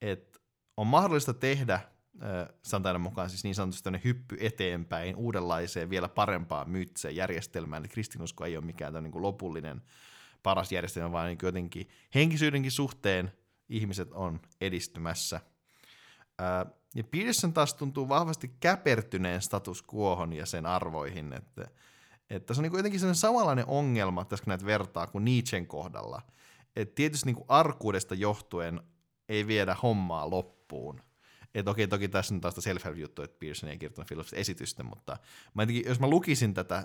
[0.00, 0.38] Et
[0.76, 1.82] on mahdollista tehdä äh,
[2.62, 7.82] Santajan mukaan siis niin sanotusti hyppy eteenpäin uudenlaiseen, vielä parempaan myyttiseen järjestelmään.
[7.82, 9.82] Eli kristinusko ei ole mikään niin kuin lopullinen
[10.42, 13.32] paras järjestelmä, vaan niin jotenkin henkisyydenkin suhteen
[13.68, 15.40] ihmiset on edistymässä.
[16.94, 21.70] Ja Peterson taas tuntuu vahvasti käpertyneen status quohon ja sen arvoihin, että,
[22.30, 26.22] että se on niin jotenkin sellainen samanlainen ongelma, tässä näitä vertaa kuin Nietzschen kohdalla–
[26.78, 28.80] että tietysti niin kuin arkuudesta johtuen
[29.28, 31.00] ei viedä hommaa loppuun.
[31.54, 35.16] Että okei, toki tässä on taas self-help-juttu, että Pearson ei kirjoittanut filosofista esitystä, mutta
[35.54, 36.84] mä jotenkin, jos mä lukisin tätä äh,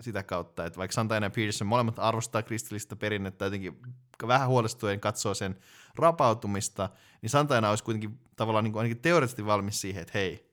[0.00, 3.78] sitä kautta, että vaikka Santana ja Pearson molemmat arvostaa kristillistä perinnettä, jotenkin
[4.28, 5.58] vähän huolestuen katsoo sen
[5.96, 6.88] rapautumista,
[7.22, 10.52] niin Santana olisi kuitenkin tavallaan niin kuin ainakin teoreettisesti valmis siihen, että hei,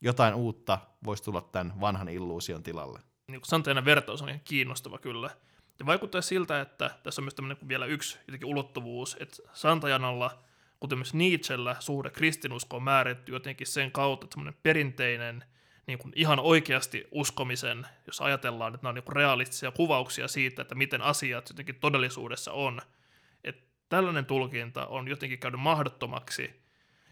[0.00, 3.00] jotain uutta voisi tulla tämän vanhan illuusion tilalle.
[3.28, 5.30] Niin Santana vertaus on ihan kiinnostava kyllä.
[5.78, 10.38] Ja vaikuttaa siltä, että tässä on myös tämmöinen vielä yksi jotenkin ulottuvuus, että Santajanalla,
[10.80, 15.44] kuten myös Nietzschellä, suhde kristinusko on määrätty jotenkin sen kautta, että semmoinen perinteinen
[15.86, 20.62] niin kuin ihan oikeasti uskomisen, jos ajatellaan, että nämä on niin kuin realistisia kuvauksia siitä,
[20.62, 22.80] että miten asiat jotenkin todellisuudessa on,
[23.90, 26.62] tällainen tulkinta on jotenkin käynyt mahdottomaksi,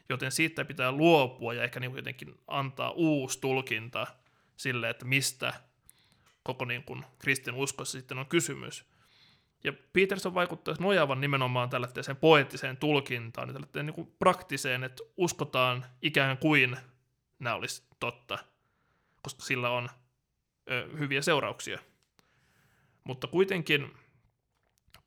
[0.09, 4.07] joten siitä pitää luopua ja ehkä niin kuin jotenkin antaa uusi tulkinta
[4.57, 5.55] sille, että mistä
[6.43, 8.85] koko niin kuin kristin uskossa sitten on kysymys.
[9.65, 16.39] Ja Peterson vaikuttaa nojaavan nimenomaan tällaiseen poeettiseen tulkintaan, tällaiseen niin kuin praktiseen, että uskotaan ikään
[16.39, 16.77] kuin
[17.39, 18.39] nämä olisi totta,
[19.23, 19.89] koska sillä on
[20.71, 21.79] ö, hyviä seurauksia.
[23.05, 23.95] Mutta kuitenkin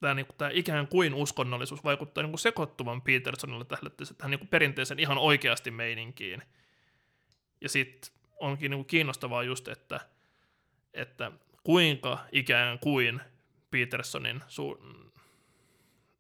[0.02, 4.48] tämä, niin kuin, tämä ikään kuin uskonnollisuus vaikuttaa niin kuin sekoittuvan Petersonille tähän, tähän niin
[4.48, 6.44] perinteisen ihan oikeasti meininkiin.
[7.62, 10.00] Ja sitten onkin niin kuin kiinnostavaa just, että–
[10.94, 11.32] että
[11.64, 13.22] kuinka ikään kuin
[13.72, 15.12] Petersonin su-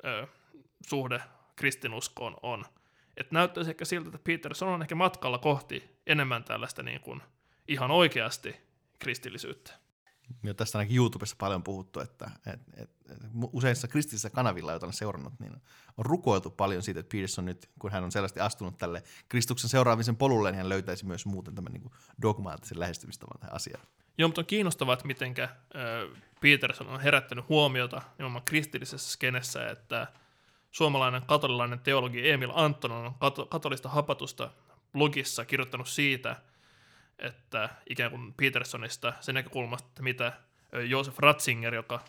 [0.06, 0.28] ö,
[0.88, 1.22] suhde
[1.56, 2.66] kristinuskoon on.
[3.18, 7.22] Että näyttäisi ehkä siltä, että Peterson on ehkä matkalla kohti enemmän tällaista niin kuin
[7.68, 8.56] ihan oikeasti
[8.99, 9.74] kristillisyyttä.
[10.44, 13.18] Ja tästä ainakin YouTubessa paljon puhuttu, että et, et, et,
[13.53, 15.53] useissa kristillisissä kanavilla, joita olen seurannut, niin
[15.98, 20.16] on rukoiltu paljon siitä, että Peterson nyt, kun hän on selvästi astunut tälle Kristuksen seuraamisen
[20.16, 21.91] polulle, niin hän löytäisi myös muuten tämän niin
[22.22, 23.86] dogmaattisen lähestymistavan tähän asiaan.
[24.18, 25.34] Joo, mutta on kiinnostavaa, että miten
[26.41, 30.08] Peterson on herättänyt huomiota nimenomaan kristillisessä skenessä, että
[30.72, 33.14] suomalainen katolilainen teologi Emil Anton on
[33.49, 34.52] katolista hapatusta
[34.94, 36.36] blogissa kirjoittanut siitä,
[37.22, 40.34] että ikään kuin Petersonista sen näkökulmasta, mitä
[40.88, 41.99] Josef Ratzinger, joka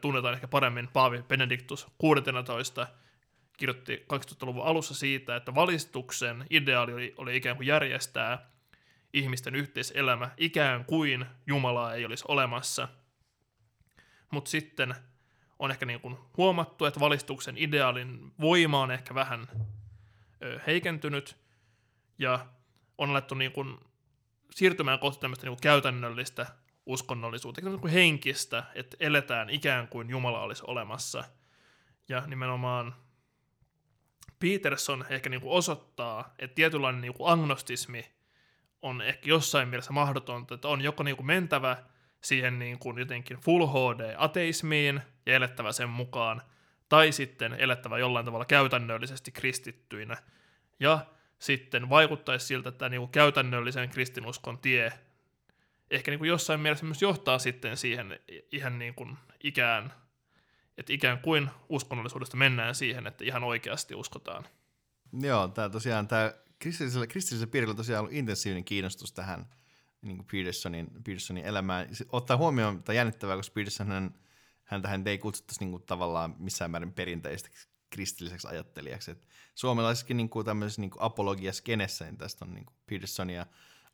[0.00, 2.86] tunnetaan ehkä paremmin Paavi Benedictus 16,
[3.56, 8.50] kirjoitti 2000-luvun alussa siitä, että valistuksen ideaali oli, oli ikään kuin järjestää
[9.12, 12.88] ihmisten yhteiselämä ikään kuin Jumalaa ei olisi olemassa.
[14.30, 14.94] Mutta sitten
[15.58, 19.48] on ehkä niin kuin huomattu, että valistuksen ideaalin voima on ehkä vähän
[20.66, 21.36] heikentynyt
[22.18, 22.46] ja
[22.98, 23.78] on alettu niin kuin
[24.54, 26.46] siirtymään kohti tämmöistä niin kuin käytännöllistä
[26.86, 31.24] uskonnollisuutta, niin kuin henkistä, että eletään ikään kuin Jumala olisi olemassa.
[32.08, 32.94] Ja nimenomaan
[34.38, 38.12] Peterson ehkä niin kuin osoittaa, että tietynlainen niin kuin agnostismi
[38.82, 41.76] on ehkä jossain mielessä mahdotonta, että on joko niin kuin mentävä
[42.20, 46.42] siihen niin kuin jotenkin full HD-ateismiin ja elettävä sen mukaan,
[46.88, 50.16] tai sitten elettävä jollain tavalla käytännöllisesti kristittyinä.
[50.80, 51.06] Ja
[51.42, 54.92] sitten vaikuttaisi siltä, että tämä niin kuin käytännöllisen kristinuskon tie
[55.90, 58.18] ehkä niin kuin jossain mielessä myös johtaa sitten siihen
[58.52, 59.92] ihan niin kuin ikään,
[60.78, 64.46] että ikään kuin uskonnollisuudesta mennään siihen, että ihan oikeasti uskotaan.
[65.20, 69.46] Joo, tämä tosiaan tämä kristillisellä, kristillisellä piirillä tosiaan ollut intensiivinen kiinnostus tähän
[70.02, 71.88] niin kuin Petersonin, Petersonin elämään.
[72.08, 73.88] Ottaa huomioon, tai jännittävää, koska Peterson
[74.64, 77.48] hän, hän ei kutsuttaisi niin kuin, tavallaan missään määrin perinteistä
[77.92, 79.10] kristilliseksi ajattelijaksi.
[79.10, 83.46] Et suomalaisessakin niin kuin, tämmöisessä niin kuin apologia-skenessä, niin tästä on niin kuin Petersonia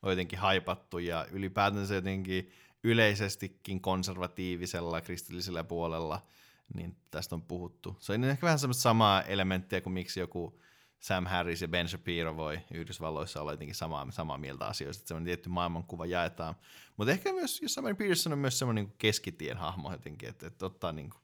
[0.02, 2.52] on jotenkin haipattu ja ylipäätänsä jotenkin
[2.84, 6.26] yleisestikin konservatiivisella kristillisellä puolella,
[6.74, 7.96] niin tästä on puhuttu.
[8.00, 10.60] Se on ehkä vähän semmoista samaa elementtiä kuin miksi joku
[11.00, 15.26] Sam Harris ja Ben Shapiro voi Yhdysvalloissa olla jotenkin samaa, samaa mieltä asioista, että semmoinen
[15.26, 16.54] tietty maailmankuva jaetaan.
[16.96, 20.66] Mutta ehkä myös jossain määrin Peterson on myös semmoinen niin keskitien hahmo jotenkin, että, että
[20.66, 21.22] ottaa niin kuin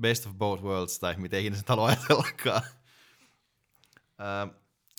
[0.00, 2.62] best of both worlds, tai miten ikinä se talo ajatellakaan.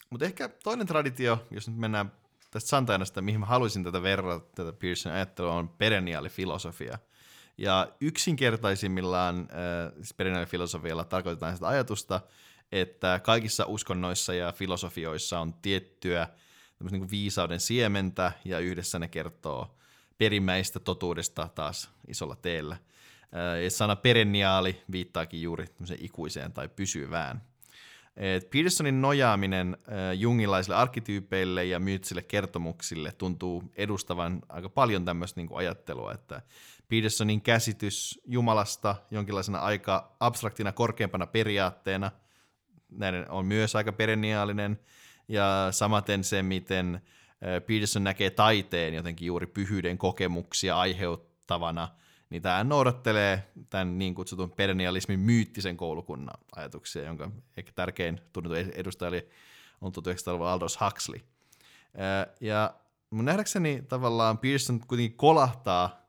[0.10, 2.12] Mutta ehkä toinen traditio, jos nyt mennään
[2.52, 7.00] tästä Santajanasta, mihin mä haluaisin tätä verrata, tätä Pearson ajattelua, on perenniaali filosofia.
[7.58, 12.22] Ja yksinkertaisimmillaan äh, siis perenniaali filosofialla tarkoitetaan sitä ajatusta,
[12.72, 16.28] että kaikissa uskonnoissa ja filosofioissa on tiettyä
[16.80, 19.78] niin kuin viisauden siementä, ja yhdessä ne kertoo
[20.18, 22.78] perimmäistä totuudesta taas isolla teellä.
[23.70, 25.66] Sana perenniaali viittaakin juuri
[26.00, 27.42] ikuiseen tai pysyvään.
[28.18, 29.78] Et Petersonin nojaaminen
[30.16, 36.42] jungilaisille arkkityypeille ja myyttisille kertomuksille tuntuu edustavan aika paljon tämmöistä niin ajattelua, että
[36.88, 42.12] Petersonin käsitys Jumalasta jonkinlaisena aika abstraktina korkeampana periaatteena–
[42.90, 44.80] näiden on myös aika perenniaalinen,
[45.28, 47.02] ja samaten se, miten
[47.68, 51.88] Peterson näkee taiteen jotenkin juuri pyhyyden kokemuksia aiheuttavana,
[52.30, 59.10] niin tämä noudattelee tämän niin kutsutun perennialismin myyttisen koulukunnan ajatuksia, jonka ehkä tärkein tunnettu edustaja
[59.10, 59.30] oli
[59.82, 61.22] on 1900-luvulla Aldous Huxley.
[62.42, 62.74] Ja
[63.10, 66.08] mun nähdäkseni tavallaan Pearson kuitenkin kolahtaa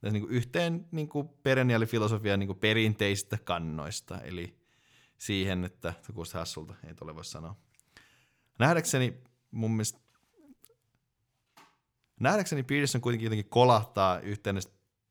[0.00, 4.58] tässä niin kuin yhteen niin kuin perenniaalifilosofian niin kuin perinteisistä kannoista, eli
[5.18, 7.56] siihen, että se kuulosti hassulta, ei tule voi sanoa.
[8.58, 9.14] Nähdäkseni
[9.50, 10.00] mun mielestä
[12.20, 14.56] nähdäkseni Peterson kuitenkin jotenkin kolahtaa yhteen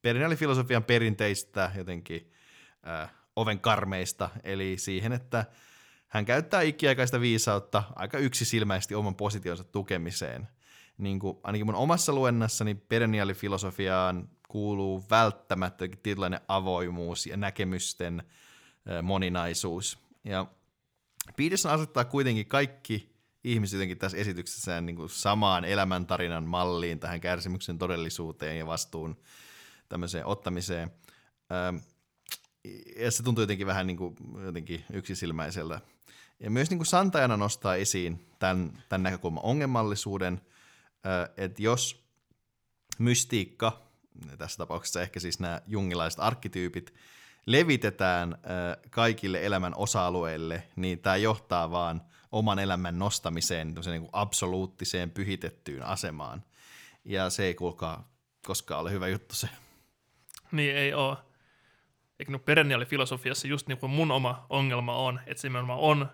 [0.01, 2.31] perenniaalifilosofian perinteistä jotenkin
[2.87, 5.45] äh, oven karmeista, eli siihen, että
[6.07, 10.47] hän käyttää ikiaikaista viisautta aika yksisilmäisesti oman positionsa tukemiseen.
[10.97, 18.23] Niin kuin, ainakin mun omassa luennassani perenniaalifilosofiaan kuuluu välttämättä tietynlainen avoimuus ja näkemysten
[19.03, 19.99] moninaisuus.
[20.23, 20.45] Ja
[21.37, 27.77] Peterson asettaa kuitenkin kaikki ihmiset jotenkin tässä esityksessä niin kuin samaan elämäntarinan malliin, tähän kärsimyksen
[27.77, 29.17] todellisuuteen ja vastuun
[29.89, 30.91] tämmöiseen ottamiseen.
[32.99, 35.81] Ja se tuntuu jotenkin vähän niin kuin, jotenkin yksisilmäiseltä.
[36.39, 40.41] Ja myös niin kuin Santajana nostaa esiin tämän, tämän näkökulman ongelmallisuuden,
[41.37, 42.03] että jos
[42.97, 43.81] mystiikka,
[44.37, 46.93] tässä tapauksessa ehkä siis nämä jungilaiset arkkityypit,
[47.45, 48.37] levitetään
[48.89, 52.01] kaikille elämän osa-alueille, niin tämä johtaa vaan
[52.31, 56.43] oman elämän nostamiseen niin kuin absoluuttiseen pyhitettyyn asemaan.
[57.05, 58.11] Ja se ei kuulkaa
[58.45, 59.49] koskaan ole hyvä juttu se.
[60.51, 61.17] Niin ei ole.
[62.19, 66.09] Eikö no perenniaalifilosofiassa just niin kuin mun oma ongelma on, että se nimenomaan on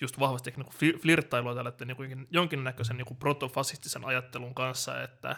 [0.00, 5.36] just vahvasti niin flirttailua tällä niin jonkinnäköisen niin kuin protofasistisen ajattelun kanssa, että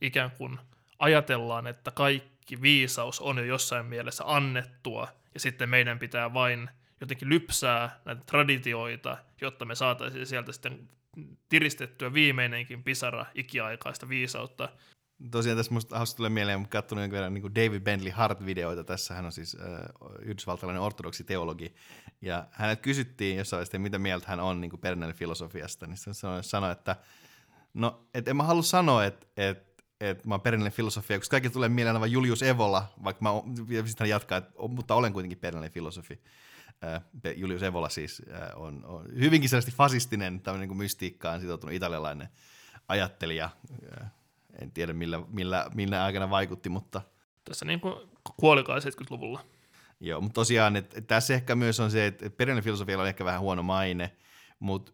[0.00, 0.58] ikään kuin
[0.98, 6.70] ajatellaan, että kaikki viisaus on jo jossain mielessä annettua, ja sitten meidän pitää vain
[7.00, 10.88] jotenkin lypsää näitä traditioita, jotta me saataisiin sieltä sitten
[11.48, 14.68] tiristettyä viimeinenkin pisara ikiaikaista viisautta.
[15.30, 18.84] Tosiaan tässä musta hauska tulee mieleen, mutta katsonut jonkin verran niin David Bentley Hart-videoita.
[18.84, 19.68] Tässä hän on siis äh,
[20.22, 21.74] yhdysvaltalainen ortodoksi teologi.
[22.20, 25.86] Ja hänet kysyttiin jossain vaiheessa, mitä mieltä hän on niin filosofiasta.
[25.86, 26.96] Niin hän sanoi, että
[27.74, 29.70] no, et en mä halua sanoa, että, että
[30.00, 33.30] että mä oon perinteinen filosofia, koska kaikki tulee mieleen aivan Julius Evola, vaikka mä
[33.86, 36.22] sitten jatkaa, että, mutta olen kuitenkin perinteinen filosofi.
[37.36, 38.22] Julius Evola siis
[38.54, 42.28] on, on hyvinkin sellaisesti fasistinen, tämmöinen niin mystiikkaan sitoutunut italialainen
[42.88, 43.50] ajattelija.
[44.58, 47.02] En tiedä millä, millä, millä aikana vaikutti, mutta...
[47.44, 47.94] Tässä niin kuin
[48.36, 49.44] kuolikaan 70-luvulla.
[50.00, 53.40] Joo, mutta tosiaan, että tässä ehkä myös on se, että perinteinen filosofia on ehkä vähän
[53.40, 54.16] huono maine,
[54.58, 54.92] mutta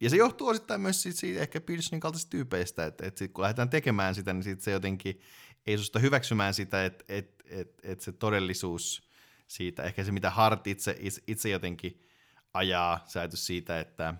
[0.00, 3.42] ja se johtuu osittain myös siitä, siitä ehkä Petersonin kaltaisista tyypeistä, että, että sit, kun
[3.42, 5.20] lähdetään tekemään sitä, niin sit se jotenkin
[5.66, 9.10] ei susta hyväksymään sitä, että, että, että, että se todellisuus
[9.48, 12.00] siitä, ehkä se mitä Hart itse, itse jotenkin
[12.54, 14.14] ajaa, ajatus siitä, että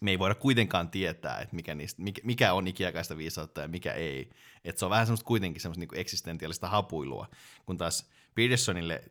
[0.00, 4.30] me ei voida kuitenkaan tietää, että mikä, niistä, mikä on ikiaikaista viisautta ja mikä ei.
[4.64, 7.26] Että se on vähän semmoista kuitenkin semmoista niin eksistentiaalista hapuilua,
[7.66, 9.04] kun taas Petersonille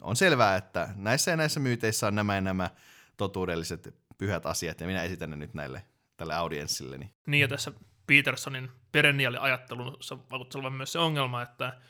[0.00, 2.70] on selvää, että näissä ja näissä myyteissä on nämä ja nämä
[3.16, 5.84] totuudelliset pyhät asiat, ja minä esitän ne nyt näille
[6.16, 6.98] tälle audienssille.
[7.26, 7.72] Niin, ja tässä
[8.06, 11.80] Petersonin perenniaaliajattelussa vaikuttaa olevan myös se ongelma, että,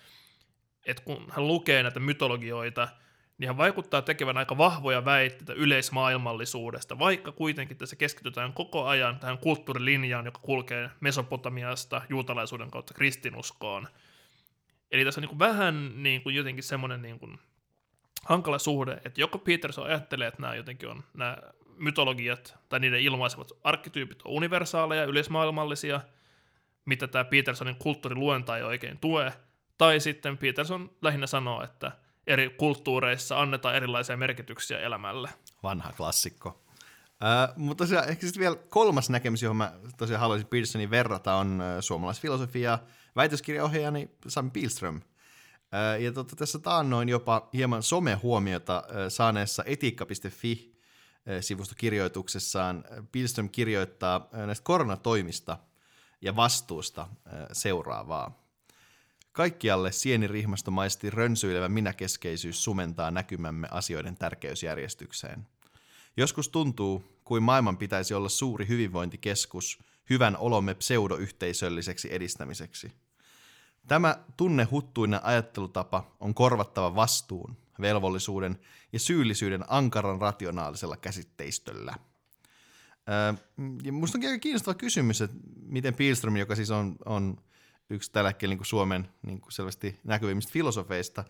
[0.86, 2.88] että kun hän lukee näitä mytologioita,
[3.38, 9.38] niin hän vaikuttaa tekevän aika vahvoja väitteitä yleismaailmallisuudesta, vaikka kuitenkin tässä keskitytään koko ajan tähän
[9.38, 13.88] kulttuurilinjaan, joka kulkee Mesopotamiasta juutalaisuuden kautta kristinuskoon.
[14.90, 17.38] Eli tässä on niin vähän niin kuin jotenkin semmoinen niin kuin
[18.24, 21.36] hankala suhde, että joko Peterson ajattelee, että nämä jotenkin on nämä
[21.76, 26.00] mytologiat tai niiden ilmaisemat arkkityypit on universaaleja, yleismaailmallisia,
[26.84, 29.32] mitä tämä Petersonin kulttuuriluenta ei oikein tue,
[29.78, 31.92] tai sitten Peterson lähinnä sanoo, että
[32.26, 35.28] eri kulttuureissa annetaan erilaisia merkityksiä elämälle.
[35.62, 36.48] Vanha klassikko.
[36.48, 41.62] Uh, mutta tosiaan ehkä sitten vielä kolmas näkemys, johon mä tosiaan haluaisin Petersonin verrata, on
[41.80, 42.78] suomalaisfilosofia
[43.16, 44.96] väitöskirjaohjaajani Sami Pilström.
[44.96, 50.74] Uh, ja totta, tässä taannoin jopa hieman somehuomiota uh, saaneessa etiikka.fi
[51.40, 55.58] sivustokirjoituksessaan Pilström kirjoittaa näistä koronatoimista
[56.20, 57.06] ja vastuusta
[57.52, 58.43] seuraavaa.
[59.34, 65.46] Kaikkialle sienirihmastomaisesti rönsyilevä minäkeskeisyys sumentaa näkymämme asioiden tärkeysjärjestykseen.
[66.16, 69.78] Joskus tuntuu, kuin maailman pitäisi olla suuri hyvinvointikeskus
[70.10, 72.92] hyvän olomme pseudoyhteisölliseksi edistämiseksi.
[73.88, 78.58] Tämä tunnehuttuinen ajattelutapa on korvattava vastuun, velvollisuuden
[78.92, 81.94] ja syyllisyyden ankaran rationaalisella käsitteistöllä.
[83.08, 83.34] Öö,
[84.14, 87.36] onkin aika kiinnostava kysymys, että miten Pilström, joka siis on, on
[87.90, 91.24] yksi tällä hetkellä niin Suomen niin kuin selvästi näkyvimmistä filosofeista,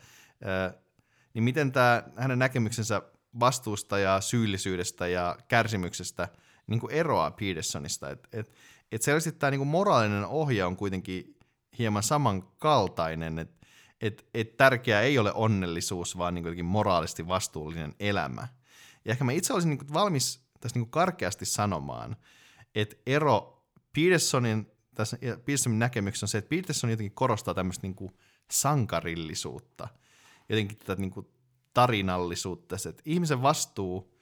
[1.35, 3.03] niin miten tämä hänen näkemyksensä
[3.41, 6.29] vastuusta ja syyllisyydestä ja kärsimyksestä
[6.67, 8.11] niin kuin eroaa Petersonista.
[8.11, 8.53] Et, et,
[8.93, 11.37] et selvästi tämä niin kuin moraalinen ohje on kuitenkin
[11.79, 13.67] hieman samankaltainen, että
[14.01, 18.49] et, et tärkeää ei ole onnellisuus, vaan niin kuin moraalisesti vastuullinen elämä.
[19.05, 22.17] Ja ehkä mä itse olisin niin kuin valmis tässä niin kuin karkeasti sanomaan,
[22.75, 23.63] että ero
[23.93, 28.15] Petersonin tässä Petersonin näkemyksessä on se, että Peterson jotenkin korostaa tämmöistä niin kuin
[28.51, 29.89] sankarillisuutta,
[30.49, 31.27] jotenkin tätä niin kuin
[31.75, 34.15] tarinallisuutta, että ihmisen vastuu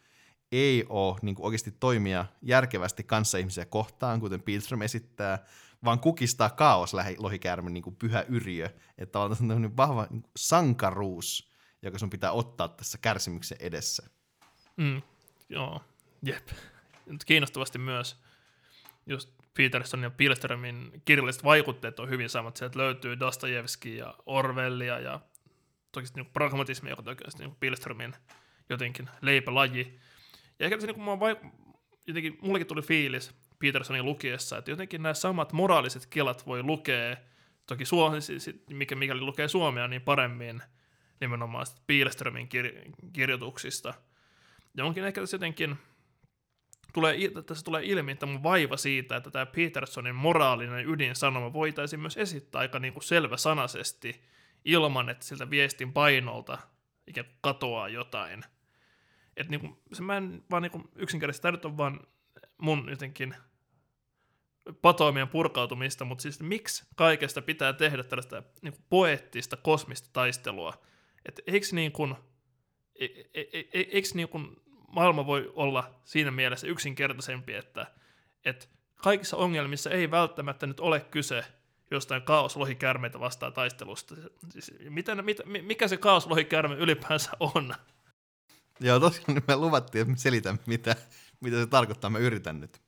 [0.52, 3.06] ei ole niin kuin oikeasti toimia järkevästi
[3.38, 5.44] ihmisiä kohtaan, kuten Pilström esittää,
[5.84, 8.68] vaan kukistaa kaos lohikäärme niin kuin pyhä yriö.
[8.98, 14.08] Että on tämmöinen vahva niin kuin sankaruus, joka sun pitää ottaa tässä kärsimyksen edessä.
[14.76, 15.02] Mm,
[15.48, 15.80] joo,
[16.22, 16.48] jep.
[17.26, 18.16] Kiinnostavasti myös
[19.06, 22.56] just Peterson ja Pilströmin kirjalliset vaikutteet on hyvin samat.
[22.56, 25.20] Sieltä löytyy Dostojevski ja Orwellia ja
[25.92, 28.14] toki niin pragmatismi, joka on niin Pilströmin
[28.68, 29.98] jotenkin leipälaji.
[30.58, 31.72] Ja ehkä se niin kuin vaik-
[32.06, 37.16] jotenkin, mullekin tuli fiilis Petersonin lukiessa, että jotenkin nämä samat moraaliset kelat voi lukea,
[37.66, 38.18] toki Suomi,
[38.70, 40.62] mikä, mikäli lukee suomea, niin paremmin
[41.20, 43.94] nimenomaan Pilströmin kir- kirjoituksista.
[44.76, 45.78] Ja onkin ehkä tässä jotenkin,
[46.92, 47.16] tulee,
[47.46, 52.78] tässä tulee ilmi tämä vaiva siitä, että tämä Petersonin moraalinen ydinsanoma voitaisiin myös esittää aika
[52.78, 54.22] niin kuin selväsanaisesti
[54.64, 56.58] ilman, että siltä viestin painolta
[57.06, 58.44] ikään kuin katoaa jotain.
[59.36, 62.00] Että niin kuin, se mä en vaan niin kuin yksinkertaisesti, tämä nyt on vaan
[62.58, 63.34] mun jotenkin
[64.82, 70.82] patoimien purkautumista, mutta siis miksi kaikesta pitää tehdä tällaista niin kuin poeettista, kosmista taistelua?
[71.24, 72.14] Että eikö niin kuin,
[72.94, 73.04] e,
[73.34, 74.61] e, e, eikö niin kuin
[74.92, 77.86] maailma voi olla siinä mielessä yksinkertaisempi, että,
[78.44, 78.66] että
[78.96, 81.44] kaikissa ongelmissa ei välttämättä nyt ole kyse
[81.90, 84.14] jostain kaoslohikärmeitä vastaan taistelusta.
[84.50, 87.74] Siis, miten, mit, mikä se kaoslohikärme ylipäänsä on?
[88.80, 90.96] Joo, tosiaan me luvattiin, että me selitän, mitä,
[91.40, 92.10] mitä se tarkoittaa.
[92.10, 92.80] Mä yritän nyt.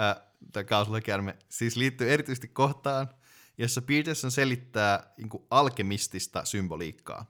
[0.00, 0.16] Äh,
[0.52, 3.08] tämä kaoslohikärme siis liittyy erityisesti kohtaan,
[3.58, 7.26] jossa Peterson selittää niin alkemistista symboliikkaa.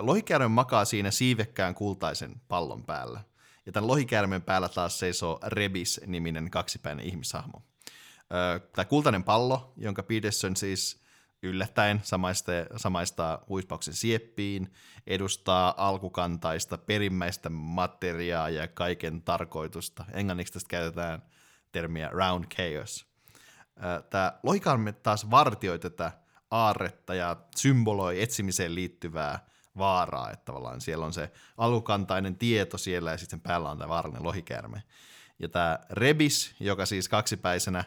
[0.00, 3.20] Lohikäärme makaa siinä siivekkään kultaisen pallon päällä.
[3.66, 7.62] Ja tämän lohikäärmeen päällä taas seisoo Rebis-niminen kaksipäinen ihmishahmo.
[8.72, 11.04] Tämä kultainen pallo, jonka Peterson siis
[11.42, 14.72] yllättäen samaistaa, samaistaa huispauksen sieppiin,
[15.06, 20.04] edustaa alkukantaista perimmäistä materiaa ja kaiken tarkoitusta.
[20.12, 21.22] Englanniksi tästä käytetään
[21.72, 23.06] termiä round chaos.
[24.10, 26.12] Tämä lohikäärme taas vartioi tätä
[26.50, 33.18] aarretta ja symboloi etsimiseen liittyvää vaaraa, että tavallaan siellä on se alukantainen tieto siellä ja
[33.18, 34.82] sitten sen päällä on tämä vaarallinen lohikäärme.
[35.38, 37.84] Ja tämä Rebis, joka siis kaksipäisenä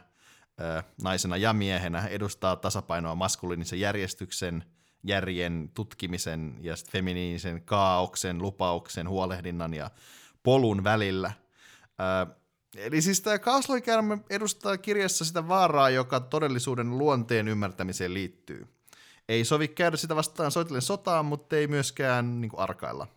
[0.61, 4.64] ö, naisena ja miehenä edustaa tasapainoa maskuliinisen järjestyksen,
[5.03, 9.91] järjen, tutkimisen ja feminiinisen kaauksen, lupauksen, huolehdinnan ja
[10.43, 11.31] polun välillä.
[12.27, 12.35] Ö,
[12.76, 18.77] eli siis tämä kaasloikäärme edustaa kirjassa sitä vaaraa, joka todellisuuden luonteen ymmärtämiseen liittyy.
[19.30, 23.08] Ei sovi käydä sitä vastaan soitellen sotaan, mutta ei myöskään niin kuin arkailla.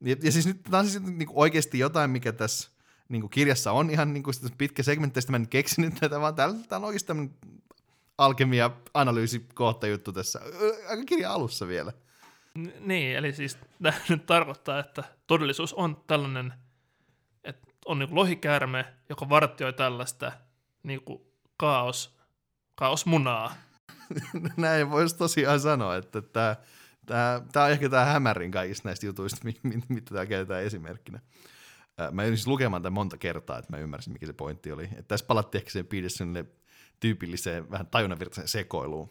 [0.00, 2.70] Ja, ja siis nyt tämä on siis niin kuin oikeasti jotain, mikä tässä
[3.08, 6.56] niin kuin kirjassa on ihan niin kuin pitkä segmentti, mä en keksinyt tätä, vaan täällä,
[6.68, 7.34] täällä on oikeasti tämmöinen
[8.18, 10.40] alkemia analyysikohta juttu tässä,
[10.88, 11.92] aika kirja alussa vielä.
[12.80, 16.54] Niin, eli siis tämä nyt tarkoittaa, että todellisuus on tällainen,
[17.44, 20.32] että on niin lohikäärme, joka vartioi tällaista
[20.82, 21.22] niin kuin
[21.56, 22.16] kaos,
[22.74, 23.54] kaosmunaa,
[24.56, 26.56] näin voisi tosiaan sanoa, että tämä,
[27.52, 29.40] tämä, on ehkä tämä hämärin kaikista näistä jutuista,
[29.88, 31.20] mitä tämä käytetään esimerkkinä.
[32.10, 34.84] Mä yritin siis lukemaan tämän monta kertaa, että mä ymmärsin, mikä se pointti oli.
[34.84, 36.44] Että tässä palattiin ehkä sen Petersonille
[37.00, 39.10] tyypilliseen vähän tajunnanvirtaisen sekoiluun.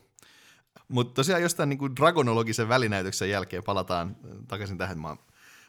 [0.88, 4.15] Mutta tosiaan jostain niin dragonologisen välinäytöksen jälkeen palataan
[4.47, 4.99] takaisin tähän.
[4.99, 5.15] Mä,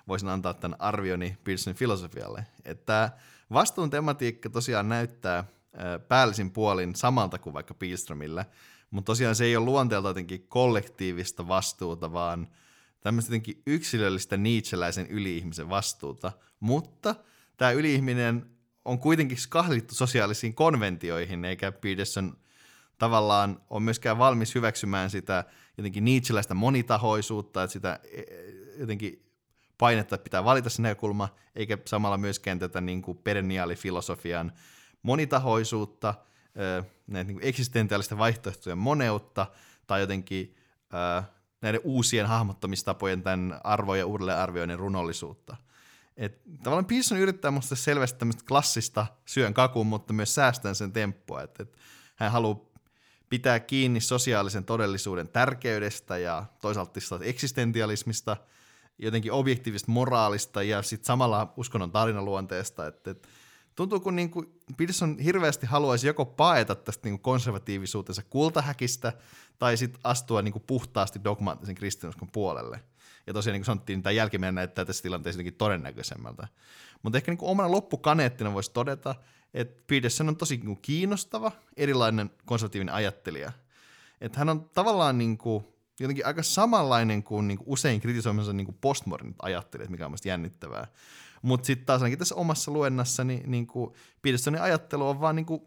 [0.08, 2.46] voisin antaa tämän arvioni Petersonin filosofialle.
[2.64, 3.10] Että
[3.52, 5.44] vastuun tematiikka tosiaan näyttää
[6.08, 8.44] päällisin puolin samalta kuin vaikka Pilströmillä,
[8.90, 12.48] mutta tosiaan se ei ole luonteelta jotenkin kollektiivista vastuuta, vaan
[13.00, 17.14] tämmöistä jotenkin yksilöllistä Nietzscheläisen yli-ihmisen vastuuta, mutta
[17.56, 18.50] tämä yli-ihminen
[18.84, 22.36] on kuitenkin skahlittu sosiaalisiin konventioihin, eikä Peterson
[22.98, 25.44] tavallaan ole myöskään valmis hyväksymään sitä
[25.76, 28.22] jotenkin Nietzscheläistä monitahoisuutta, että sitä e,
[28.78, 29.26] jotenkin
[29.78, 34.52] painetta, pitää valita se näkökulma, eikä samalla myöskään tätä niin kuin perenniaalifilosofian
[35.02, 36.14] monitahoisuutta,
[37.06, 39.46] näitä niin eksistentiaalisten vaihtoehtojen moneutta
[39.86, 40.56] tai jotenkin
[41.60, 45.56] näiden uusien hahmottamistapojen tämän arvo- ja uudelleenarvioinnin runollisuutta.
[46.16, 51.42] Et tavallaan Pearson yrittää musta selvästi tämmöistä klassista syön kakun, mutta myös säästää sen temppua.
[51.42, 51.78] Et, et
[52.16, 52.60] hän haluaa
[53.28, 58.36] pitää kiinni sosiaalisen todellisuuden tärkeydestä ja toisaalta eksistentialismista,
[58.98, 62.86] jotenkin objektiivista moraalista ja sitten samalla uskonnon tarinaluonteesta.
[62.86, 63.28] Et, et,
[63.76, 69.12] tuntuu kun niin kuin Peterson hirveästi haluaisi joko paeta tästä niin kuin konservatiivisuutensa kultahäkistä
[69.58, 72.80] tai sitten astua niin kuin puhtaasti dogmaattisen kristinuskon puolelle.
[73.26, 76.48] Ja tosiaan niin kuin sanottiin, tämä jälkimmäinen näyttää tässä tilanteessa jotenkin todennäköisemmältä.
[77.02, 79.14] Mutta ehkä niin kuin omana loppukaneettina voisi todeta,
[79.54, 83.52] että Peterson on tosi niin kuin kiinnostava, erilainen konservatiivinen ajattelija.
[84.20, 85.64] Että hän on tavallaan niin kuin,
[86.00, 90.86] jotenkin aika samanlainen kuin, niin kuin usein kritisoimansa niin postmodernit ajattelijat, mikä on mielestäni jännittävää.
[91.46, 95.46] Mutta sitten taas ainakin tässä omassa luennassa, niin, niin kuin Petersonin ajattelu on vaan niin
[95.46, 95.62] kuin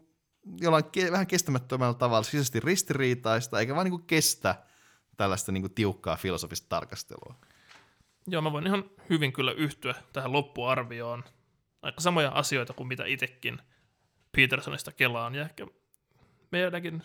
[0.60, 4.54] jollain ke- vähän kestämättömällä tavalla sisäisesti ristiriitaista, eikä vaan niin kuin kestä
[5.16, 7.34] tällaista niin kuin tiukkaa filosofista tarkastelua.
[8.26, 11.24] Joo, mä voin ihan hyvin kyllä yhtyä tähän loppuarvioon.
[11.82, 13.58] Aika samoja asioita kuin mitä itsekin
[14.36, 15.66] Petersonista kelaan, ja ehkä
[16.52, 17.02] meidänkin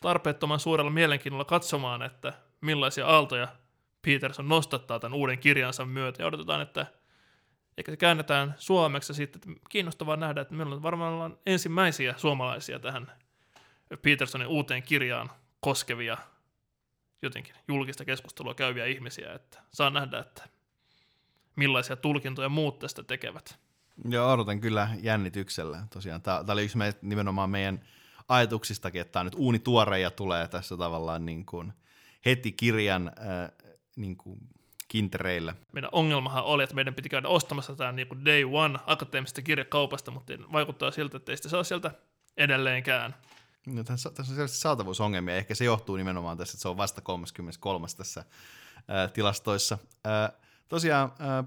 [0.00, 3.48] tarpeettoman suurella mielenkiinnolla katsomaan, että millaisia aaltoja
[4.02, 6.86] Peterson nostattaa tämän uuden kirjansa myötä, ja odotetaan, että
[7.78, 9.56] eikä se käännetään suomeksi sitten.
[9.68, 13.12] Kiinnostavaa nähdä, että meillä on varmaan ensimmäisiä suomalaisia tähän
[14.02, 15.30] Petersonin uuteen kirjaan
[15.60, 16.16] koskevia
[17.22, 20.48] jotenkin julkista keskustelua käyviä ihmisiä, että saa nähdä, että
[21.56, 23.58] millaisia tulkintoja muut tästä tekevät.
[24.04, 25.86] Joo, odotan kyllä jännityksellä.
[25.90, 27.80] Tosiaan tämä, oli yksi me, nimenomaan meidän
[28.28, 31.72] ajatuksistakin, että tämä nyt uuni tuore ja tulee tässä tavallaan niin kuin
[32.26, 33.50] heti kirjan äh,
[33.96, 34.38] niin kuin
[34.88, 35.54] kintereillä.
[35.72, 40.10] Meidän ongelmahan oli, että meidän piti käydä ostamassa tämä niin kuin day one akateemisesta kirjakaupasta,
[40.10, 41.90] mutta vaikuttaa siltä, että ei sitä saa sieltä
[42.36, 43.14] edelleenkään.
[43.66, 45.36] No, tässä, tässä on selvästi saatavuusongelmia.
[45.36, 47.86] Ehkä se johtuu nimenomaan tässä, että se on vasta 33.
[47.96, 48.24] tässä
[48.88, 49.78] ää, tilastoissa.
[50.04, 50.32] Ää,
[50.68, 51.44] tosiaan ää,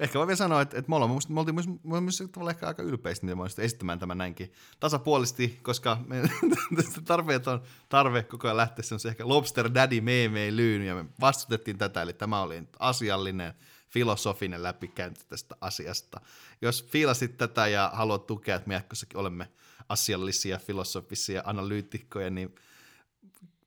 [0.00, 2.66] Ehkä voi vielä sanoa, että, että me, ollaan, me oltiin myös, me myös tavallaan ehkä
[2.66, 6.22] aika ylpeistä, mitä me esittämään tämän näinkin tasapuolisesti, koska me,
[7.04, 11.78] tarpeet on tarve koko ajan lähteä se ehkä Lobster Daddy meemei lyyny, ja me vastutettiin
[11.78, 13.54] tätä, eli tämä oli asiallinen,
[13.88, 16.20] filosofinen läpikäynti tästä asiasta.
[16.62, 19.48] Jos fiilasit tätä ja haluat tukea, että me jatkossakin olemme
[19.88, 22.54] asiallisia, filosofisia analyytikkoja, niin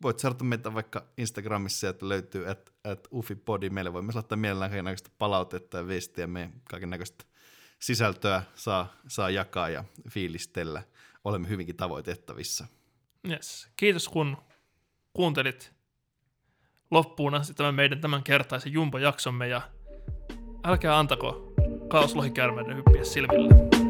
[0.03, 3.69] voit seurata meitä vaikka Instagramissa, että löytyy että at ufipodi.
[3.69, 6.27] Meille voimme laittaa mielellään kaikenlaista palautetta ja viestiä.
[6.27, 7.25] Me kaiken näköistä
[7.79, 10.83] sisältöä saa, saa jakaa ja fiilistellä.
[11.23, 12.67] Olemme hyvinkin tavoitettavissa.
[13.29, 13.69] Yes.
[13.75, 14.37] Kiitos kun
[15.13, 15.73] kuuntelit
[16.91, 19.61] loppuun asti tämän meidän tämänkertaisen Jumbo-jaksomme ja
[20.63, 21.53] älkää antako
[21.87, 23.82] kaoslohikärmeiden hyppiä silmille.